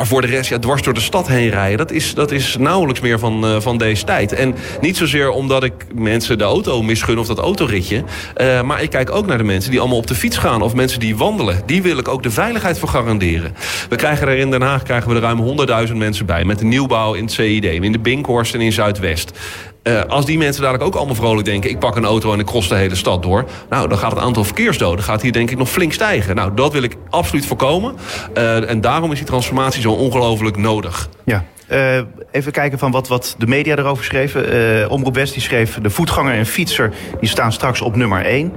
maar 0.00 0.08
voor 0.08 0.20
de 0.20 0.26
rest, 0.26 0.50
ja, 0.50 0.58
dwars 0.58 0.82
door 0.82 0.94
de 0.94 1.00
stad 1.00 1.28
heen 1.28 1.50
rijden... 1.50 1.78
dat 1.78 1.90
is, 1.90 2.14
dat 2.14 2.30
is 2.30 2.56
nauwelijks 2.58 3.00
meer 3.00 3.18
van, 3.18 3.44
uh, 3.44 3.60
van 3.60 3.78
deze 3.78 4.04
tijd. 4.04 4.32
En 4.32 4.54
niet 4.80 4.96
zozeer 4.96 5.30
omdat 5.30 5.64
ik 5.64 5.72
mensen 5.94 6.38
de 6.38 6.44
auto 6.44 6.82
misgun 6.82 7.18
of 7.18 7.26
dat 7.26 7.38
autoritje... 7.38 8.04
Uh, 8.36 8.62
maar 8.62 8.82
ik 8.82 8.90
kijk 8.90 9.10
ook 9.10 9.26
naar 9.26 9.38
de 9.38 9.44
mensen 9.44 9.70
die 9.70 9.80
allemaal 9.80 9.98
op 9.98 10.06
de 10.06 10.14
fiets 10.14 10.36
gaan... 10.36 10.62
of 10.62 10.74
mensen 10.74 11.00
die 11.00 11.16
wandelen. 11.16 11.62
Die 11.66 11.82
wil 11.82 11.98
ik 11.98 12.08
ook 12.08 12.22
de 12.22 12.30
veiligheid 12.30 12.78
voor 12.78 12.88
garanderen. 12.88 13.54
We 13.88 13.96
krijgen 13.96 14.28
er 14.28 14.36
in 14.36 14.50
Den 14.50 14.62
Haag 14.62 14.82
krijgen 14.82 15.08
we 15.08 15.14
er 15.14 15.20
ruim 15.20 15.88
100.000 15.88 15.94
mensen 15.94 16.26
bij... 16.26 16.44
met 16.44 16.58
de 16.58 16.64
nieuwbouw 16.64 17.14
in 17.14 17.24
het 17.24 17.32
CID, 17.32 17.64
in 17.64 17.92
de 17.92 17.98
Binkhorst 17.98 18.54
en 18.54 18.60
in 18.60 18.72
Zuidwest. 18.72 19.38
Uh, 19.82 20.02
als 20.02 20.26
die 20.26 20.38
mensen 20.38 20.62
dadelijk 20.62 20.84
ook 20.84 20.94
allemaal 20.94 21.14
vrolijk 21.14 21.46
denken... 21.46 21.70
ik 21.70 21.78
pak 21.78 21.96
een 21.96 22.04
auto 22.04 22.32
en 22.32 22.38
ik 22.38 22.46
cross 22.46 22.68
de 22.68 22.74
hele 22.74 22.94
stad 22.94 23.22
door... 23.22 23.44
nou, 23.70 23.88
dan 23.88 23.98
gaat 23.98 24.10
het 24.10 24.20
aantal 24.20 24.44
verkeersdoden 24.44 25.04
gaat 25.04 25.22
hier 25.22 25.32
denk 25.32 25.50
ik 25.50 25.58
nog 25.58 25.68
flink 25.68 25.92
stijgen. 25.92 26.34
Nou, 26.34 26.54
dat 26.54 26.72
wil 26.72 26.82
ik 26.82 26.96
absoluut 27.10 27.46
voorkomen. 27.46 27.96
Uh, 28.36 28.70
en 28.70 28.80
daarom 28.80 29.12
is 29.12 29.18
die 29.18 29.26
transformatie 29.26 29.80
zo 29.80 29.92
ongelooflijk 29.92 30.56
nodig. 30.56 31.08
Ja. 31.24 31.44
Uh, 31.70 31.96
even 32.30 32.52
kijken 32.52 32.78
van 32.78 32.90
wat, 32.90 33.08
wat 33.08 33.34
de 33.38 33.46
media 33.46 33.76
erover 33.76 34.04
schreven. 34.04 34.90
Omroep 34.90 35.14
West 35.14 35.32
die 35.32 35.42
schreef... 35.42 35.78
de 35.82 35.90
voetganger 35.90 36.34
en 36.34 36.46
fietser 36.46 36.92
die 37.20 37.28
staan 37.28 37.52
straks 37.52 37.80
op 37.80 37.96
nummer 37.96 38.24
1. 38.24 38.52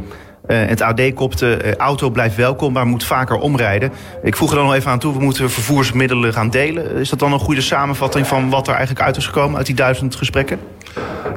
Uh, 0.48 0.58
het 0.66 0.82
AD 0.82 1.14
kopte, 1.14 1.60
uh, 1.66 1.76
auto 1.76 2.10
blijft 2.10 2.36
welkom, 2.36 2.74
maar 2.74 2.86
moet 2.86 3.04
vaker 3.04 3.38
omrijden. 3.38 3.92
Ik 4.24 4.36
voeg 4.36 4.50
er 4.50 4.56
dan 4.56 4.66
nog 4.66 4.74
even 4.74 4.92
aan 4.92 5.00
toe, 5.00 5.14
we 5.14 5.24
moeten 5.24 5.50
vervoersmiddelen 5.50 6.34
gaan 6.34 6.50
delen. 6.50 6.96
Is 6.96 7.10
dat 7.10 7.20
dan 7.20 7.34
een 7.34 7.40
goede 7.40 7.62
samenvatting 7.62 8.28
van 8.28 8.50
wat 8.50 8.68
er 8.68 8.74
eigenlijk 8.74 9.06
uit 9.06 9.18
is 9.18 9.26
gekomen... 9.26 9.58
uit 9.58 9.66
die 9.66 9.76
duizend 9.76 10.16
gesprekken? 10.16 10.60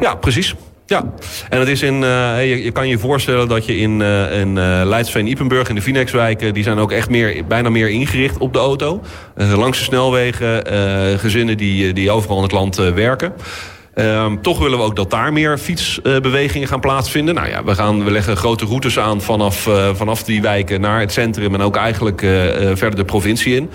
Ja, 0.00 0.14
precies. 0.14 0.54
Ja, 0.86 1.12
en 1.48 1.58
het 1.58 1.68
is 1.68 1.82
in, 1.82 1.94
uh, 1.94 2.48
je, 2.48 2.62
je, 2.62 2.70
kan 2.70 2.88
je 2.88 2.98
voorstellen 2.98 3.48
dat 3.48 3.66
je 3.66 3.76
in, 3.76 4.00
uh, 4.00 4.40
in 4.40 4.48
uh, 4.48 4.80
Leidsveen, 4.84 5.26
Ipenburg 5.26 5.68
en 5.68 5.74
de 5.74 5.80
Vinexwijken... 5.80 6.54
die 6.54 6.62
zijn 6.62 6.78
ook 6.78 6.92
echt 6.92 7.10
meer, 7.10 7.46
bijna 7.46 7.68
meer 7.68 7.88
ingericht 7.88 8.38
op 8.38 8.52
de 8.52 8.58
auto. 8.58 9.02
langs 9.34 9.78
de 9.78 9.84
snelwegen, 9.84 10.66
gezinnen 11.18 11.56
die, 11.56 11.92
die 11.92 12.10
overal 12.10 12.36
in 12.36 12.42
het 12.42 12.52
land 12.52 12.76
werken. 12.76 13.32
Um, 13.98 14.42
toch 14.42 14.59
willen 14.59 14.78
we 14.78 14.85
ook 14.85 14.96
dat 14.96 15.11
daar 15.11 15.32
meer 15.32 15.59
fietsbewegingen 15.59 16.68
gaan 16.68 16.80
plaatsvinden. 16.80 17.35
Nou 17.35 17.48
ja, 17.48 17.64
we, 17.64 17.74
gaan, 17.74 18.04
we 18.04 18.11
leggen 18.11 18.37
grote 18.37 18.64
routes 18.64 18.98
aan 18.98 19.20
vanaf, 19.20 19.66
uh, 19.66 19.94
vanaf 19.94 20.22
die 20.22 20.42
wijken 20.42 20.80
naar 20.80 21.00
het 21.00 21.12
centrum... 21.12 21.54
en 21.54 21.61
ook 21.61 21.76
eigenlijk 21.76 22.22
uh, 22.22 22.30
verder 22.74 22.96
de 22.96 23.04
provincie 23.04 23.54
in. 23.54 23.70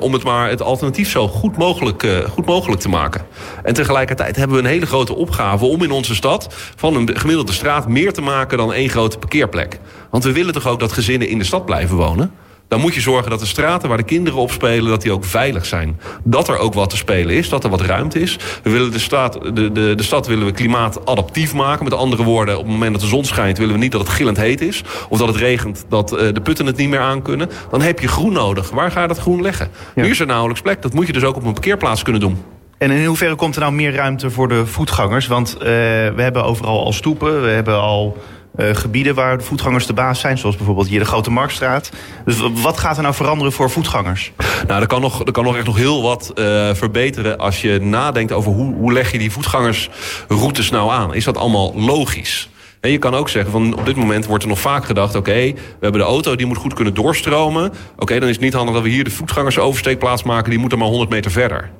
Om 0.00 0.12
het 0.12 0.22
maar 0.22 0.48
het 0.48 0.62
alternatief 0.62 1.10
zo 1.10 1.28
goed 1.28 1.56
mogelijk, 1.56 2.06
goed 2.30 2.46
mogelijk 2.46 2.80
te 2.80 2.88
maken. 2.88 3.26
En 3.62 3.74
tegelijkertijd 3.74 4.36
hebben 4.36 4.56
we 4.56 4.62
een 4.62 4.68
hele 4.68 4.86
grote 4.86 5.14
opgave... 5.14 5.64
om 5.64 5.82
in 5.82 5.90
onze 5.90 6.14
stad 6.14 6.54
van 6.76 6.96
een 6.96 7.16
gemiddelde 7.16 7.52
straat 7.52 7.88
meer 7.88 8.12
te 8.12 8.20
maken 8.20 8.58
dan 8.58 8.72
één 8.72 8.88
grote 8.88 9.18
parkeerplek. 9.18 9.78
Want 10.10 10.24
we 10.24 10.32
willen 10.32 10.52
toch 10.52 10.66
ook 10.66 10.80
dat 10.80 10.92
gezinnen 10.92 11.28
in 11.28 11.38
de 11.38 11.44
stad 11.44 11.66
blijven 11.66 11.96
wonen? 11.96 12.32
Dan 12.72 12.80
moet 12.80 12.94
je 12.94 13.00
zorgen 13.00 13.30
dat 13.30 13.40
de 13.40 13.46
straten 13.46 13.88
waar 13.88 13.98
de 13.98 14.04
kinderen 14.04 14.38
op 14.38 14.50
spelen... 14.50 14.90
dat 14.90 15.02
die 15.02 15.12
ook 15.12 15.24
veilig 15.24 15.66
zijn. 15.66 16.00
Dat 16.24 16.48
er 16.48 16.58
ook 16.58 16.74
wat 16.74 16.90
te 16.90 16.96
spelen 16.96 17.34
is, 17.34 17.48
dat 17.48 17.64
er 17.64 17.70
wat 17.70 17.80
ruimte 17.80 18.20
is. 18.20 18.38
We 18.62 18.70
willen 18.70 18.90
de, 18.90 18.98
straat, 18.98 19.32
de, 19.32 19.72
de, 19.72 19.94
de 19.94 20.02
stad 20.02 20.26
willen 20.26 20.46
we 20.46 20.52
klimaatadaptief 20.52 21.54
maken. 21.54 21.84
Met 21.84 21.94
andere 21.94 22.22
woorden, 22.22 22.58
op 22.58 22.62
het 22.62 22.72
moment 22.72 22.92
dat 22.92 23.00
de 23.00 23.06
zon 23.06 23.24
schijnt... 23.24 23.58
willen 23.58 23.74
we 23.74 23.80
niet 23.80 23.92
dat 23.92 24.00
het 24.00 24.10
gillend 24.10 24.36
heet 24.36 24.60
is. 24.60 24.82
Of 25.08 25.18
dat 25.18 25.28
het 25.28 25.36
regent, 25.36 25.84
dat 25.88 26.12
uh, 26.12 26.18
de 26.18 26.40
putten 26.40 26.66
het 26.66 26.76
niet 26.76 26.88
meer 26.88 27.00
aankunnen. 27.00 27.50
Dan 27.70 27.80
heb 27.80 28.00
je 28.00 28.08
groen 28.08 28.32
nodig. 28.32 28.70
Waar 28.70 28.90
ga 28.90 29.02
je 29.02 29.08
dat 29.08 29.18
groen 29.18 29.42
leggen? 29.42 29.68
Ja. 29.94 30.02
Nu 30.02 30.10
is 30.10 30.20
er 30.20 30.26
nauwelijks 30.26 30.62
plek. 30.62 30.82
Dat 30.82 30.92
moet 30.92 31.06
je 31.06 31.12
dus 31.12 31.24
ook 31.24 31.36
op 31.36 31.44
een 31.44 31.52
parkeerplaats 31.52 32.02
kunnen 32.02 32.20
doen. 32.20 32.42
En 32.78 32.90
in 32.90 33.04
hoeverre 33.04 33.34
komt 33.34 33.54
er 33.54 33.60
nou 33.60 33.72
meer 33.72 33.94
ruimte 33.94 34.30
voor 34.30 34.48
de 34.48 34.66
voetgangers? 34.66 35.26
Want 35.26 35.54
uh, 35.54 35.64
we 35.64 36.22
hebben 36.22 36.44
overal 36.44 36.84
al 36.84 36.92
stoepen, 36.92 37.42
we 37.42 37.48
hebben 37.48 37.80
al 37.80 38.16
uh, 38.56 38.74
gebieden 38.74 39.14
waar 39.14 39.38
de 39.38 39.44
voetgangers 39.44 39.86
de 39.86 39.92
baas 39.92 40.20
zijn. 40.20 40.38
Zoals 40.38 40.56
bijvoorbeeld 40.56 40.88
hier 40.88 40.98
de 40.98 41.04
Grote 41.04 41.30
Marktstraat. 41.30 41.90
Dus 42.24 42.40
wat 42.52 42.78
gaat 42.78 42.96
er 42.96 43.02
nou 43.02 43.14
veranderen 43.14 43.52
voor 43.52 43.70
voetgangers? 43.70 44.32
Nou, 44.66 44.80
er 44.80 44.86
kan 44.86 45.00
nog, 45.00 45.26
er 45.26 45.32
kan 45.32 45.44
nog 45.44 45.56
echt 45.56 45.66
nog 45.66 45.76
heel 45.76 46.02
wat 46.02 46.32
uh, 46.34 46.74
verbeteren 46.74 47.38
als 47.38 47.60
je 47.60 47.80
nadenkt 47.80 48.32
over 48.32 48.52
hoe, 48.52 48.74
hoe 48.74 48.92
leg 48.92 49.12
je 49.12 49.18
die 49.18 49.32
voetgangersroutes 49.32 50.70
nou 50.70 50.90
aan. 50.90 51.14
Is 51.14 51.24
dat 51.24 51.36
allemaal 51.36 51.74
logisch? 51.74 52.50
En 52.80 52.90
je 52.90 52.98
kan 52.98 53.14
ook 53.14 53.28
zeggen, 53.28 53.52
van 53.52 53.78
op 53.78 53.86
dit 53.86 53.96
moment 53.96 54.26
wordt 54.26 54.42
er 54.42 54.48
nog 54.48 54.60
vaak 54.60 54.84
gedacht... 54.84 55.14
oké, 55.14 55.30
okay, 55.30 55.54
we 55.54 55.78
hebben 55.80 56.00
de 56.00 56.06
auto, 56.06 56.36
die 56.36 56.46
moet 56.46 56.56
goed 56.56 56.74
kunnen 56.74 56.94
doorstromen. 56.94 57.64
Oké, 57.64 58.02
okay, 58.02 58.18
dan 58.18 58.28
is 58.28 58.34
het 58.34 58.44
niet 58.44 58.52
handig 58.52 58.74
dat 58.74 58.82
we 58.82 58.88
hier 58.88 59.04
de 59.04 59.10
voetgangersoversteekplaats 59.10 60.22
maken... 60.22 60.50
die 60.50 60.58
moeten 60.58 60.78
maar 60.78 60.88
100 60.88 61.10
meter 61.10 61.30
verder. 61.30 61.58
Ja, 61.58 61.68
op 61.68 61.70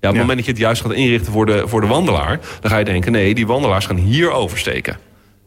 het 0.00 0.12
ja. 0.14 0.20
moment 0.20 0.36
dat 0.36 0.44
je 0.44 0.52
het 0.52 0.60
juist 0.60 0.82
gaat 0.82 0.92
inrichten 0.92 1.32
voor 1.32 1.46
de, 1.46 1.62
voor 1.66 1.80
de 1.80 1.86
wandelaar... 1.86 2.40
dan 2.60 2.70
ga 2.70 2.78
je 2.78 2.84
denken, 2.84 3.12
nee, 3.12 3.34
die 3.34 3.46
wandelaars 3.46 3.86
gaan 3.86 3.96
hier 3.96 4.30
oversteken. 4.30 4.96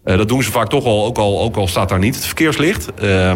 Uh, 0.06 0.18
dat 0.18 0.28
doen 0.28 0.44
ze 0.44 0.52
vaak 0.52 0.70
toch 0.70 0.86
al, 0.86 1.06
ook 1.06 1.18
al, 1.18 1.42
ook 1.42 1.56
al 1.56 1.68
staat 1.68 1.90
daar 1.90 2.00
niet 2.00 2.16
het 2.16 2.26
verkeerslicht. 2.26 2.90
Uh, 3.04 3.34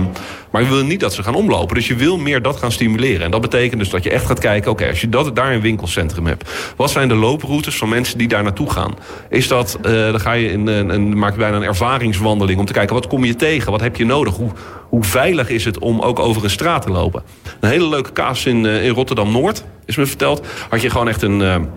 maar 0.52 0.62
je 0.62 0.68
wil 0.68 0.84
niet 0.84 1.00
dat 1.00 1.14
ze 1.14 1.24
gaan 1.24 1.36
omlopen. 1.36 1.76
Dus 1.76 1.88
je 1.88 1.96
wil 1.96 2.18
meer 2.18 2.42
dat 2.42 2.58
gaan 2.58 2.72
stimuleren. 2.72 3.22
En 3.22 3.32
dat 3.32 3.42
betekent 3.42 3.80
dus 3.80 3.90
dat 3.90 4.04
je 4.04 4.10
echt 4.10 4.26
gaat 4.26 4.40
kijken... 4.40 4.72
oké, 4.72 4.88
als 4.88 5.02
je 5.02 5.10
dat, 5.10 5.36
daar 5.36 5.54
een 5.54 5.62
winkelcentrum 5.62 6.26
hebt... 6.26 6.74
wat 6.76 6.92
zijn 6.92 7.08
de 7.08 7.16
looproutes 7.16 7.76
van 7.76 7.90
mensen 7.90 8.18
die 8.18 8.28
daar 8.28 8.44
naartoe 8.44 8.70
gaan? 8.70 8.96
Is 9.30 9.48
dat, 9.48 9.78
uh, 9.86 9.92
dan 9.92 10.20
ga 10.20 10.32
je 10.32 10.52
in, 10.52 10.68
en 10.68 11.18
maak 11.18 11.32
je 11.32 11.40
bijna 11.40 11.56
een 11.58 11.64
ervaringswandeling... 11.64 12.60
om 12.60 12.66
te 12.66 12.74
kijken, 12.74 12.96
wat 12.96 13.08
kom 13.08 13.24
je 13.26 13.36
tegen? 13.36 13.72
Wat 13.72 13.82
heb 13.82 13.96
je 13.96 14.06
nodig? 14.06 14.36
Hoe, 14.36 14.52
hoe 14.90 15.04
veilig 15.04 15.50
is 15.50 15.66
het 15.66 15.80
om 15.80 16.02
ook 16.02 16.20
over 16.20 16.44
een 16.44 16.50
straat 16.50 16.82
te 16.82 16.92
lopen? 16.92 17.24
Een 17.60 17.70
hele 17.70 17.90
leuke 17.90 18.12
kaas 18.12 18.46
in, 18.46 18.66
in 18.66 18.94
Rotterdam-Noord, 18.94 19.64
is 19.86 19.96
me 19.96 20.06
verteld. 20.06 20.48
Had 20.70 20.82
je 20.82 20.90
gewoon 20.90 21.08
echt 21.08 21.22
een 21.22 21.70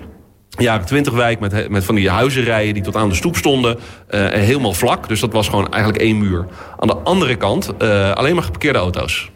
jaren 0.58 0.86
20 0.86 1.12
wijk 1.12 1.40
met, 1.40 1.68
met 1.68 1.84
van 1.84 1.94
die 1.94 2.10
huizenrijen 2.10 2.74
die 2.74 2.82
tot 2.82 2.96
aan 2.96 3.08
de 3.08 3.14
stoep 3.14 3.36
stonden. 3.36 3.78
Uh, 4.10 4.28
helemaal 4.28 4.72
vlak, 4.72 5.08
dus 5.08 5.20
dat 5.20 5.32
was 5.32 5.48
gewoon 5.48 5.72
eigenlijk 5.72 6.02
één 6.02 6.18
muur. 6.18 6.46
Aan 6.78 6.88
de 6.88 6.96
andere 6.96 7.36
kant 7.36 7.70
uh, 7.82 8.12
alleen 8.12 8.34
maar 8.34 8.44
geparkeerde 8.44 8.78
auto's. 8.78 9.30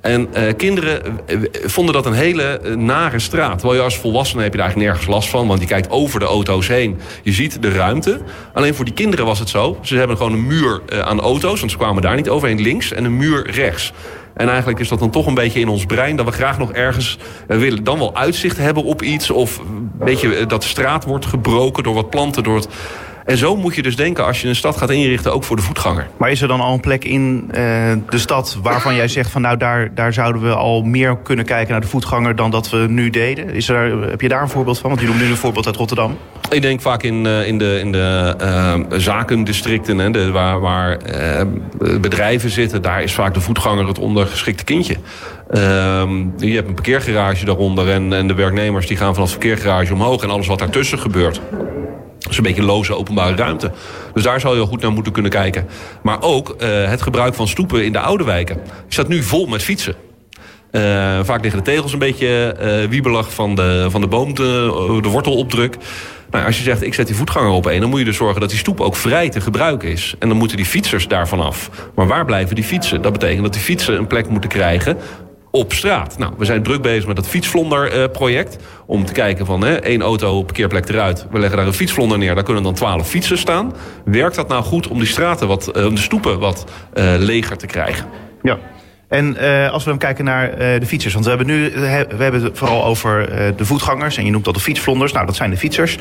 En 0.00 0.28
uh, 0.36 0.42
kinderen 0.56 1.20
vonden 1.52 1.94
dat 1.94 2.06
een 2.06 2.12
hele 2.12 2.60
nare 2.76 3.18
straat. 3.18 3.58
Terwijl 3.58 3.78
je 3.78 3.84
als 3.84 3.98
volwassene 3.98 4.42
heb 4.42 4.52
je 4.52 4.58
daar 4.58 4.66
eigenlijk 4.66 4.92
nergens 4.92 5.14
last 5.16 5.28
van. 5.28 5.46
Want 5.46 5.60
je 5.60 5.66
kijkt 5.66 5.90
over 5.90 6.20
de 6.20 6.26
auto's 6.26 6.68
heen. 6.68 6.98
Je 7.22 7.32
ziet 7.32 7.62
de 7.62 7.72
ruimte. 7.72 8.20
Alleen 8.54 8.74
voor 8.74 8.84
die 8.84 8.94
kinderen 8.94 9.26
was 9.26 9.38
het 9.38 9.48
zo. 9.48 9.78
Ze 9.82 9.96
hebben 9.96 10.16
gewoon 10.16 10.32
een 10.32 10.46
muur 10.46 10.80
aan 11.04 11.20
auto's. 11.20 11.58
Want 11.58 11.72
ze 11.72 11.78
kwamen 11.78 12.02
daar 12.02 12.16
niet 12.16 12.28
overheen 12.28 12.60
links. 12.60 12.92
En 12.92 13.04
een 13.04 13.16
muur 13.16 13.50
rechts. 13.50 13.92
En 14.34 14.48
eigenlijk 14.48 14.78
is 14.78 14.88
dat 14.88 14.98
dan 14.98 15.10
toch 15.10 15.26
een 15.26 15.34
beetje 15.34 15.60
in 15.60 15.68
ons 15.68 15.86
brein... 15.86 16.16
dat 16.16 16.26
we 16.26 16.32
graag 16.32 16.58
nog 16.58 16.72
ergens 16.72 17.18
willen 17.46 17.84
dan 17.84 17.98
wel 17.98 18.16
uitzicht 18.16 18.56
hebben 18.56 18.84
op 18.84 19.02
iets... 19.02 19.30
of 19.30 19.58
een 19.58 19.90
beetje 19.98 20.46
dat 20.46 20.62
de 20.62 20.68
straat 20.68 21.04
wordt 21.04 21.26
gebroken 21.26 21.82
door 21.82 21.94
wat 21.94 22.10
planten... 22.10 22.42
door 22.42 22.56
het 22.56 22.68
en 23.24 23.36
zo 23.36 23.56
moet 23.56 23.74
je 23.74 23.82
dus 23.82 23.96
denken 23.96 24.26
als 24.26 24.40
je 24.40 24.48
een 24.48 24.56
stad 24.56 24.76
gaat 24.76 24.90
inrichten, 24.90 25.32
ook 25.32 25.44
voor 25.44 25.56
de 25.56 25.62
voetganger. 25.62 26.08
Maar 26.16 26.30
is 26.30 26.42
er 26.42 26.48
dan 26.48 26.60
al 26.60 26.74
een 26.74 26.80
plek 26.80 27.04
in 27.04 27.44
uh, 27.48 27.54
de 28.08 28.18
stad 28.18 28.58
waarvan 28.62 28.94
jij 28.94 29.08
zegt 29.08 29.30
van 29.30 29.42
nou 29.42 29.56
daar, 29.56 29.94
daar 29.94 30.12
zouden 30.12 30.42
we 30.42 30.54
al 30.54 30.82
meer 30.82 31.16
kunnen 31.22 31.44
kijken 31.44 31.70
naar 31.72 31.80
de 31.80 31.86
voetganger 31.86 32.36
dan 32.36 32.50
dat 32.50 32.70
we 32.70 32.76
nu 32.88 33.10
deden? 33.10 33.50
Is 33.50 33.68
er, 33.68 34.08
heb 34.08 34.20
je 34.20 34.28
daar 34.28 34.42
een 34.42 34.48
voorbeeld 34.48 34.78
van? 34.78 34.90
Want 34.90 35.02
je 35.02 35.06
noemt 35.06 35.20
nu 35.20 35.26
een 35.26 35.36
voorbeeld 35.36 35.66
uit 35.66 35.76
Rotterdam. 35.76 36.18
Ik 36.50 36.62
denk 36.62 36.80
vaak 36.80 37.02
in, 37.02 37.24
uh, 37.24 37.46
in 37.46 37.58
de, 37.58 37.78
in 37.80 37.92
de 37.92 38.34
uh, 38.40 38.98
zakendistricten, 38.98 39.98
hè, 39.98 40.10
de, 40.10 40.30
waar, 40.30 40.60
waar 40.60 40.98
bedrijven 42.00 42.50
zitten, 42.50 42.82
daar 42.82 43.02
is 43.02 43.12
vaak 43.12 43.34
de 43.34 43.40
voetganger 43.40 43.86
het 43.86 43.98
ondergeschikte 43.98 44.64
kindje. 44.64 44.96
je 46.36 46.54
hebt 46.54 46.68
een 46.68 46.74
parkeergarage 46.74 47.44
daaronder 47.44 47.90
en, 47.90 48.12
en 48.12 48.26
de 48.26 48.34
werknemers 48.34 48.86
die 48.86 48.96
gaan 48.96 49.14
vanaf 49.14 49.30
het 49.30 49.38
parkeergarage 49.38 49.92
omhoog 49.92 50.22
en 50.22 50.30
alles 50.30 50.46
wat 50.46 50.58
daartussen 50.58 50.98
gebeurt. 50.98 51.40
Dat 52.30 52.38
is 52.38 52.46
een 52.46 52.54
beetje 52.54 52.68
loze 52.72 52.94
openbare 52.94 53.36
ruimte. 53.36 53.70
Dus 54.14 54.22
daar 54.22 54.40
zou 54.40 54.58
je 54.58 54.66
goed 54.66 54.80
naar 54.80 54.92
moeten 54.92 55.12
kunnen 55.12 55.30
kijken. 55.30 55.66
Maar 56.02 56.22
ook 56.22 56.56
uh, 56.58 56.88
het 56.88 57.02
gebruik 57.02 57.34
van 57.34 57.48
stoepen 57.48 57.84
in 57.84 57.92
de 57.92 57.98
oude 57.98 58.24
wijken. 58.24 58.54
Die 58.54 58.72
staat 58.88 59.08
nu 59.08 59.22
vol 59.22 59.46
met 59.46 59.62
fietsen. 59.62 59.94
Uh, 60.72 60.82
vaak 61.22 61.42
liggen 61.42 61.64
de 61.64 61.70
tegels 61.70 61.92
een 61.92 61.98
beetje 61.98 62.56
uh, 62.60 62.88
wiebelig 62.88 63.32
van 63.32 63.54
de, 63.54 63.86
van 63.90 64.00
de 64.00 64.06
boom, 64.06 64.34
de, 64.34 65.00
wortelopdruk. 65.02 65.76
Nou, 66.30 66.46
als 66.46 66.56
je 66.56 66.62
zegt, 66.62 66.82
ik 66.82 66.94
zet 66.94 67.06
die 67.06 67.16
voetganger 67.16 67.50
op 67.50 67.66
één... 67.66 67.80
dan 67.80 67.90
moet 67.90 67.98
je 67.98 68.04
dus 68.04 68.16
zorgen 68.16 68.40
dat 68.40 68.50
die 68.50 68.58
stoep 68.58 68.80
ook 68.80 68.96
vrij 68.96 69.28
te 69.28 69.40
gebruiken 69.40 69.88
is. 69.88 70.14
En 70.18 70.28
dan 70.28 70.36
moeten 70.36 70.56
die 70.56 70.66
fietsers 70.66 71.08
daarvan 71.08 71.40
af. 71.40 71.70
Maar 71.94 72.06
waar 72.06 72.24
blijven 72.24 72.54
die 72.54 72.64
fietsen? 72.64 73.02
Dat 73.02 73.12
betekent 73.12 73.42
dat 73.42 73.52
die 73.52 73.62
fietsen 73.62 73.98
een 73.98 74.06
plek 74.06 74.28
moeten 74.28 74.50
krijgen 74.50 74.98
op 75.50 75.72
straat. 75.72 76.18
Nou, 76.18 76.32
we 76.38 76.44
zijn 76.44 76.62
druk 76.62 76.82
bezig 76.82 77.06
met 77.06 77.16
dat 77.16 77.28
fietsvlonder-project. 77.28 78.54
Uh, 78.54 78.60
om 78.86 79.04
te 79.04 79.12
kijken 79.12 79.46
van 79.46 79.62
hè, 79.62 79.74
één 79.74 80.02
auto, 80.02 80.42
parkeerplek 80.42 80.88
eruit. 80.88 81.26
We 81.30 81.38
leggen 81.38 81.58
daar 81.58 81.66
een 81.66 81.72
fietsvlonder 81.72 82.18
neer. 82.18 82.34
Daar 82.34 82.44
kunnen 82.44 82.62
dan 82.62 82.74
twaalf 82.74 83.08
fietsen 83.08 83.38
staan. 83.38 83.74
Werkt 84.04 84.36
dat 84.36 84.48
nou 84.48 84.62
goed 84.62 84.88
om 84.88 84.98
die 84.98 85.06
straten 85.06 85.48
wat, 85.48 85.76
uh, 85.76 85.86
om 85.86 85.94
de 85.94 86.00
stoepen 86.00 86.38
wat 86.38 86.64
uh, 86.94 87.14
leger 87.18 87.56
te 87.56 87.66
krijgen? 87.66 88.06
Ja. 88.42 88.58
En 89.10 89.36
uh, 89.40 89.70
als 89.70 89.84
we 89.84 89.90
dan 89.90 89.98
kijken 89.98 90.24
naar 90.24 90.50
uh, 90.50 90.58
de 90.58 90.86
fietsers. 90.86 91.12
Want 91.12 91.24
we 91.24 91.30
hebben 91.30 91.48
nu 91.48 91.70
we 91.70 92.22
hebben 92.22 92.42
het 92.42 92.58
vooral 92.58 92.84
over 92.84 93.28
de 93.56 93.64
voetgangers. 93.64 94.16
En 94.16 94.24
je 94.24 94.30
noemt 94.30 94.44
dat 94.44 94.54
de 94.54 94.60
fietsvlonders. 94.60 95.12
Nou, 95.12 95.26
dat 95.26 95.36
zijn 95.36 95.50
de 95.50 95.56
fietsers. 95.56 95.98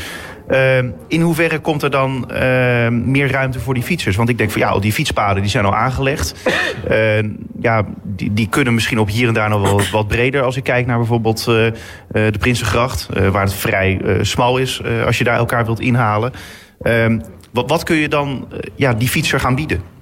in 1.08 1.22
hoeverre 1.22 1.60
komt 1.60 1.84
er 1.84 1.92
dan 1.92 2.32
meer 3.12 3.32
ruimte 3.32 3.60
voor 3.60 3.74
die 3.74 3.84
fietsers? 3.84 4.16
Want 4.16 4.30
ik 4.30 4.38
denk 4.38 4.52
van 4.52 4.62
ja, 4.62 4.68
al 4.68 4.80
die 4.80 4.94
fietspaden 4.94 5.42
die 5.42 5.52
zijn 5.52 5.66
al 5.66 5.76
aangelegd. 5.76 6.50
ja, 7.62 7.86
die, 8.04 8.34
die 8.34 8.50
kunnen 8.50 8.74
misschien 8.74 9.00
op 9.00 9.10
hier 9.10 9.28
en 9.28 9.34
daar 9.34 9.50
nog 9.50 9.62
wel 9.62 9.82
wat 9.92 10.08
breder. 10.08 10.42
Als 10.42 10.56
ik 10.56 10.64
kijk 10.64 10.86
naar 10.86 10.98
bijvoorbeeld 10.98 11.46
de 11.46 12.38
Prinsengracht. 12.40 13.08
waar 13.32 13.44
het 13.44 13.54
vrij 13.54 14.02
smal 14.22 14.58
is 14.58 14.82
als 15.06 15.18
je 15.18 15.24
daar 15.24 15.38
elkaar 15.38 15.66
wilt 15.66 15.80
inhalen. 15.80 16.32
wat, 17.52 17.70
wat 17.70 17.84
kun 17.84 17.96
je 17.96 18.10
dan 18.10 18.48
ja, 18.76 18.94
die 18.94 19.10
fietser 19.10 19.40
gaan 19.40 19.56
bieden? 19.56 19.99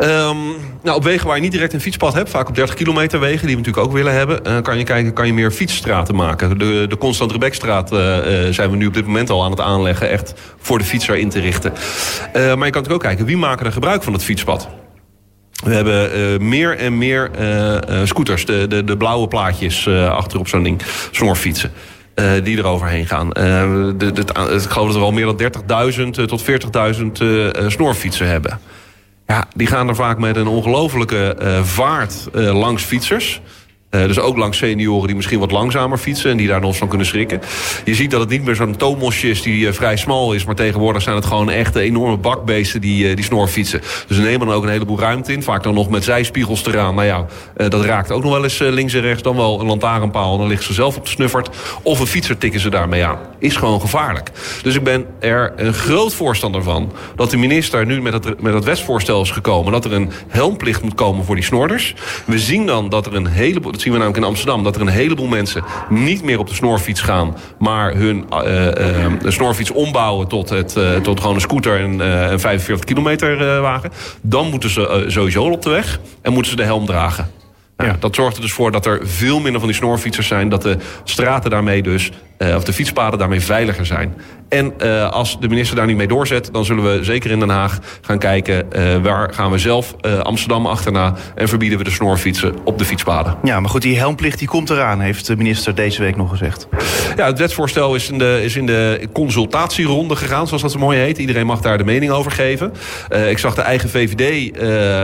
Um, 0.00 0.54
nou, 0.82 0.96
op 0.96 1.04
wegen 1.04 1.26
waar 1.26 1.36
je 1.36 1.42
niet 1.42 1.52
direct 1.52 1.72
een 1.72 1.80
fietspad 1.80 2.14
hebt, 2.14 2.30
vaak 2.30 2.48
op 2.48 2.54
30 2.54 2.74
kilometer 2.74 3.20
wegen, 3.20 3.46
die 3.46 3.56
we 3.56 3.62
natuurlijk 3.62 3.86
ook 3.86 3.92
willen 3.92 4.12
hebben, 4.12 4.40
uh, 4.46 4.60
kan 4.60 4.78
je 4.78 4.84
kijken, 4.84 5.12
kan 5.12 5.26
je 5.26 5.32
meer 5.32 5.50
fietsstraten 5.50 6.14
maken. 6.14 6.58
De, 6.58 6.86
de 6.88 6.98
Constant 6.98 7.32
Rebekstraat 7.32 7.92
uh, 7.92 7.98
zijn 8.50 8.70
we 8.70 8.76
nu 8.76 8.86
op 8.86 8.94
dit 8.94 9.06
moment 9.06 9.30
al 9.30 9.44
aan 9.44 9.50
het 9.50 9.60
aanleggen, 9.60 10.10
echt 10.10 10.34
voor 10.58 10.78
de 10.78 10.84
fietser 10.84 11.16
in 11.16 11.28
te 11.28 11.40
richten. 11.40 11.72
maar 12.32 12.42
je 12.42 12.50
kan 12.50 12.58
natuurlijk 12.58 12.92
ook 12.92 13.00
kijken, 13.00 13.24
wie 13.24 13.36
maken 13.36 13.66
er 13.66 13.72
gebruik 13.72 14.02
van 14.02 14.12
het 14.12 14.24
fietspad? 14.24 14.68
We 15.64 15.74
hebben 15.74 16.48
meer 16.48 16.76
en 16.76 16.98
meer 16.98 17.30
scooters, 18.04 18.46
de, 18.46 18.66
de, 18.68 18.84
de 18.84 18.96
blauwe 18.96 19.28
plaatjes 19.28 19.88
achter 19.88 20.38
op 20.38 20.48
zo'n 20.48 20.62
ding, 20.62 20.82
snorfietsen. 21.10 21.72
Uh, 22.14 22.30
die 22.42 22.58
er 22.58 22.66
overheen 22.66 23.06
gaan. 23.06 23.26
Uh, 23.26 23.32
de, 23.96 24.12
de, 24.12 24.20
ik 24.62 24.70
geloof 24.70 24.86
dat 24.86 24.96
we 24.96 25.02
al 25.02 25.12
meer 25.12 25.36
dan 25.36 25.40
30.000 25.92 26.10
tot 26.26 26.44
40.000 26.44 27.66
snorfietsen 27.66 28.28
hebben. 28.28 28.60
Ja, 29.26 29.44
die 29.54 29.66
gaan 29.66 29.88
er 29.88 29.94
vaak 29.94 30.18
met 30.18 30.36
een 30.36 30.46
ongelofelijke 30.46 31.36
uh, 31.42 31.62
vaart 31.62 32.28
uh, 32.34 32.58
langs 32.58 32.82
fietsers. 32.82 33.40
Uh, 33.96 34.06
dus 34.06 34.18
ook 34.18 34.36
langs 34.36 34.58
senioren 34.58 35.06
die 35.06 35.16
misschien 35.16 35.38
wat 35.38 35.50
langzamer 35.50 35.98
fietsen... 35.98 36.30
en 36.30 36.36
die 36.36 36.48
daar 36.48 36.60
nog 36.60 36.76
van 36.76 36.88
kunnen 36.88 37.06
schrikken. 37.06 37.40
Je 37.84 37.94
ziet 37.94 38.10
dat 38.10 38.20
het 38.20 38.28
niet 38.28 38.44
meer 38.44 38.54
zo'n 38.54 38.76
tomosje 38.76 39.28
is 39.28 39.42
die 39.42 39.66
uh, 39.66 39.72
vrij 39.72 39.96
smal 39.96 40.32
is... 40.32 40.44
maar 40.44 40.54
tegenwoordig 40.54 41.02
zijn 41.02 41.16
het 41.16 41.24
gewoon 41.24 41.50
echt 41.50 41.76
enorme 41.76 42.16
bakbeesten 42.16 42.80
die, 42.80 43.08
uh, 43.08 43.16
die 43.16 43.24
snorfietsen. 43.24 43.80
Dus 43.80 44.16
ze 44.16 44.22
nemen 44.22 44.46
dan 44.46 44.56
ook 44.56 44.62
een 44.62 44.68
heleboel 44.68 44.98
ruimte 44.98 45.32
in. 45.32 45.42
Vaak 45.42 45.62
dan 45.62 45.74
nog 45.74 45.88
met 45.88 46.04
zijspiegels 46.04 46.66
eraan. 46.66 46.94
Nou 46.94 47.06
ja, 47.06 47.26
dat 47.68 47.84
raakt 47.84 48.12
ook 48.12 48.22
nog 48.22 48.32
wel 48.32 48.42
eens 48.42 48.58
links 48.58 48.94
en 48.94 49.00
rechts. 49.00 49.22
Dan 49.22 49.36
wel 49.36 49.60
een 49.60 49.66
lantaarnpaal 49.66 50.32
en 50.32 50.38
dan 50.38 50.48
ligt 50.48 50.64
ze 50.64 50.72
zelf 50.72 50.96
op 50.96 51.04
de 51.04 51.10
snuffert. 51.10 51.48
Of 51.82 52.00
een 52.00 52.06
fietser 52.06 52.38
tikken 52.38 52.60
ze 52.60 52.70
daarmee 52.70 53.04
aan. 53.04 53.18
Is 53.38 53.56
gewoon 53.56 53.80
gevaarlijk. 53.80 54.30
Dus 54.62 54.74
ik 54.74 54.82
ben 54.82 55.06
er 55.18 55.52
een 55.56 55.74
groot 55.74 56.14
voorstander 56.14 56.62
van... 56.62 56.92
dat 57.16 57.30
de 57.30 57.36
minister 57.36 57.86
nu 57.86 58.02
met 58.02 58.12
het, 58.12 58.42
met 58.42 58.54
het 58.54 58.64
wetsvoorstel 58.64 59.22
is 59.22 59.30
gekomen... 59.30 59.72
dat 59.72 59.84
er 59.84 59.92
een 59.92 60.10
helmplicht 60.28 60.82
moet 60.82 60.94
komen 60.94 61.24
voor 61.24 61.34
die 61.34 61.44
snorders. 61.44 61.94
We 62.24 62.38
zien 62.38 62.66
dan 62.66 62.88
dat 62.88 63.06
er 63.06 63.14
een 63.14 63.26
heleboel 63.26 63.72
zien 63.86 63.94
we 63.94 64.00
namelijk 64.00 64.24
in 64.24 64.30
Amsterdam... 64.30 64.62
dat 64.62 64.74
er 64.74 64.80
een 64.80 64.88
heleboel 64.88 65.26
mensen 65.26 65.64
niet 65.88 66.22
meer 66.22 66.38
op 66.38 66.48
de 66.48 66.54
snorfiets 66.54 67.00
gaan... 67.00 67.36
maar 67.58 67.94
hun 67.94 68.24
uh, 68.32 68.64
uh, 68.64 69.12
snorfiets 69.24 69.70
ombouwen 69.70 70.28
tot, 70.28 70.48
het, 70.48 70.76
uh, 70.76 70.96
tot 70.96 71.20
gewoon 71.20 71.34
een 71.34 71.40
scooter 71.40 71.80
en 71.80 71.98
een 71.98 72.40
45 72.40 72.84
kilometer 72.84 73.60
wagen. 73.60 73.90
Dan 74.20 74.50
moeten 74.50 74.70
ze 74.70 75.04
sowieso 75.06 75.44
op 75.44 75.62
de 75.62 75.70
weg 75.70 76.00
en 76.22 76.32
moeten 76.32 76.50
ze 76.50 76.56
de 76.56 76.64
helm 76.64 76.86
dragen. 76.86 77.30
Nou, 77.76 77.90
ja. 77.90 77.96
Dat 78.00 78.14
zorgt 78.14 78.36
er 78.36 78.42
dus 78.42 78.52
voor 78.52 78.72
dat 78.72 78.86
er 78.86 79.00
veel 79.02 79.40
minder 79.40 79.60
van 79.60 79.68
die 79.68 79.78
snorfietsers 79.78 80.26
zijn. 80.26 80.48
Dat 80.48 80.62
de 80.62 80.76
straten 81.04 81.50
daarmee 81.50 81.82
dus, 81.82 82.10
of 82.38 82.64
de 82.64 82.72
fietspaden 82.72 83.18
daarmee 83.18 83.40
veiliger 83.40 83.86
zijn. 83.86 84.14
En 84.48 84.74
uh, 84.82 85.10
als 85.10 85.40
de 85.40 85.48
minister 85.48 85.76
daar 85.76 85.86
niet 85.86 85.96
mee 85.96 86.06
doorzet... 86.06 86.48
dan 86.52 86.64
zullen 86.64 86.84
we 86.84 87.04
zeker 87.04 87.30
in 87.30 87.38
Den 87.38 87.48
Haag 87.48 87.78
gaan 88.00 88.18
kijken... 88.18 88.66
Uh, 88.76 88.96
waar 89.02 89.34
gaan 89.34 89.50
we 89.50 89.58
zelf 89.58 89.94
Amsterdam 90.22 90.66
achterna... 90.66 91.14
en 91.34 91.48
verbieden 91.48 91.78
we 91.78 91.84
de 91.84 91.90
snorfietsen 91.90 92.54
op 92.64 92.78
de 92.78 92.84
fietspaden. 92.84 93.36
Ja, 93.42 93.60
maar 93.60 93.70
goed, 93.70 93.82
die 93.82 93.98
helmplicht 93.98 94.38
die 94.38 94.48
komt 94.48 94.70
eraan... 94.70 95.00
heeft 95.00 95.26
de 95.26 95.36
minister 95.36 95.74
deze 95.74 96.02
week 96.02 96.16
nog 96.16 96.30
gezegd. 96.30 96.68
Ja, 97.16 97.26
het 97.26 97.38
wetsvoorstel 97.38 97.94
is 97.94 98.10
in 98.10 98.18
de, 98.18 98.40
is 98.42 98.56
in 98.56 98.66
de 98.66 99.08
consultatieronde 99.12 100.16
gegaan... 100.16 100.46
zoals 100.46 100.62
dat 100.62 100.72
zo 100.72 100.78
mooi 100.78 100.98
heet. 100.98 101.18
Iedereen 101.18 101.46
mag 101.46 101.60
daar 101.60 101.78
de 101.78 101.84
mening 101.84 102.12
over 102.12 102.30
geven. 102.30 102.72
ik 103.28 103.38
zag 103.38 103.54
de 103.54 103.60
eigen 103.60 103.88
VVD 103.88 104.20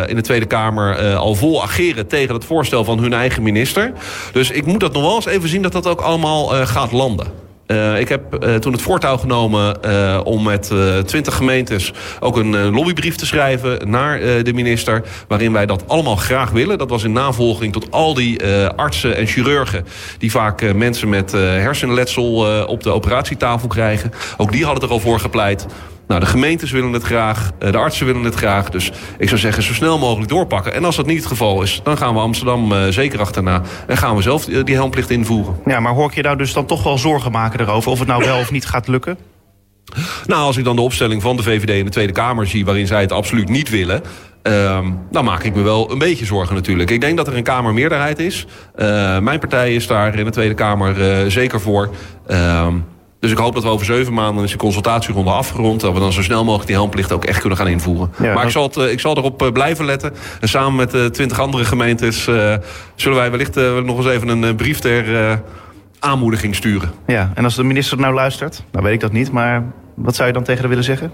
in 0.09 0.17
de 0.17 0.23
Tweede 0.23 0.47
Kamer... 0.47 1.17
al 1.17 1.35
vol 1.35 1.63
ageren 1.63 2.07
tegen 2.07 2.35
het 2.35 2.45
voorstel 2.45 2.85
van 2.85 2.99
hun 2.99 3.13
eigen 3.13 3.43
minister. 3.43 3.93
Dus 4.33 4.51
ik 4.51 4.67
moet 4.67 4.81
dat 4.81 4.93
nog 4.93 5.03
wel 5.03 5.15
eens 5.15 5.27
even 5.27 5.49
zien... 5.49 5.63
dat 5.63 5.73
dat 5.73 5.87
ook 5.87 6.01
allemaal 6.01 6.47
gaat 6.47 6.93
landen. 6.93 7.42
Uh, 7.67 8.01
ik 8.01 8.09
heb 8.09 8.45
uh, 8.45 8.55
toen 8.55 8.73
het 8.73 8.83
voortouw 8.83 9.17
genomen 9.17 9.79
uh, 9.85 10.21
om 10.25 10.43
met 10.43 10.73
twintig 11.05 11.35
gemeentes 11.35 11.93
ook 12.21 12.37
een 12.37 12.71
lobbybrief 12.71 13.17
te 13.17 13.27
schrijven 13.27 13.91
naar 13.91 14.19
de 14.19 14.53
minister. 14.53 15.03
Waarin 15.29 15.53
wij 15.53 15.67
dat 15.67 15.89
allemaal 15.89 16.17
graag 16.17 16.51
willen. 16.51 16.79
Dat 16.79 16.91
was 16.91 17.05
in 17.05 17.13
navolging 17.13 17.73
tot 17.73 17.91
al 17.91 18.15
die 18.15 18.45
artsen 18.77 19.17
en 19.17 19.27
chirurgen 19.27 19.87
die 20.19 20.31
vaak 20.31 20.75
mensen 20.75 21.09
met 21.09 21.33
hersenletsel 21.33 22.65
op 22.67 22.83
de 22.83 22.91
operatietafel 22.91 23.69
krijgen. 23.69 24.13
Ook 24.37 24.53
die 24.53 24.65
hadden 24.65 24.85
er 24.85 24.91
al 24.91 25.01
voor 25.01 25.21
gepleit. 25.21 25.67
Nou, 26.07 26.21
de 26.21 26.27
gemeentes 26.27 26.71
willen 26.71 26.93
het 26.93 27.03
graag, 27.03 27.51
eh, 27.59 27.73
de 27.73 27.79
artsen 27.79 28.07
willen 28.07 28.25
het 28.25 28.35
graag. 28.35 28.71
Dus 28.71 28.93
ik 29.19 29.29
zou 29.29 29.41
zeggen, 29.41 29.63
zo 29.63 29.73
snel 29.73 29.99
mogelijk 29.99 30.29
doorpakken. 30.29 30.75
En 30.75 30.85
als 30.85 30.97
dat 30.97 31.07
niet 31.07 31.19
het 31.19 31.27
geval 31.27 31.63
is, 31.63 31.81
dan 31.85 31.97
gaan 31.97 32.15
we 32.15 32.21
Amsterdam 32.21 32.73
uh, 32.73 32.87
zeker 32.89 33.21
achterna. 33.21 33.63
En 33.87 33.97
gaan 33.97 34.17
we 34.17 34.23
zelf 34.23 34.45
die 34.45 34.75
helmplicht 34.75 35.11
invoeren. 35.11 35.57
Ja, 35.65 35.81
maar 35.81 35.93
hoor 35.93 36.09
ik 36.09 36.15
je 36.15 36.23
nou 36.23 36.37
dus 36.37 36.53
dan 36.53 36.67
toch 36.67 36.83
wel 36.83 36.99
zorgen 36.99 37.33
maken 37.33 37.61
erover... 37.61 37.91
of 37.91 37.99
het 37.99 38.09
nou 38.09 38.25
wel 38.25 38.39
of 38.39 38.51
niet 38.51 38.67
gaat 38.67 38.89
lukken? 38.89 39.19
Nou, 40.27 40.43
als 40.43 40.57
ik 40.57 40.65
dan 40.65 40.77
de 40.77 40.83
opstelling 40.83 41.23
van 41.23 41.37
de 41.37 41.43
VVD 41.43 41.71
in 41.71 41.85
de 41.85 41.91
Tweede 41.91 42.13
Kamer 42.13 42.47
zie... 42.47 42.65
waarin 42.65 42.87
zij 42.87 43.01
het 43.01 43.13
absoluut 43.13 43.49
niet 43.49 43.71
willen... 43.71 44.03
Um, 44.43 44.99
dan 45.11 45.25
maak 45.25 45.43
ik 45.43 45.55
me 45.55 45.63
wel 45.63 45.91
een 45.91 45.99
beetje 45.99 46.25
zorgen 46.25 46.55
natuurlijk. 46.55 46.91
Ik 46.91 47.01
denk 47.01 47.17
dat 47.17 47.27
er 47.27 47.37
een 47.37 47.43
Kamermeerderheid 47.43 48.19
is. 48.19 48.47
Uh, 48.77 49.19
mijn 49.19 49.39
partij 49.39 49.75
is 49.75 49.87
daar 49.87 50.19
in 50.19 50.25
de 50.25 50.31
Tweede 50.31 50.55
Kamer 50.55 51.23
uh, 51.23 51.31
zeker 51.31 51.61
voor. 51.61 51.91
Um, 52.31 52.85
dus 53.23 53.31
ik 53.31 53.39
hoop 53.39 53.55
dat 53.55 53.63
we 53.63 53.69
over 53.69 53.87
zeven 53.87 54.13
maanden 54.13 54.45
is 54.45 54.51
de 54.51 54.57
consultatieronde 54.57 55.31
afgerond. 55.31 55.81
Dat 55.81 55.93
we 55.93 55.99
dan 55.99 56.13
zo 56.13 56.23
snel 56.23 56.45
mogelijk 56.45 56.67
die 56.67 56.77
helmplicht 56.77 57.13
ook 57.13 57.25
echt 57.25 57.41
kunnen 57.41 57.59
gaan 57.59 57.69
invoeren. 57.69 58.11
maar 58.19 58.45
ik 58.45 58.51
zal, 58.51 58.63
het, 58.63 58.77
eh, 58.77 58.91
ik 58.91 59.01
zal 59.01 59.17
erop 59.17 59.43
eh, 59.43 59.53
blijven 59.53 59.85
letten. 59.85 60.13
En 60.41 60.49
samen 60.49 60.75
met 60.75 60.91
de 60.91 61.11
twintig 61.11 61.41
andere 61.41 61.65
gemeentes 61.65 62.27
uh, 62.27 62.55
zullen 62.95 63.19
wij 63.19 63.31
wellicht 63.31 63.57
uh, 63.57 63.79
nog 63.79 63.97
eens 63.97 64.07
even 64.07 64.29
een 64.29 64.57
brief 64.57 64.79
ter 64.79 65.41
aanmoediging 65.99 66.55
sturen. 66.55 66.91
Ja, 67.07 67.31
en 67.35 67.45
als 67.45 67.55
de 67.55 67.63
minister 67.63 67.99
nou 67.99 68.15
luistert, 68.15 68.65
nou 68.73 68.85
weet 68.85 68.95
ik 68.95 69.01
dat 69.01 69.13
niet. 69.13 69.33
Maar 69.33 69.65
wat 69.95 70.15
zou 70.15 70.29
je 70.29 70.35
dan 70.35 70.43
tegen 70.43 70.61
haar 70.61 70.69
willen 70.69 70.85
zeggen? 70.85 71.13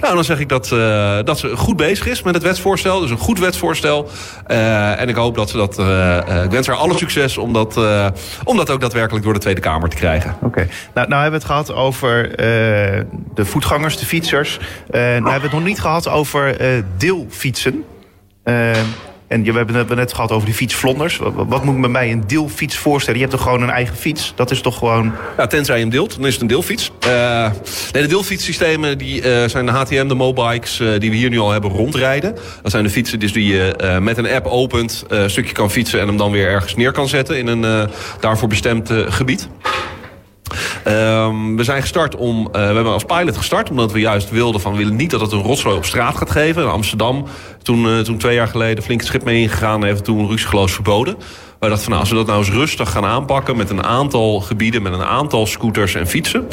Nou, 0.00 0.14
dan 0.14 0.24
zeg 0.24 0.40
ik 0.40 0.48
dat, 0.48 0.70
uh, 0.72 1.18
dat 1.24 1.38
ze 1.38 1.56
goed 1.56 1.76
bezig 1.76 2.06
is 2.06 2.22
met 2.22 2.34
het 2.34 2.42
wetsvoorstel. 2.42 3.00
Dus 3.00 3.10
een 3.10 3.18
goed 3.18 3.38
wetsvoorstel. 3.38 4.08
Uh, 4.48 5.00
en 5.00 5.08
ik 5.08 5.14
hoop 5.14 5.34
dat 5.34 5.50
ze 5.50 5.56
dat... 5.56 5.78
Ik 6.44 6.50
wens 6.50 6.66
haar 6.66 6.76
alle 6.76 6.96
succes 6.96 7.38
om 7.38 7.52
dat, 7.52 7.76
om 8.44 8.56
dat 8.56 8.70
ook 8.70 8.80
daadwerkelijk 8.80 9.24
door 9.24 9.34
de 9.34 9.40
Tweede 9.40 9.60
Kamer 9.60 9.88
te 9.88 9.96
krijgen. 9.96 10.36
Oké. 10.42 10.68
Nou, 10.94 11.08
nou 11.08 11.22
hebben 11.22 11.40
we 11.40 11.46
het 11.46 11.56
gehad 11.56 11.72
over 11.72 12.36
de 13.34 13.44
voetgangers, 13.44 13.96
de 13.96 14.06
fietsers. 14.06 14.58
nou 14.90 15.02
hebben 15.02 15.24
we 15.24 15.40
het 15.40 15.52
nog 15.52 15.64
niet 15.64 15.80
gehad 15.80 16.08
over 16.08 16.56
deelfietsen. 16.96 17.84
En 19.28 19.42
we 19.42 19.52
hebben 19.52 19.74
het 19.74 19.94
net 19.94 20.12
gehad 20.12 20.32
over 20.32 20.46
die 20.46 20.54
fietsvlonders. 20.54 21.16
Wat 21.34 21.64
moet 21.64 21.74
ik 21.74 21.80
me 21.80 21.90
bij 21.90 22.10
een 22.12 22.26
deelfiets 22.26 22.76
voorstellen? 22.76 23.20
Je 23.20 23.26
hebt 23.26 23.36
toch 23.36 23.46
gewoon 23.46 23.62
een 23.62 23.70
eigen 23.70 23.96
fiets? 23.96 24.32
Dat 24.36 24.50
is 24.50 24.60
toch 24.60 24.78
gewoon... 24.78 25.12
Ja, 25.36 25.46
tenzij 25.46 25.74
je 25.74 25.80
hem 25.80 25.90
deelt, 25.90 26.16
dan 26.16 26.26
is 26.26 26.32
het 26.32 26.42
een 26.42 26.48
deelfiets. 26.48 26.90
Uh, 27.06 27.50
nee, 27.92 28.02
de 28.02 28.08
deelfietssystemen 28.08 28.98
die, 28.98 29.22
uh, 29.22 29.44
zijn 29.48 29.66
de 29.66 29.72
HTM, 29.72 30.08
de 30.08 30.14
mobikes... 30.14 30.80
Uh, 30.80 30.98
die 30.98 31.10
we 31.10 31.16
hier 31.16 31.30
nu 31.30 31.38
al 31.38 31.50
hebben 31.50 31.70
rondrijden. 31.70 32.34
Dat 32.62 32.70
zijn 32.70 32.84
de 32.84 32.90
fietsen 32.90 33.20
dus 33.20 33.32
die 33.32 33.46
je 33.46 33.98
met 34.00 34.18
een 34.18 34.28
app 34.28 34.46
opent... 34.46 35.04
een 35.08 35.30
stukje 35.30 35.52
kan 35.52 35.70
fietsen 35.70 36.00
en 36.00 36.06
hem 36.06 36.16
dan 36.16 36.32
weer 36.32 36.48
ergens 36.48 36.76
neer 36.76 36.92
kan 36.92 37.08
zetten... 37.08 37.38
in 37.38 37.46
een 37.46 37.88
daarvoor 38.20 38.48
bestemd 38.48 38.90
gebied. 39.08 39.48
Um, 40.86 41.56
we 41.56 41.64
zijn 41.64 41.80
gestart 41.80 42.16
om, 42.16 42.38
uh, 42.38 42.52
we 42.52 42.58
hebben 42.58 42.92
als 42.92 43.04
pilot 43.04 43.36
gestart 43.36 43.70
omdat 43.70 43.92
we 43.92 44.00
juist 44.00 44.30
wilden 44.30 44.60
van 44.60 44.72
we 44.72 44.78
willen 44.78 44.96
niet 44.96 45.10
dat 45.10 45.20
het 45.20 45.32
een 45.32 45.42
rotzooi 45.42 45.76
op 45.76 45.84
straat 45.84 46.16
gaat 46.16 46.30
geven. 46.30 46.62
In 46.62 46.68
Amsterdam, 46.68 47.24
toen, 47.62 47.86
uh, 47.86 47.98
toen 47.98 48.18
twee 48.18 48.34
jaar 48.34 48.48
geleden 48.48 48.84
flink 48.84 49.00
het 49.00 49.08
schip 49.08 49.24
mee 49.24 49.40
ingegaan, 49.40 49.84
heeft 49.84 50.04
toen 50.04 50.28
ruksigloos 50.28 50.72
verboden. 50.72 51.16
We 51.60 51.68
dachten 51.68 51.82
van 51.82 51.90
nou, 51.90 52.00
als 52.00 52.10
we 52.10 52.16
dat 52.16 52.26
nou 52.26 52.38
eens 52.38 52.50
rustig 52.50 52.90
gaan 52.90 53.04
aanpakken 53.04 53.56
met 53.56 53.70
een 53.70 53.84
aantal 53.84 54.40
gebieden, 54.40 54.82
met 54.82 54.92
een 54.92 55.04
aantal 55.04 55.46
scooters 55.46 55.94
en 55.94 56.06
fietsen. 56.06 56.48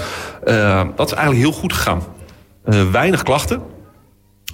Uh, 0.45 0.81
dat 0.95 1.07
is 1.07 1.13
eigenlijk 1.13 1.45
heel 1.45 1.59
goed 1.59 1.73
gegaan. 1.73 2.03
weinig 2.91 3.23
klachten. 3.23 3.61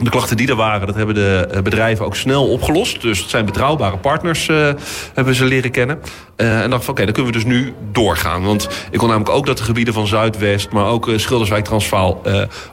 De 0.02 0.10
klachten 0.10 0.38
die 0.38 0.48
er 0.48 0.56
waren, 0.56 0.88
dat 0.88 0.96
hebben 0.96 1.16
de 1.16 1.48
eh, 1.52 1.62
bedrijven 1.62 2.06
ook 2.06 2.16
snel 2.16 2.48
opgelost. 2.48 3.02
Dus 3.02 3.20
het 3.20 3.30
zijn 3.30 3.46
betrouwbare 3.46 3.98
partners, 3.98 4.48
uh, 4.48 4.70
hebben 5.14 5.36
ze 5.36 5.46
leren 5.46 5.72
kennen. 5.72 6.02
Uh, 6.38 6.62
en 6.62 6.70
dacht 6.70 6.84
van, 6.84 6.94
oké, 6.94 7.04
dan 7.04 7.14
kunnen 7.14 7.32
we 7.32 7.38
dus 7.38 7.48
nu 7.48 7.74
doorgaan. 7.92 8.44
Want 8.44 8.70
ik 8.92 8.98
kon 8.98 9.08
namelijk 9.08 9.36
ook 9.36 9.46
dat 9.46 9.58
de 9.58 9.64
gebieden 9.64 9.94
van 9.94 10.08
Zuidwest... 10.08 10.72
maar 10.72 10.86
ook 10.86 11.10
Schilderswijk, 11.16 11.66
Transvaal... 11.66 12.22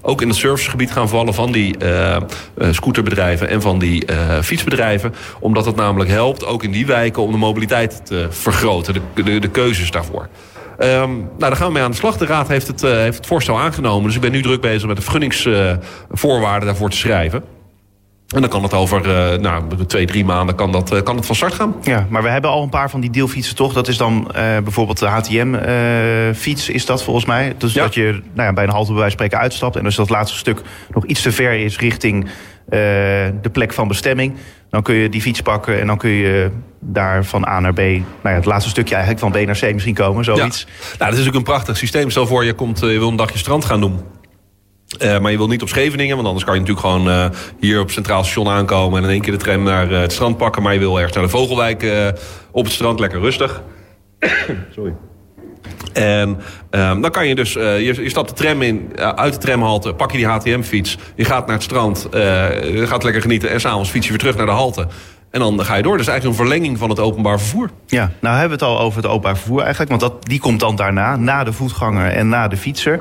ook 0.02 0.22
in 0.22 0.28
het 0.28 0.36
servicegebied 0.36 0.92
gaan 0.92 1.08
vallen 1.08 1.34
van 1.34 1.52
die 1.52 1.76
scooterbedrijven... 2.70 3.48
en 3.48 3.62
van 3.62 3.78
die 3.78 4.06
fietsbedrijven. 4.42 5.14
Omdat 5.40 5.64
het 5.64 5.76
namelijk 5.76 6.10
helpt, 6.10 6.46
ook 6.46 6.62
in 6.62 6.72
die 6.72 6.86
wijken... 6.86 7.22
om 7.22 7.32
de 7.32 7.38
mobiliteit 7.38 8.00
te 8.04 8.26
vergroten, 8.30 8.94
de, 9.14 9.38
de 9.38 9.48
keuzes 9.48 9.90
daarvoor. 9.90 10.28
Um, 10.78 11.16
nou, 11.16 11.28
daar 11.38 11.56
gaan 11.56 11.66
we 11.66 11.72
mee 11.72 11.82
aan 11.82 11.90
de 11.90 11.96
slag. 11.96 12.16
De 12.16 12.26
Raad 12.26 12.48
heeft 12.48 12.66
het, 12.66 12.82
uh, 12.82 12.90
heeft 12.90 13.16
het 13.16 13.26
voorstel 13.26 13.58
aangenomen. 13.58 14.06
Dus 14.06 14.14
ik 14.14 14.20
ben 14.20 14.32
nu 14.32 14.42
druk 14.42 14.60
bezig 14.60 14.86
met 14.86 14.96
de 14.96 15.02
vergunningsvoorwaarden 15.02 16.60
uh, 16.60 16.66
daarvoor 16.66 16.90
te 16.90 16.96
schrijven. 16.96 17.42
En 18.28 18.40
dan 18.40 18.50
kan 18.50 18.62
het 18.62 18.74
over 18.74 19.06
uh, 19.06 19.38
nou, 19.40 19.84
twee, 19.86 20.06
drie 20.06 20.24
maanden 20.24 20.54
kan 20.54 20.72
dat, 20.72 20.92
uh, 20.92 21.02
kan 21.02 21.16
het 21.16 21.26
van 21.26 21.34
start 21.34 21.54
gaan. 21.54 21.74
Ja, 21.82 22.06
maar 22.08 22.22
we 22.22 22.28
hebben 22.28 22.50
al 22.50 22.62
een 22.62 22.68
paar 22.68 22.90
van 22.90 23.00
die 23.00 23.10
deelfietsen 23.10 23.56
toch? 23.56 23.72
Dat 23.72 23.88
is 23.88 23.96
dan 23.96 24.28
uh, 24.28 24.34
bijvoorbeeld 24.34 24.98
de 24.98 25.06
HTM-fiets 25.06 26.68
is 26.68 26.86
dat 26.86 27.02
volgens 27.02 27.24
mij. 27.24 27.54
Dus 27.58 27.72
ja. 27.72 27.82
dat 27.82 27.94
je 27.94 28.22
nou 28.32 28.48
ja, 28.48 28.52
bij 28.52 28.64
een 28.64 28.70
halte 28.70 28.92
bij 28.92 29.00
wijze 29.00 29.16
van 29.16 29.26
spreken 29.26 29.38
uitstapt... 29.38 29.76
en 29.76 29.84
als 29.84 29.96
dat 29.96 30.10
laatste 30.10 30.38
stuk 30.38 30.62
nog 30.94 31.04
iets 31.04 31.22
te 31.22 31.32
ver 31.32 31.52
is 31.52 31.78
richting 31.78 32.28
de 32.68 33.50
plek 33.52 33.72
van 33.72 33.88
bestemming... 33.88 34.34
dan 34.70 34.82
kun 34.82 34.94
je 34.94 35.08
die 35.08 35.20
fiets 35.20 35.40
pakken 35.40 35.80
en 35.80 35.86
dan 35.86 35.98
kun 35.98 36.10
je 36.10 36.50
daar 36.80 37.24
van 37.24 37.46
A 37.46 37.60
naar 37.60 37.72
B... 37.72 37.78
nou 37.78 38.02
ja, 38.22 38.30
het 38.30 38.44
laatste 38.44 38.70
stukje 38.70 38.94
eigenlijk 38.94 39.24
van 39.24 39.42
B 39.42 39.46
naar 39.46 39.58
C 39.58 39.72
misschien 39.72 39.94
komen, 39.94 40.24
zoiets. 40.24 40.66
Ja. 40.68 40.96
Nou, 40.98 41.10
dat 41.10 41.20
is 41.20 41.28
ook 41.28 41.34
een 41.34 41.42
prachtig 41.42 41.76
systeem. 41.76 42.10
Stel 42.10 42.26
voor, 42.26 42.44
je, 42.44 42.52
komt, 42.52 42.80
je 42.80 42.86
wil 42.86 43.08
een 43.08 43.16
dagje 43.16 43.38
strand 43.38 43.64
gaan 43.64 43.80
doen... 43.80 44.00
Uh, 45.02 45.18
maar 45.18 45.30
je 45.30 45.36
wil 45.36 45.48
niet 45.48 45.62
op 45.62 45.68
Scheveningen, 45.68 46.14
want 46.14 46.26
anders 46.26 46.44
kan 46.44 46.54
je 46.54 46.60
natuurlijk 46.60 46.86
gewoon 46.86 47.08
uh, 47.08 47.26
hier 47.60 47.80
op 47.80 47.90
Centraal 47.90 48.24
Station 48.24 48.48
aankomen... 48.48 48.98
en 48.98 49.04
in 49.04 49.10
één 49.10 49.20
keer 49.20 49.32
de 49.32 49.38
tram 49.38 49.62
naar 49.62 49.90
uh, 49.90 50.00
het 50.00 50.12
strand 50.12 50.36
pakken. 50.36 50.62
Maar 50.62 50.72
je 50.72 50.78
wil 50.78 50.96
ergens 50.96 51.14
naar 51.14 51.24
de 51.24 51.30
Vogelwijk 51.30 52.12
op 52.50 52.64
het 52.64 52.72
strand, 52.72 53.00
lekker 53.00 53.20
rustig. 53.20 53.62
Sorry. 54.74 54.94
En 55.92 56.40
um, 56.70 57.00
dan 57.00 57.10
kan 57.10 57.26
je 57.26 57.34
dus, 57.34 57.52
je, 57.52 57.94
je, 58.02 58.08
stapt 58.08 58.28
de 58.28 58.34
tram 58.34 58.62
in, 58.62 58.92
uit 58.96 59.32
de 59.32 59.38
tramhalte, 59.38 59.94
pak 59.94 60.10
je 60.10 60.16
die 60.16 60.26
HTM-fiets... 60.26 60.98
je 61.14 61.24
gaat 61.24 61.46
naar 61.46 61.54
het 61.54 61.64
strand, 61.64 62.08
je 62.12 62.84
gaat 62.86 63.02
lekker 63.02 63.22
genieten... 63.22 63.50
en 63.50 63.60
s'avonds 63.60 63.90
fiets 63.90 64.04
je 64.04 64.10
weer 64.10 64.20
terug 64.20 64.36
naar 64.36 64.46
de 64.46 64.52
halte. 64.52 64.86
En 65.30 65.40
dan 65.40 65.64
ga 65.64 65.74
je 65.74 65.82
door. 65.82 65.96
Dus 65.96 66.06
eigenlijk 66.06 66.38
een 66.38 66.46
verlenging 66.46 66.78
van 66.78 66.90
het 66.90 67.00
openbaar 67.00 67.38
vervoer. 67.38 67.70
Ja, 67.86 68.10
nou 68.20 68.38
hebben 68.38 68.58
we 68.58 68.64
het 68.64 68.74
al 68.74 68.80
over 68.80 69.02
het 69.02 69.10
openbaar 69.10 69.36
vervoer 69.36 69.60
eigenlijk. 69.60 69.90
Want 69.90 70.00
dat, 70.00 70.26
die 70.26 70.40
komt 70.40 70.60
dan 70.60 70.76
daarna, 70.76 71.16
na 71.16 71.44
de 71.44 71.52
voetganger 71.52 72.10
en 72.10 72.28
na 72.28 72.48
de 72.48 72.56
fietser. 72.56 73.00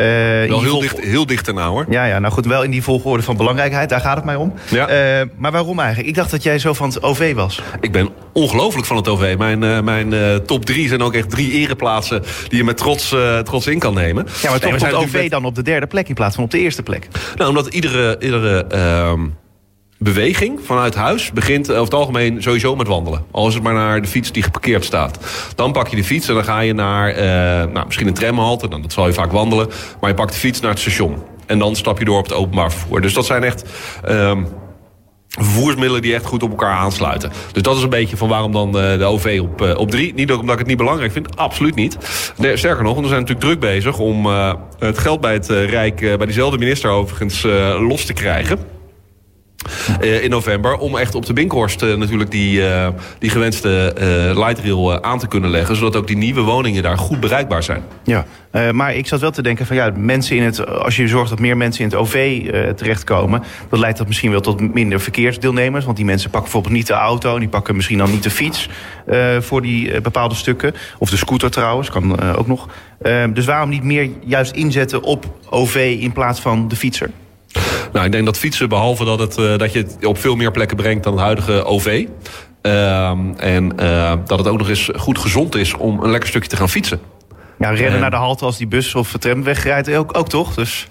Uh, 0.00 0.48
wel 0.48 0.62
heel, 0.62 0.80
dicht, 0.80 1.00
heel 1.00 1.26
dicht 1.26 1.48
erna 1.48 1.68
hoor. 1.68 1.86
Ja, 1.88 2.04
ja, 2.04 2.18
nou 2.18 2.32
goed, 2.32 2.46
wel 2.46 2.62
in 2.62 2.70
die 2.70 2.82
volgorde 2.82 3.22
van 3.22 3.36
belangrijkheid, 3.36 3.88
daar 3.88 4.00
gaat 4.00 4.16
het 4.16 4.24
mij 4.24 4.34
om. 4.34 4.52
Ja. 4.70 5.20
Uh, 5.20 5.26
maar 5.36 5.52
waarom 5.52 5.78
eigenlijk? 5.78 6.08
Ik 6.08 6.14
dacht 6.14 6.30
dat 6.30 6.42
jij 6.42 6.58
zo 6.58 6.72
van 6.72 6.88
het 6.88 7.02
OV 7.02 7.34
was. 7.34 7.62
Ik 7.80 7.92
ben 7.92 8.08
ongelooflijk 8.32 8.86
van 8.86 8.96
het 8.96 9.08
OV. 9.08 9.34
Mijn, 9.38 9.62
uh, 9.62 9.80
mijn 9.80 10.42
top 10.44 10.64
drie 10.64 10.88
zijn 10.88 11.02
ook 11.02 11.14
echt 11.14 11.30
drie 11.30 11.52
ereplaatsen 11.52 12.22
die 12.48 12.58
je 12.58 12.64
met 12.64 12.76
trots, 12.76 13.14
trots 13.44 13.66
in 13.66 13.78
kan 13.78 13.94
nemen. 13.94 14.26
Ja, 14.42 14.50
maar 14.50 14.60
toch 14.60 14.72
het 14.72 14.94
OV 14.94 15.30
dan 15.30 15.44
op 15.44 15.54
de 15.54 15.62
derde 15.62 15.86
plek 15.86 16.08
in 16.08 16.14
plaats 16.14 16.34
van 16.34 16.44
op 16.44 16.50
de 16.50 16.58
eerste 16.58 16.82
plek? 16.82 17.08
Nou, 17.36 17.48
omdat 17.48 17.66
iedere... 17.66 18.16
iedere 18.20 18.64
ehm, 18.66 19.20
beweging 20.02 20.60
vanuit 20.64 20.94
huis 20.94 21.32
begint 21.32 21.70
over 21.70 21.84
het 21.84 21.94
algemeen 21.94 22.42
sowieso 22.42 22.76
met 22.76 22.86
wandelen. 22.86 23.24
Al 23.30 23.48
is 23.48 23.54
het 23.54 23.62
maar 23.62 23.74
naar 23.74 24.02
de 24.02 24.08
fiets 24.08 24.32
die 24.32 24.42
geparkeerd 24.42 24.84
staat. 24.84 25.18
Dan 25.54 25.72
pak 25.72 25.88
je 25.88 25.96
de 25.96 26.04
fiets 26.04 26.28
en 26.28 26.34
dan 26.34 26.44
ga 26.44 26.60
je 26.60 26.72
naar 26.72 27.10
uh, 27.10 27.72
nou, 27.72 27.86
misschien 27.86 28.06
een 28.06 28.14
tramhalte. 28.14 28.68
Dan 28.68 28.82
dat 28.82 28.92
zal 28.92 29.06
je 29.06 29.12
vaak 29.12 29.32
wandelen. 29.32 29.68
Maar 30.00 30.10
je 30.10 30.16
pakt 30.16 30.32
de 30.32 30.38
fiets 30.38 30.60
naar 30.60 30.70
het 30.70 30.80
station. 30.80 31.22
En 31.46 31.58
dan 31.58 31.76
stap 31.76 31.98
je 31.98 32.04
door 32.04 32.18
op 32.18 32.24
het 32.24 32.32
openbaar 32.32 32.72
vervoer. 32.72 33.00
Dus 33.00 33.14
dat 33.14 33.26
zijn 33.26 33.44
echt... 33.44 33.64
Um, 34.08 34.46
vervoersmiddelen 35.38 36.02
die 36.02 36.14
echt 36.14 36.24
goed 36.24 36.42
op 36.42 36.50
elkaar 36.50 36.76
aansluiten. 36.76 37.32
Dus 37.52 37.62
dat 37.62 37.76
is 37.76 37.82
een 37.82 37.88
beetje 37.88 38.16
van 38.16 38.28
waarom 38.28 38.52
dan 38.52 38.72
de, 38.72 38.94
de 38.98 39.04
OV 39.04 39.40
op, 39.42 39.76
op 39.76 39.90
drie. 39.90 40.14
Niet 40.14 40.32
omdat 40.32 40.52
ik 40.52 40.58
het 40.58 40.66
niet 40.66 40.76
belangrijk 40.76 41.12
vind, 41.12 41.36
absoluut 41.36 41.74
niet. 41.74 41.96
Sterker 42.54 42.82
nog, 42.82 43.00
we 43.00 43.06
zijn 43.06 43.20
natuurlijk 43.20 43.40
druk 43.40 43.60
bezig 43.60 43.98
om 43.98 44.26
het 44.78 44.98
geld 44.98 45.20
bij 45.20 45.32
het 45.32 45.48
Rijk... 45.48 45.96
bij 45.96 46.26
diezelfde 46.26 46.58
minister 46.58 46.90
overigens 46.90 47.42
los 47.78 48.04
te 48.04 48.12
krijgen. 48.12 48.79
Uh, 50.02 50.22
in 50.22 50.30
november. 50.30 50.76
Om 50.76 50.96
echt 50.96 51.14
op 51.14 51.26
de 51.26 51.32
Binkhorst 51.32 51.82
uh, 51.82 51.96
natuurlijk 51.96 52.30
die, 52.30 52.60
uh, 52.60 52.88
die 53.18 53.30
gewenste 53.30 53.92
light 54.34 54.58
rail 54.58 55.02
aan 55.02 55.18
te 55.18 55.28
kunnen 55.28 55.50
leggen. 55.50 55.76
Zodat 55.76 55.96
ook 55.96 56.06
die 56.06 56.16
nieuwe 56.16 56.40
woningen 56.40 56.82
daar 56.82 56.98
goed 56.98 57.20
bereikbaar 57.20 57.62
zijn. 57.62 57.82
Ja, 58.04 58.24
maar 58.72 58.94
ik 58.94 59.06
zat 59.06 59.20
wel 59.20 59.30
te 59.30 59.42
denken 59.42 59.66
van 59.66 59.76
ja, 59.76 59.92
mensen 59.96 60.36
in 60.36 60.42
het, 60.42 60.66
als 60.66 60.96
je 60.96 61.08
zorgt 61.08 61.30
dat 61.30 61.38
meer 61.38 61.56
mensen 61.56 61.84
in 61.84 61.90
het 61.90 61.98
OV 61.98 62.42
terechtkomen. 62.76 63.42
Dan 63.68 63.78
leidt 63.78 63.98
dat 63.98 64.06
misschien 64.06 64.30
wel 64.30 64.40
tot 64.40 64.74
minder 64.74 65.00
verkeersdeelnemers. 65.00 65.84
Want 65.84 65.96
die 65.96 66.06
mensen 66.06 66.30
pakken 66.30 66.50
bijvoorbeeld 66.50 66.74
niet 66.74 66.86
de 66.86 66.92
auto. 66.92 67.38
Die 67.38 67.48
pakken 67.48 67.76
misschien 67.76 67.98
dan 67.98 68.10
niet 68.10 68.22
de 68.22 68.30
fiets 68.30 68.68
voor 69.40 69.62
die 69.62 70.00
bepaalde 70.00 70.34
stukken. 70.34 70.74
Of 70.98 71.10
de 71.10 71.16
scooter 71.16 71.50
trouwens, 71.50 71.90
kan 71.90 72.34
ook 72.36 72.46
nog. 72.46 72.68
dus 73.32 73.44
waarom 73.44 73.68
niet 73.68 73.84
meer 73.84 74.10
juist 74.24 74.52
inzetten 74.52 75.02
op 75.02 75.38
OV 75.50 75.96
in 76.00 76.12
plaats 76.12 76.40
van 76.40 76.68
de 76.68 76.76
fietser? 76.76 77.10
Nou, 77.92 78.06
ik 78.06 78.12
denk 78.12 78.24
dat 78.24 78.38
fietsen, 78.38 78.68
behalve 78.68 79.04
dat, 79.04 79.18
het, 79.18 79.38
uh, 79.38 79.58
dat 79.58 79.72
je 79.72 79.78
het 79.78 80.06
op 80.06 80.18
veel 80.18 80.36
meer 80.36 80.50
plekken 80.50 80.76
brengt 80.76 81.04
dan 81.04 81.12
het 81.12 81.22
huidige 81.22 81.64
OV. 81.64 82.06
Uh, 82.62 83.10
en 83.36 83.72
uh, 83.80 84.12
dat 84.26 84.38
het 84.38 84.48
ook 84.48 84.58
nog 84.58 84.68
eens 84.68 84.90
goed 84.96 85.18
gezond 85.18 85.54
is 85.54 85.74
om 85.74 86.02
een 86.02 86.10
lekker 86.10 86.28
stukje 86.28 86.48
te 86.48 86.56
gaan 86.56 86.68
fietsen. 86.68 87.00
Ja, 87.58 87.70
rennen 87.70 88.00
naar 88.00 88.10
de 88.10 88.16
halte 88.16 88.44
als 88.44 88.56
die 88.56 88.66
bus 88.66 88.94
of 88.94 89.12
tram 89.18 89.44
wegrijdt 89.44 89.94
ook, 89.94 90.18
ook 90.18 90.28
toch? 90.28 90.54
Dus... 90.54 90.88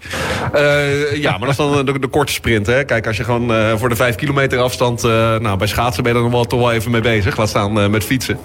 Uh, 0.55 1.15
ja, 1.15 1.31
maar 1.31 1.39
dat 1.39 1.49
is 1.49 1.55
dan 1.55 1.85
de, 1.85 1.99
de, 1.99 2.07
korte 2.07 2.33
sprint. 2.33 2.67
Hè? 2.67 2.83
Kijk, 2.83 3.07
als 3.07 3.17
je 3.17 3.23
gewoon 3.23 3.51
uh, 3.51 3.75
voor 3.75 3.89
de 3.89 3.95
vijf 3.95 4.15
kilometer 4.15 4.59
afstand... 4.59 5.03
Uh, 5.03 5.11
nou, 5.37 5.57
bij 5.57 5.67
schaatsen 5.67 6.03
ben 6.03 6.11
je 6.11 6.17
er 6.17 6.23
nog 6.23 6.33
wel, 6.33 6.45
toch 6.45 6.59
wel 6.59 6.71
even 6.71 6.91
mee 6.91 7.01
bezig. 7.01 7.37
Laat 7.37 7.49
staan 7.49 7.91
met 7.91 8.03
fietsen. 8.03 8.39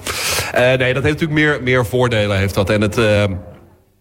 nee, 0.55 0.77
dat 0.77 1.03
heeft 1.03 1.21
natuurlijk 1.21 1.33
meer, 1.33 1.61
meer 1.63 1.87
voordelen. 1.87 2.39
Heeft 2.39 2.55
dat. 2.55 2.71
En 2.71 2.81
het 2.81 2.99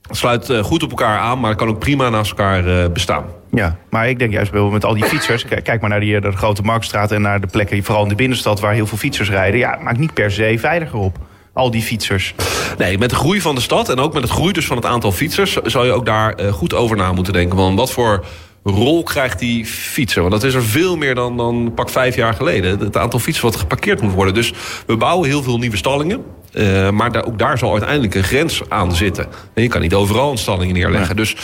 sluit 0.10 0.52
goed 0.62 0.84
op 0.84 0.90
elkaar 0.90 1.20
aan, 1.20 1.40
maar 1.40 1.50
het 1.50 1.60
kan 1.60 1.68
ook 1.68 1.80
prima 1.80 2.10
naast 2.10 2.30
elkaar 2.30 2.92
bestaan. 2.92 3.26
Ja, 3.56 3.78
maar 3.90 4.10
ik 4.10 4.20
denk 4.20 4.32
juist 4.32 4.52
met 4.52 4.86
al 4.86 4.94
die 4.94 5.06
fietsers. 5.06 5.46
Kijk 5.46 5.82
maar 5.82 5.90
naar 5.90 6.00
die, 6.00 6.22
de 6.22 6.32
grote 6.32 6.62
Marktstraat 6.62 7.12
en 7.12 7.22
naar 7.22 7.42
de 7.42 7.48
plekken, 7.48 7.84
vooral 7.84 8.04
in 8.04 8.10
de 8.10 8.16
binnenstad, 8.16 8.60
waar 8.60 8.74
heel 8.74 8.88
veel 8.88 8.98
fietsers 8.98 9.30
rijden. 9.30 9.60
Ja, 9.60 9.80
maakt 9.82 9.98
niet 9.98 10.14
per 10.14 10.32
se 10.32 10.56
veiliger 10.60 11.00
op. 11.00 11.18
Al 11.54 11.72
die 11.72 11.82
fietsers. 11.82 12.36
Nee, 12.78 12.98
met 12.98 13.10
de 13.10 13.16
groei 13.16 13.42
van 13.42 13.56
de 13.56 13.62
stad 13.62 13.90
en 13.90 14.00
ook 14.00 14.14
met 14.14 14.22
het 14.22 14.32
groei 14.32 14.54
dus 14.54 14.66
van 14.66 14.78
het 14.78 14.86
aantal 14.86 15.12
fietsers... 15.12 15.54
zou 15.54 15.86
je 15.86 15.92
ook 15.92 16.06
daar 16.06 16.42
uh, 16.42 16.52
goed 16.52 16.74
over 16.74 16.98
na 16.98 17.12
moeten 17.12 17.34
denken. 17.34 17.58
Want 17.58 17.78
wat 17.78 17.92
voor 17.92 18.26
rol 18.64 19.04
krijgt 19.04 19.40
die 19.40 19.66
fietser? 19.66 20.22
Want 20.22 20.34
dat 20.34 20.44
is 20.44 20.54
er 20.54 20.64
veel 20.64 20.98
meer 20.98 21.16
dan, 21.16 21.38
dan 21.38 21.72
pak 21.76 21.90
vijf 21.90 22.16
jaar 22.16 22.34
geleden. 22.34 22.80
Het 22.80 22.98
aantal 22.98 23.20
fietsers 23.20 23.52
wat 23.52 23.56
geparkeerd 23.56 24.02
moet 24.02 24.14
worden. 24.14 24.34
Dus 24.34 24.54
we 24.86 24.98
bouwen 24.98 25.30
heel 25.30 25.44
veel 25.44 25.58
nieuwe 25.58 25.78
stallingen. 25.78 26.24
Uh, 26.54 26.90
maar 26.90 27.12
daar, 27.12 27.26
ook 27.26 27.40
daar 27.40 27.58
zal 27.58 27.72
uiteindelijk 27.72 28.16
een 28.16 28.24
grens 28.24 28.62
aan 28.70 28.96
zitten. 28.96 29.28
En 29.54 29.64
je 29.64 29.70
kan 29.70 29.82
niet 29.82 29.94
overal 29.94 30.32
een 30.32 30.38
stalling 30.38 30.74
neerleggen. 30.74 31.16
Dus 31.16 31.36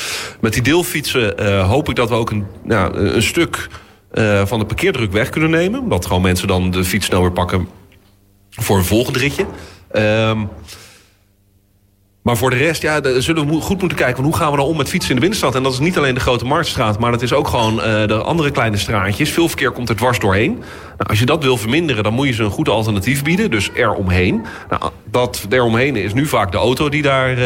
met 0.41 0.53
die 0.53 0.61
deelfietsen 0.61 1.43
uh, 1.43 1.67
hoop 1.67 1.89
ik 1.89 1.95
dat 1.95 2.09
we 2.09 2.15
ook 2.15 2.29
een, 2.29 2.45
nou, 2.63 2.97
een 2.97 3.23
stuk 3.23 3.67
uh, 4.13 4.45
van 4.45 4.59
de 4.59 4.65
parkeerdruk 4.65 5.11
weg 5.11 5.29
kunnen 5.29 5.49
nemen. 5.49 5.89
Dat 5.89 6.05
gewoon 6.05 6.21
mensen 6.21 6.47
dan 6.47 6.71
de 6.71 6.83
fiets 6.83 7.05
snel 7.05 7.21
weer 7.21 7.31
pakken 7.31 7.67
voor 8.49 8.77
een 8.77 8.85
volgend 8.85 9.17
ritje. 9.17 9.45
Ehm, 9.91 10.39
maar 12.29 12.37
voor 12.37 12.49
de 12.49 12.55
rest, 12.55 12.81
ja, 12.81 13.19
zullen 13.19 13.47
we 13.47 13.61
goed 13.61 13.79
moeten 13.79 13.97
kijken... 13.97 14.23
Hoe 14.23 14.35
gaan 14.35 14.51
we 14.51 14.57
nou 14.57 14.69
om 14.69 14.77
met 14.77 14.89
fietsen 14.89 15.09
in 15.09 15.15
de 15.15 15.21
binnenstad? 15.21 15.55
En 15.55 15.63
dat 15.63 15.73
is 15.73 15.79
niet 15.79 15.97
alleen 15.97 16.13
de 16.13 16.19
Grote 16.19 16.45
Marktstraat... 16.45 16.99
maar 16.99 17.11
dat 17.11 17.21
is 17.21 17.33
ook 17.33 17.47
gewoon 17.47 17.75
uh, 17.75 17.83
de 17.83 18.13
andere 18.13 18.51
kleine 18.51 18.77
straatjes. 18.77 19.29
Veel 19.31 19.47
verkeer 19.47 19.71
komt 19.71 19.89
er 19.89 19.95
dwars 19.95 20.19
doorheen. 20.19 20.51
Nou, 20.51 21.09
als 21.09 21.19
je 21.19 21.25
dat 21.25 21.43
wil 21.43 21.57
verminderen, 21.57 22.03
dan 22.03 22.13
moet 22.13 22.27
je 22.27 22.33
ze 22.33 22.43
een 22.43 22.49
goed 22.49 22.69
alternatief 22.69 23.23
bieden. 23.23 23.51
Dus 23.51 23.69
eromheen. 23.73 24.45
Nou, 24.69 24.91
dat 25.11 25.45
eromheen 25.49 25.95
is 25.95 26.13
nu 26.13 26.25
vaak 26.25 26.51
de 26.51 26.57
auto 26.57 26.89
die 26.89 27.01
daar 27.01 27.37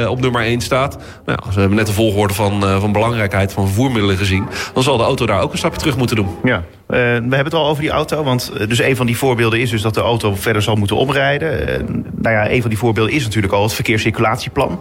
uh, 0.00 0.10
op 0.10 0.20
nummer 0.20 0.42
1 0.42 0.60
staat. 0.60 0.98
Nou, 1.26 1.38
we 1.54 1.60
hebben 1.60 1.78
net 1.78 1.86
de 1.86 1.92
volgorde 1.92 2.34
van, 2.34 2.62
van 2.80 2.92
belangrijkheid 2.92 3.52
van 3.52 3.66
vervoermiddelen 3.66 4.16
gezien. 4.16 4.46
Dan 4.74 4.82
zal 4.82 4.96
de 4.96 5.02
auto 5.02 5.26
daar 5.26 5.40
ook 5.40 5.52
een 5.52 5.58
stapje 5.58 5.78
terug 5.78 5.96
moeten 5.96 6.16
doen. 6.16 6.28
Ja, 6.44 6.64
we 6.98 6.98
hebben 7.34 7.44
het 7.44 7.54
al 7.54 7.68
over 7.68 7.82
die 7.82 7.90
auto. 7.90 8.22
Want 8.22 8.52
dus 8.68 8.80
een 8.80 8.96
van 8.96 9.06
die 9.06 9.16
voorbeelden 9.16 9.60
is 9.60 9.70
dus 9.70 9.82
dat 9.82 9.94
de 9.94 10.00
auto 10.00 10.34
verder 10.34 10.62
zal 10.62 10.74
moeten 10.74 10.96
omrijden. 10.96 11.84
nou 12.16 12.34
ja, 12.34 12.50
een 12.50 12.60
van 12.60 12.70
die 12.70 12.78
voorbeelden 12.78 13.14
is 13.14 13.24
natuurlijk 13.24 13.52
al 13.52 13.62
het 13.62 13.72
verkeerscirculatieplan. 13.72 14.80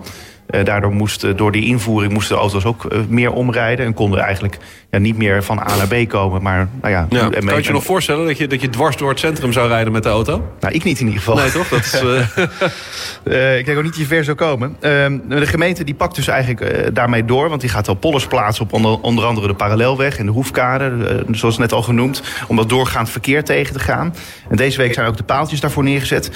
Uh, 0.51 0.63
daardoor 0.63 0.91
moest, 0.91 1.23
uh, 1.23 1.31
door 1.35 1.51
die 1.51 1.65
invoering 1.65 2.13
moesten 2.13 2.35
de 2.35 2.41
auto's 2.41 2.65
ook 2.65 2.83
uh, 2.83 2.99
meer 3.07 3.31
omrijden. 3.31 3.85
En 3.85 3.93
konden 3.93 4.19
eigenlijk 4.19 4.57
ja, 4.89 4.97
niet 4.97 5.17
meer 5.17 5.43
van 5.43 5.59
A 5.59 5.75
naar 5.75 5.87
B 5.87 6.09
komen. 6.09 6.41
Maar, 6.41 6.67
nou 6.81 6.93
ja, 6.93 7.07
ja 7.09 7.29
kan 7.29 7.57
je 7.57 7.63
je 7.63 7.71
nog 7.71 7.83
voorstellen 7.83 8.25
dat 8.25 8.37
je, 8.37 8.47
dat 8.47 8.61
je 8.61 8.69
dwars 8.69 8.97
door 8.97 9.09
het 9.09 9.19
centrum 9.19 9.53
zou 9.53 9.67
rijden 9.67 9.93
met 9.93 10.03
de 10.03 10.09
auto? 10.09 10.53
Nou, 10.59 10.73
ik 10.73 10.83
niet 10.83 10.99
in 10.99 11.05
ieder 11.05 11.21
geval. 11.21 11.35
Nee, 11.35 11.51
toch? 11.51 11.67
Dat 11.67 11.79
is, 11.79 11.93
ik 13.59 13.65
denk 13.65 13.77
ook 13.77 13.83
niet 13.83 13.91
dat 13.91 14.01
je 14.01 14.05
ver 14.05 14.23
zou 14.23 14.37
komen. 14.37 14.75
Ehm, 14.79 15.17
de 15.27 15.45
gemeente 15.45 15.83
die 15.83 15.95
pakt 15.95 16.15
dus 16.15 16.27
eigenlijk 16.27 16.89
daarmee 16.95 17.25
door. 17.25 17.49
Want 17.49 17.61
die 17.61 17.69
gaat 17.69 17.87
al 17.87 17.95
pollers 17.95 18.27
plaatsen 18.27 18.63
op 18.63 18.73
onder, 18.73 18.99
onder 18.99 19.25
andere 19.25 19.47
de 19.47 19.53
parallelweg 19.53 20.17
en 20.17 20.25
de 20.25 20.31
hoefkade. 20.31 21.25
zoals 21.31 21.57
net 21.57 21.73
al 21.73 21.81
genoemd. 21.81 22.23
Om 22.47 22.55
dat 22.55 22.69
doorgaand 22.69 23.09
verkeer 23.09 23.43
tegen 23.43 23.73
te 23.73 23.79
gaan. 23.79 24.15
En 24.49 24.55
deze 24.55 24.77
week 24.77 24.93
zijn 24.93 25.07
ook 25.07 25.17
de 25.17 25.23
paaltjes 25.23 25.59
daarvoor 25.59 25.83
neergezet. 25.83 26.31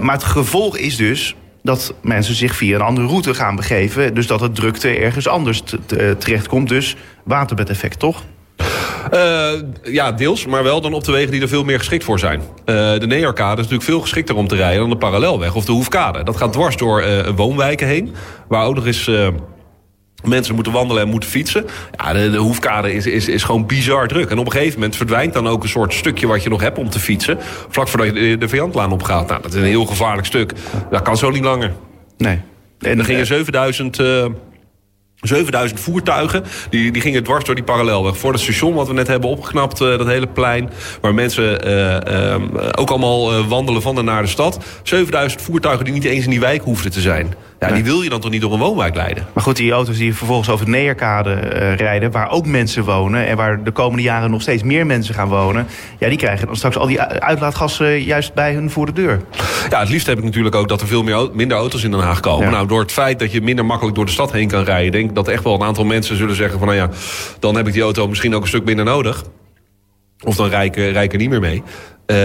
maar 0.00 0.14
het 0.14 0.24
gevolg 0.24 0.76
is 0.78 0.96
dus 0.96 1.36
dat 1.68 1.94
mensen 2.02 2.34
zich 2.34 2.56
via 2.56 2.74
een 2.74 2.80
andere 2.80 3.06
route 3.06 3.34
gaan 3.34 3.56
begeven. 3.56 4.14
Dus 4.14 4.26
dat 4.26 4.40
het 4.40 4.54
drukte 4.54 4.88
ergens 4.88 5.28
anders 5.28 5.62
terechtkomt. 6.18 6.68
Dus 6.68 6.96
waterbedeffect, 7.24 7.98
toch? 7.98 8.22
Uh, 9.14 9.50
ja, 9.82 10.12
deels, 10.12 10.46
maar 10.46 10.62
wel 10.62 10.80
dan 10.80 10.92
op 10.92 11.04
de 11.04 11.12
wegen 11.12 11.30
die 11.30 11.40
er 11.42 11.48
veel 11.48 11.64
meer 11.64 11.78
geschikt 11.78 12.04
voor 12.04 12.18
zijn. 12.18 12.40
Uh, 12.40 12.44
de 12.98 13.06
Neerkade 13.06 13.50
is 13.50 13.56
natuurlijk 13.56 13.82
veel 13.82 14.00
geschikter 14.00 14.36
om 14.36 14.48
te 14.48 14.56
rijden 14.56 14.80
dan 14.80 14.90
de 14.90 14.96
parallelweg 14.96 15.54
of 15.54 15.64
de 15.64 15.72
Hoefkade. 15.72 16.22
Dat 16.22 16.36
gaat 16.36 16.52
dwars 16.52 16.76
door 16.76 17.04
woonwijken 17.34 17.86
heen, 17.86 18.14
waar 18.48 18.66
ook 18.66 18.74
nog 18.74 18.86
eens 18.86 19.10
mensen 20.24 20.54
moeten 20.54 20.72
wandelen 20.72 21.02
en 21.02 21.08
moeten 21.08 21.28
fietsen. 21.28 21.66
Ja, 21.96 22.12
de, 22.12 22.30
de 22.30 22.36
hoefkade 22.36 22.92
is, 22.92 23.06
is, 23.06 23.28
is 23.28 23.42
gewoon 23.42 23.66
bizar 23.66 24.08
druk. 24.08 24.30
En 24.30 24.38
op 24.38 24.46
een 24.46 24.52
gegeven 24.52 24.74
moment 24.74 24.96
verdwijnt 24.96 25.32
dan 25.32 25.48
ook 25.48 25.62
een 25.62 25.68
soort 25.68 25.94
stukje 25.94 26.26
wat 26.26 26.42
je 26.42 26.48
nog 26.48 26.60
hebt 26.60 26.78
om 26.78 26.90
te 26.90 27.00
fietsen. 27.00 27.38
Vlak 27.68 27.88
voordat 27.88 28.06
je 28.06 28.12
de, 28.12 28.38
de 28.38 28.48
Viantlaan 28.48 28.92
opgaat. 28.92 29.28
Nou, 29.28 29.42
dat 29.42 29.54
is 29.54 29.60
een 29.60 29.66
heel 29.66 29.86
gevaarlijk 29.86 30.26
stuk. 30.26 30.52
Dat 30.90 31.02
kan 31.02 31.16
zo 31.16 31.30
niet 31.30 31.44
langer. 31.44 31.72
Nee. 32.16 32.40
En 32.78 32.98
er 32.98 33.04
gingen 33.04 33.26
7000 33.26 33.98
uh, 34.00 34.24
7000 35.20 35.80
voertuigen, 35.80 36.44
die, 36.70 36.92
die 36.92 37.02
gingen 37.02 37.24
dwars 37.24 37.44
door 37.44 37.54
die 37.54 37.64
parallelweg. 37.64 38.18
Voor 38.18 38.32
het 38.32 38.40
station 38.40 38.74
wat 38.74 38.86
we 38.86 38.92
net 38.92 39.06
hebben 39.06 39.30
opgeknapt, 39.30 39.80
uh, 39.80 39.98
dat 39.98 40.06
hele 40.06 40.26
plein... 40.26 40.70
waar 41.00 41.14
mensen 41.14 41.68
uh, 41.68 41.96
uh, 42.08 42.34
ook 42.72 42.90
allemaal 42.90 43.46
wandelen 43.46 43.82
van 43.82 43.98
en 43.98 44.04
naar 44.04 44.22
de 44.22 44.28
stad. 44.28 44.64
7000 44.82 45.42
voertuigen 45.42 45.84
die 45.84 45.94
niet 45.94 46.04
eens 46.04 46.24
in 46.24 46.30
die 46.30 46.40
wijk 46.40 46.62
hoefden 46.62 46.90
te 46.90 47.00
zijn. 47.00 47.34
Ja, 47.60 47.70
die 47.70 47.84
wil 47.84 48.02
je 48.02 48.08
dan 48.08 48.20
toch 48.20 48.30
niet 48.30 48.40
door 48.40 48.52
een 48.52 48.58
woonwijk 48.58 48.94
leiden? 48.94 49.26
Maar 49.32 49.42
goed, 49.42 49.56
die 49.56 49.72
auto's 49.72 49.96
die 49.96 50.14
vervolgens 50.14 50.48
over 50.48 50.66
het 50.66 50.74
Neerkade 50.74 51.32
rijden... 51.74 52.10
waar 52.10 52.30
ook 52.30 52.46
mensen 52.46 52.84
wonen 52.84 53.26
en 53.26 53.36
waar 53.36 53.64
de 53.64 53.70
komende 53.70 54.02
jaren 54.02 54.30
nog 54.30 54.42
steeds 54.42 54.62
meer 54.62 54.86
mensen 54.86 55.14
gaan 55.14 55.28
wonen... 55.28 55.66
ja, 55.98 56.08
die 56.08 56.18
krijgen 56.18 56.46
dan 56.46 56.56
straks 56.56 56.76
al 56.76 56.86
die 56.86 57.00
uitlaatgassen 57.00 58.02
juist 58.02 58.34
bij 58.34 58.54
hun 58.54 58.70
voor 58.70 58.86
de 58.86 58.92
deur. 58.92 59.20
Ja, 59.70 59.80
het 59.80 59.88
liefst 59.88 60.06
heb 60.06 60.18
ik 60.18 60.24
natuurlijk 60.24 60.54
ook 60.54 60.68
dat 60.68 60.80
er 60.80 60.86
veel 60.86 61.02
meer, 61.02 61.28
minder 61.32 61.56
auto's 61.56 61.84
in 61.84 61.90
Den 61.90 62.00
Haag 62.00 62.20
komen. 62.20 62.46
Ja. 62.46 62.52
Nou, 62.52 62.66
door 62.66 62.80
het 62.80 62.92
feit 62.92 63.18
dat 63.18 63.32
je 63.32 63.40
minder 63.40 63.64
makkelijk 63.64 63.96
door 63.96 64.06
de 64.06 64.12
stad 64.12 64.32
heen 64.32 64.48
kan 64.48 64.64
rijden... 64.64 64.92
denk 64.92 65.14
dat 65.14 65.28
echt 65.28 65.44
wel 65.44 65.54
een 65.54 65.62
aantal 65.62 65.84
mensen 65.84 66.16
zullen 66.16 66.36
zeggen 66.36 66.58
van... 66.58 66.68
nou 66.68 66.80
ja, 66.80 66.90
dan 67.38 67.56
heb 67.56 67.66
ik 67.66 67.72
die 67.72 67.82
auto 67.82 68.08
misschien 68.08 68.34
ook 68.34 68.42
een 68.42 68.48
stuk 68.48 68.64
minder 68.64 68.84
nodig. 68.84 69.24
Of 70.24 70.36
dan 70.36 70.48
rij 70.48 70.64
ik, 70.64 70.76
rij 70.76 71.04
ik 71.04 71.12
er 71.12 71.18
niet 71.18 71.30
meer 71.30 71.40
mee. 71.40 71.62
Uh, 72.10 72.16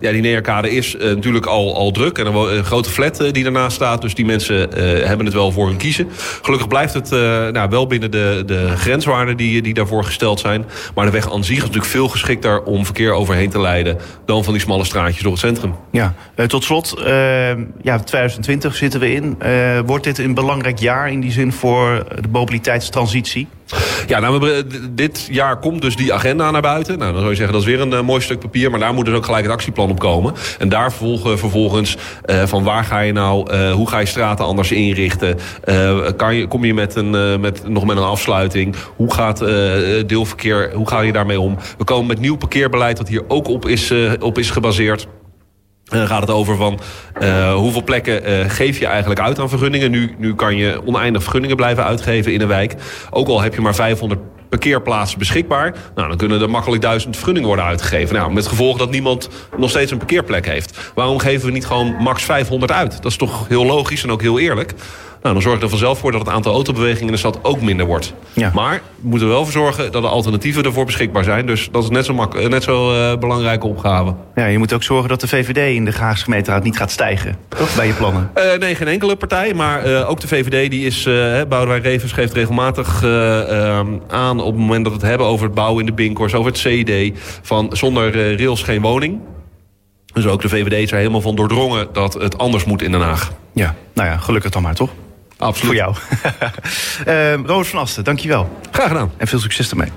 ja, 0.00 0.12
die 0.12 0.20
Neerkade 0.20 0.70
is 0.70 0.94
uh, 0.94 1.02
natuurlijk 1.02 1.46
al, 1.46 1.74
al 1.74 1.90
druk. 1.90 2.18
En 2.18 2.26
een, 2.26 2.56
een 2.56 2.64
grote 2.64 2.90
flat 2.90 3.20
uh, 3.20 3.32
die 3.32 3.42
daarnaast 3.42 3.74
staat. 3.76 4.02
Dus 4.02 4.14
die 4.14 4.24
mensen 4.24 4.70
hebben 5.06 5.26
het 5.26 5.34
wel 5.34 5.52
voor 5.52 5.66
hun 5.66 5.76
kiezen. 5.76 6.08
Gelukkig 6.42 6.68
blijft 6.68 6.94
het 6.94 7.10
nou, 7.52 7.68
wel 7.68 7.86
binnen 7.86 8.10
de, 8.10 8.42
de 8.46 8.68
grenswaarden 8.76 9.36
die, 9.36 9.62
die 9.62 9.74
daarvoor 9.74 10.04
gesteld 10.04 10.40
zijn. 10.40 10.64
Maar 10.94 11.04
de 11.04 11.10
weg 11.10 11.32
aan 11.32 11.44
zich 11.44 11.56
is 11.56 11.62
natuurlijk 11.62 11.90
veel 11.90 12.08
geschikter 12.08 12.62
om 12.62 12.84
verkeer 12.84 13.12
overheen 13.12 13.50
te 13.50 13.60
leiden... 13.60 13.98
dan 14.24 14.44
van 14.44 14.52
die 14.52 14.62
smalle 14.62 14.84
straatjes 14.84 15.22
door 15.22 15.32
het 15.32 15.40
centrum. 15.40 15.74
Ja, 15.90 16.14
tot 16.46 16.64
slot, 16.64 16.94
ja, 17.82 17.98
2020 17.98 18.76
zitten 18.76 19.00
we 19.00 19.12
in. 19.12 19.38
wordt 19.86 20.04
dit 20.04 20.18
een 20.18 20.34
belangrijk 20.34 20.78
jaar 20.78 21.10
in 21.10 21.20
die 21.20 21.32
zin 21.32 21.52
voor 21.52 22.06
de 22.20 22.28
mobiliteitstransitie? 22.28 23.48
Ja, 24.06 24.18
nou, 24.20 24.40
we, 24.40 24.66
dit 24.90 25.28
jaar 25.30 25.58
komt 25.58 25.82
dus 25.82 25.96
die 25.96 26.14
agenda 26.14 26.50
naar 26.50 26.62
buiten. 26.62 26.98
Nou, 26.98 27.10
dan 27.10 27.20
zou 27.20 27.30
je 27.30 27.36
zeggen, 27.36 27.54
dat 27.54 27.62
is 27.62 27.68
weer 27.68 27.80
een 27.80 27.92
uh, 27.92 28.00
mooi 28.00 28.20
stuk 28.20 28.38
papier. 28.38 28.70
Maar 28.70 28.80
daar 28.80 28.94
moet 28.94 29.04
dus 29.04 29.14
ook 29.14 29.24
gelijk 29.24 29.44
een 29.44 29.50
actieplan 29.50 29.90
op 29.90 29.98
komen. 29.98 30.34
En 30.58 30.68
daar 30.68 30.92
volgen 30.92 31.38
vervolgens 31.38 31.96
uh, 32.26 32.42
van 32.46 32.64
waar 32.64 32.84
ga 32.84 33.00
je 33.00 33.12
nou... 33.12 33.54
Hoe 33.72 33.88
ga 33.88 33.98
je 33.98 34.06
straten 34.06 34.44
anders 34.44 34.72
inrichten? 34.72 35.38
kan 36.16 36.34
je, 36.34 36.46
kom 36.46 36.64
je 36.64 36.74
met 36.74 36.94
een, 36.94 37.40
met, 37.40 37.68
nog 37.68 37.84
met 37.84 37.96
een 37.96 38.02
afsluiting? 38.02 38.76
Hoe 38.96 39.14
gaat 39.14 39.38
deelverkeer, 40.06 40.70
hoe 40.74 40.88
ga 40.88 41.00
je 41.00 41.12
daarmee 41.12 41.40
om? 41.40 41.58
We 41.78 41.84
komen 41.84 42.06
met 42.06 42.20
nieuw 42.20 42.36
parkeerbeleid 42.36 42.96
dat 42.96 43.08
hier 43.08 43.22
ook 43.28 43.48
op 43.48 43.66
is, 43.66 43.92
op 44.20 44.38
is 44.38 44.50
gebaseerd. 44.50 45.06
Dan 45.86 46.06
gaat 46.06 46.20
het 46.20 46.30
over 46.30 46.56
van 46.56 46.80
uh, 47.22 47.54
hoeveel 47.54 47.84
plekken 47.84 48.30
uh, 48.30 48.50
geef 48.50 48.78
je 48.78 48.86
eigenlijk 48.86 49.20
uit 49.20 49.38
aan 49.38 49.48
vergunningen. 49.48 49.90
Nu, 49.90 50.14
nu 50.18 50.34
kan 50.34 50.56
je 50.56 50.86
oneindig 50.86 51.22
vergunningen 51.22 51.56
blijven 51.56 51.84
uitgeven 51.84 52.32
in 52.32 52.40
een 52.40 52.48
wijk. 52.48 52.74
Ook 53.10 53.28
al 53.28 53.40
heb 53.40 53.54
je 53.54 53.60
maar 53.60 53.74
500 53.74 54.20
parkeerplaatsen 54.48 55.18
beschikbaar. 55.18 55.74
Nou, 55.94 56.08
dan 56.08 56.16
kunnen 56.16 56.40
er 56.40 56.50
makkelijk 56.50 56.82
duizend 56.82 57.14
vergunningen 57.14 57.48
worden 57.48 57.64
uitgegeven. 57.64 58.14
Nou, 58.14 58.32
met 58.32 58.46
gevolg 58.46 58.78
dat 58.78 58.90
niemand 58.90 59.28
nog 59.56 59.70
steeds 59.70 59.90
een 59.90 59.98
parkeerplek 59.98 60.46
heeft. 60.46 60.92
Waarom 60.94 61.18
geven 61.18 61.46
we 61.46 61.52
niet 61.52 61.66
gewoon 61.66 61.94
max 61.98 62.22
500 62.22 62.72
uit? 62.72 63.02
Dat 63.02 63.10
is 63.10 63.16
toch 63.16 63.48
heel 63.48 63.66
logisch 63.66 64.02
en 64.02 64.10
ook 64.10 64.22
heel 64.22 64.38
eerlijk. 64.38 64.72
Nou, 65.26 65.38
dan 65.38 65.48
zorgt 65.48 65.62
er 65.62 65.68
vanzelf 65.68 65.98
voor 65.98 66.12
dat 66.12 66.20
het 66.20 66.30
aantal 66.30 66.52
autobewegingen 66.52 67.06
in 67.06 67.12
de 67.12 67.18
stad 67.18 67.38
ook 67.42 67.60
minder 67.60 67.86
wordt. 67.86 68.14
Ja. 68.32 68.50
Maar 68.54 68.82
we 69.00 69.08
moeten 69.08 69.28
er 69.28 69.34
wel 69.34 69.44
voor 69.44 69.52
zorgen 69.52 69.92
dat 69.92 70.02
de 70.02 70.08
alternatieven 70.08 70.64
ervoor 70.64 70.84
beschikbaar 70.84 71.24
zijn. 71.24 71.46
Dus 71.46 71.68
dat 71.72 71.82
is 71.82 71.88
net 71.88 72.04
zo, 72.04 72.14
mak 72.14 72.48
net 72.48 72.62
zo 72.62 72.92
uh, 72.92 73.18
belangrijke 73.18 73.66
opgave. 73.66 74.14
Ja, 74.34 74.46
je 74.46 74.58
moet 74.58 74.72
ook 74.72 74.82
zorgen 74.82 75.08
dat 75.08 75.20
de 75.20 75.28
VVD 75.28 75.74
in 75.74 75.84
de 75.84 75.92
Haagse 75.92 76.24
gemeenteraad 76.24 76.62
niet 76.62 76.76
gaat 76.76 76.90
stijgen. 76.90 77.36
Toch 77.48 77.74
bij 77.76 77.86
je 77.86 77.92
plannen? 77.92 78.30
Uh, 78.36 78.58
nee, 78.58 78.74
geen 78.74 78.88
enkele 78.88 79.16
partij. 79.16 79.54
Maar 79.54 79.86
uh, 79.86 80.10
ook 80.10 80.20
de 80.20 80.28
VVD 80.28 80.70
die 80.70 80.86
is... 80.86 81.02
Boudewijn 81.48 81.82
Revens 81.82 82.12
geeft 82.12 82.32
regelmatig 82.32 83.04
aan 84.08 84.40
op 84.40 84.52
het 84.52 84.60
moment 84.60 84.84
dat 84.84 84.92
we 84.92 84.98
het 84.98 85.08
hebben 85.08 85.26
over 85.26 85.44
het 85.46 85.54
bouwen 85.54 85.80
in 85.80 85.86
de 85.86 85.92
Binkors, 85.92 86.34
over 86.34 86.52
het 86.52 86.60
CD. 86.60 87.18
Van 87.42 87.68
zonder 87.72 88.36
rails 88.36 88.62
geen 88.62 88.80
woning. 88.80 89.20
Dus 90.12 90.26
ook 90.26 90.42
de 90.42 90.48
VVD 90.48 90.72
is 90.72 90.90
er 90.90 90.98
helemaal 90.98 91.20
van 91.20 91.34
doordrongen 91.34 91.88
dat 91.92 92.14
het 92.14 92.38
anders 92.38 92.64
moet 92.64 92.82
in 92.82 92.90
Den 92.90 93.00
Haag. 93.00 93.32
Ja, 93.52 93.74
nou 93.94 94.08
ja, 94.08 94.16
gelukkig 94.16 94.50
dan 94.50 94.62
maar, 94.62 94.74
toch? 94.74 94.90
Absoluut. 95.38 95.66
Voor 95.66 95.74
jou. 95.74 95.94
uh, 97.40 97.46
Roos 97.52 97.68
van 97.68 97.78
Asten, 97.78 98.04
dankjewel. 98.04 98.58
Graag 98.70 98.88
gedaan. 98.88 99.12
En 99.16 99.26
veel 99.26 99.38
succes 99.38 99.70
ermee. 99.70 99.88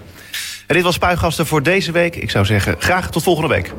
En 0.68 0.76
dit 0.76 0.84
was 0.84 0.94
Spuigasten 0.96 1.46
voor 1.46 1.64
deze 1.64 1.92
week. 1.92 2.16
Ik 2.16 2.32
zou 2.32 2.46
zeggen, 2.46 2.76
graag 2.80 3.12
tot 3.12 3.24
volgende 3.24 3.50
week. 3.50 3.72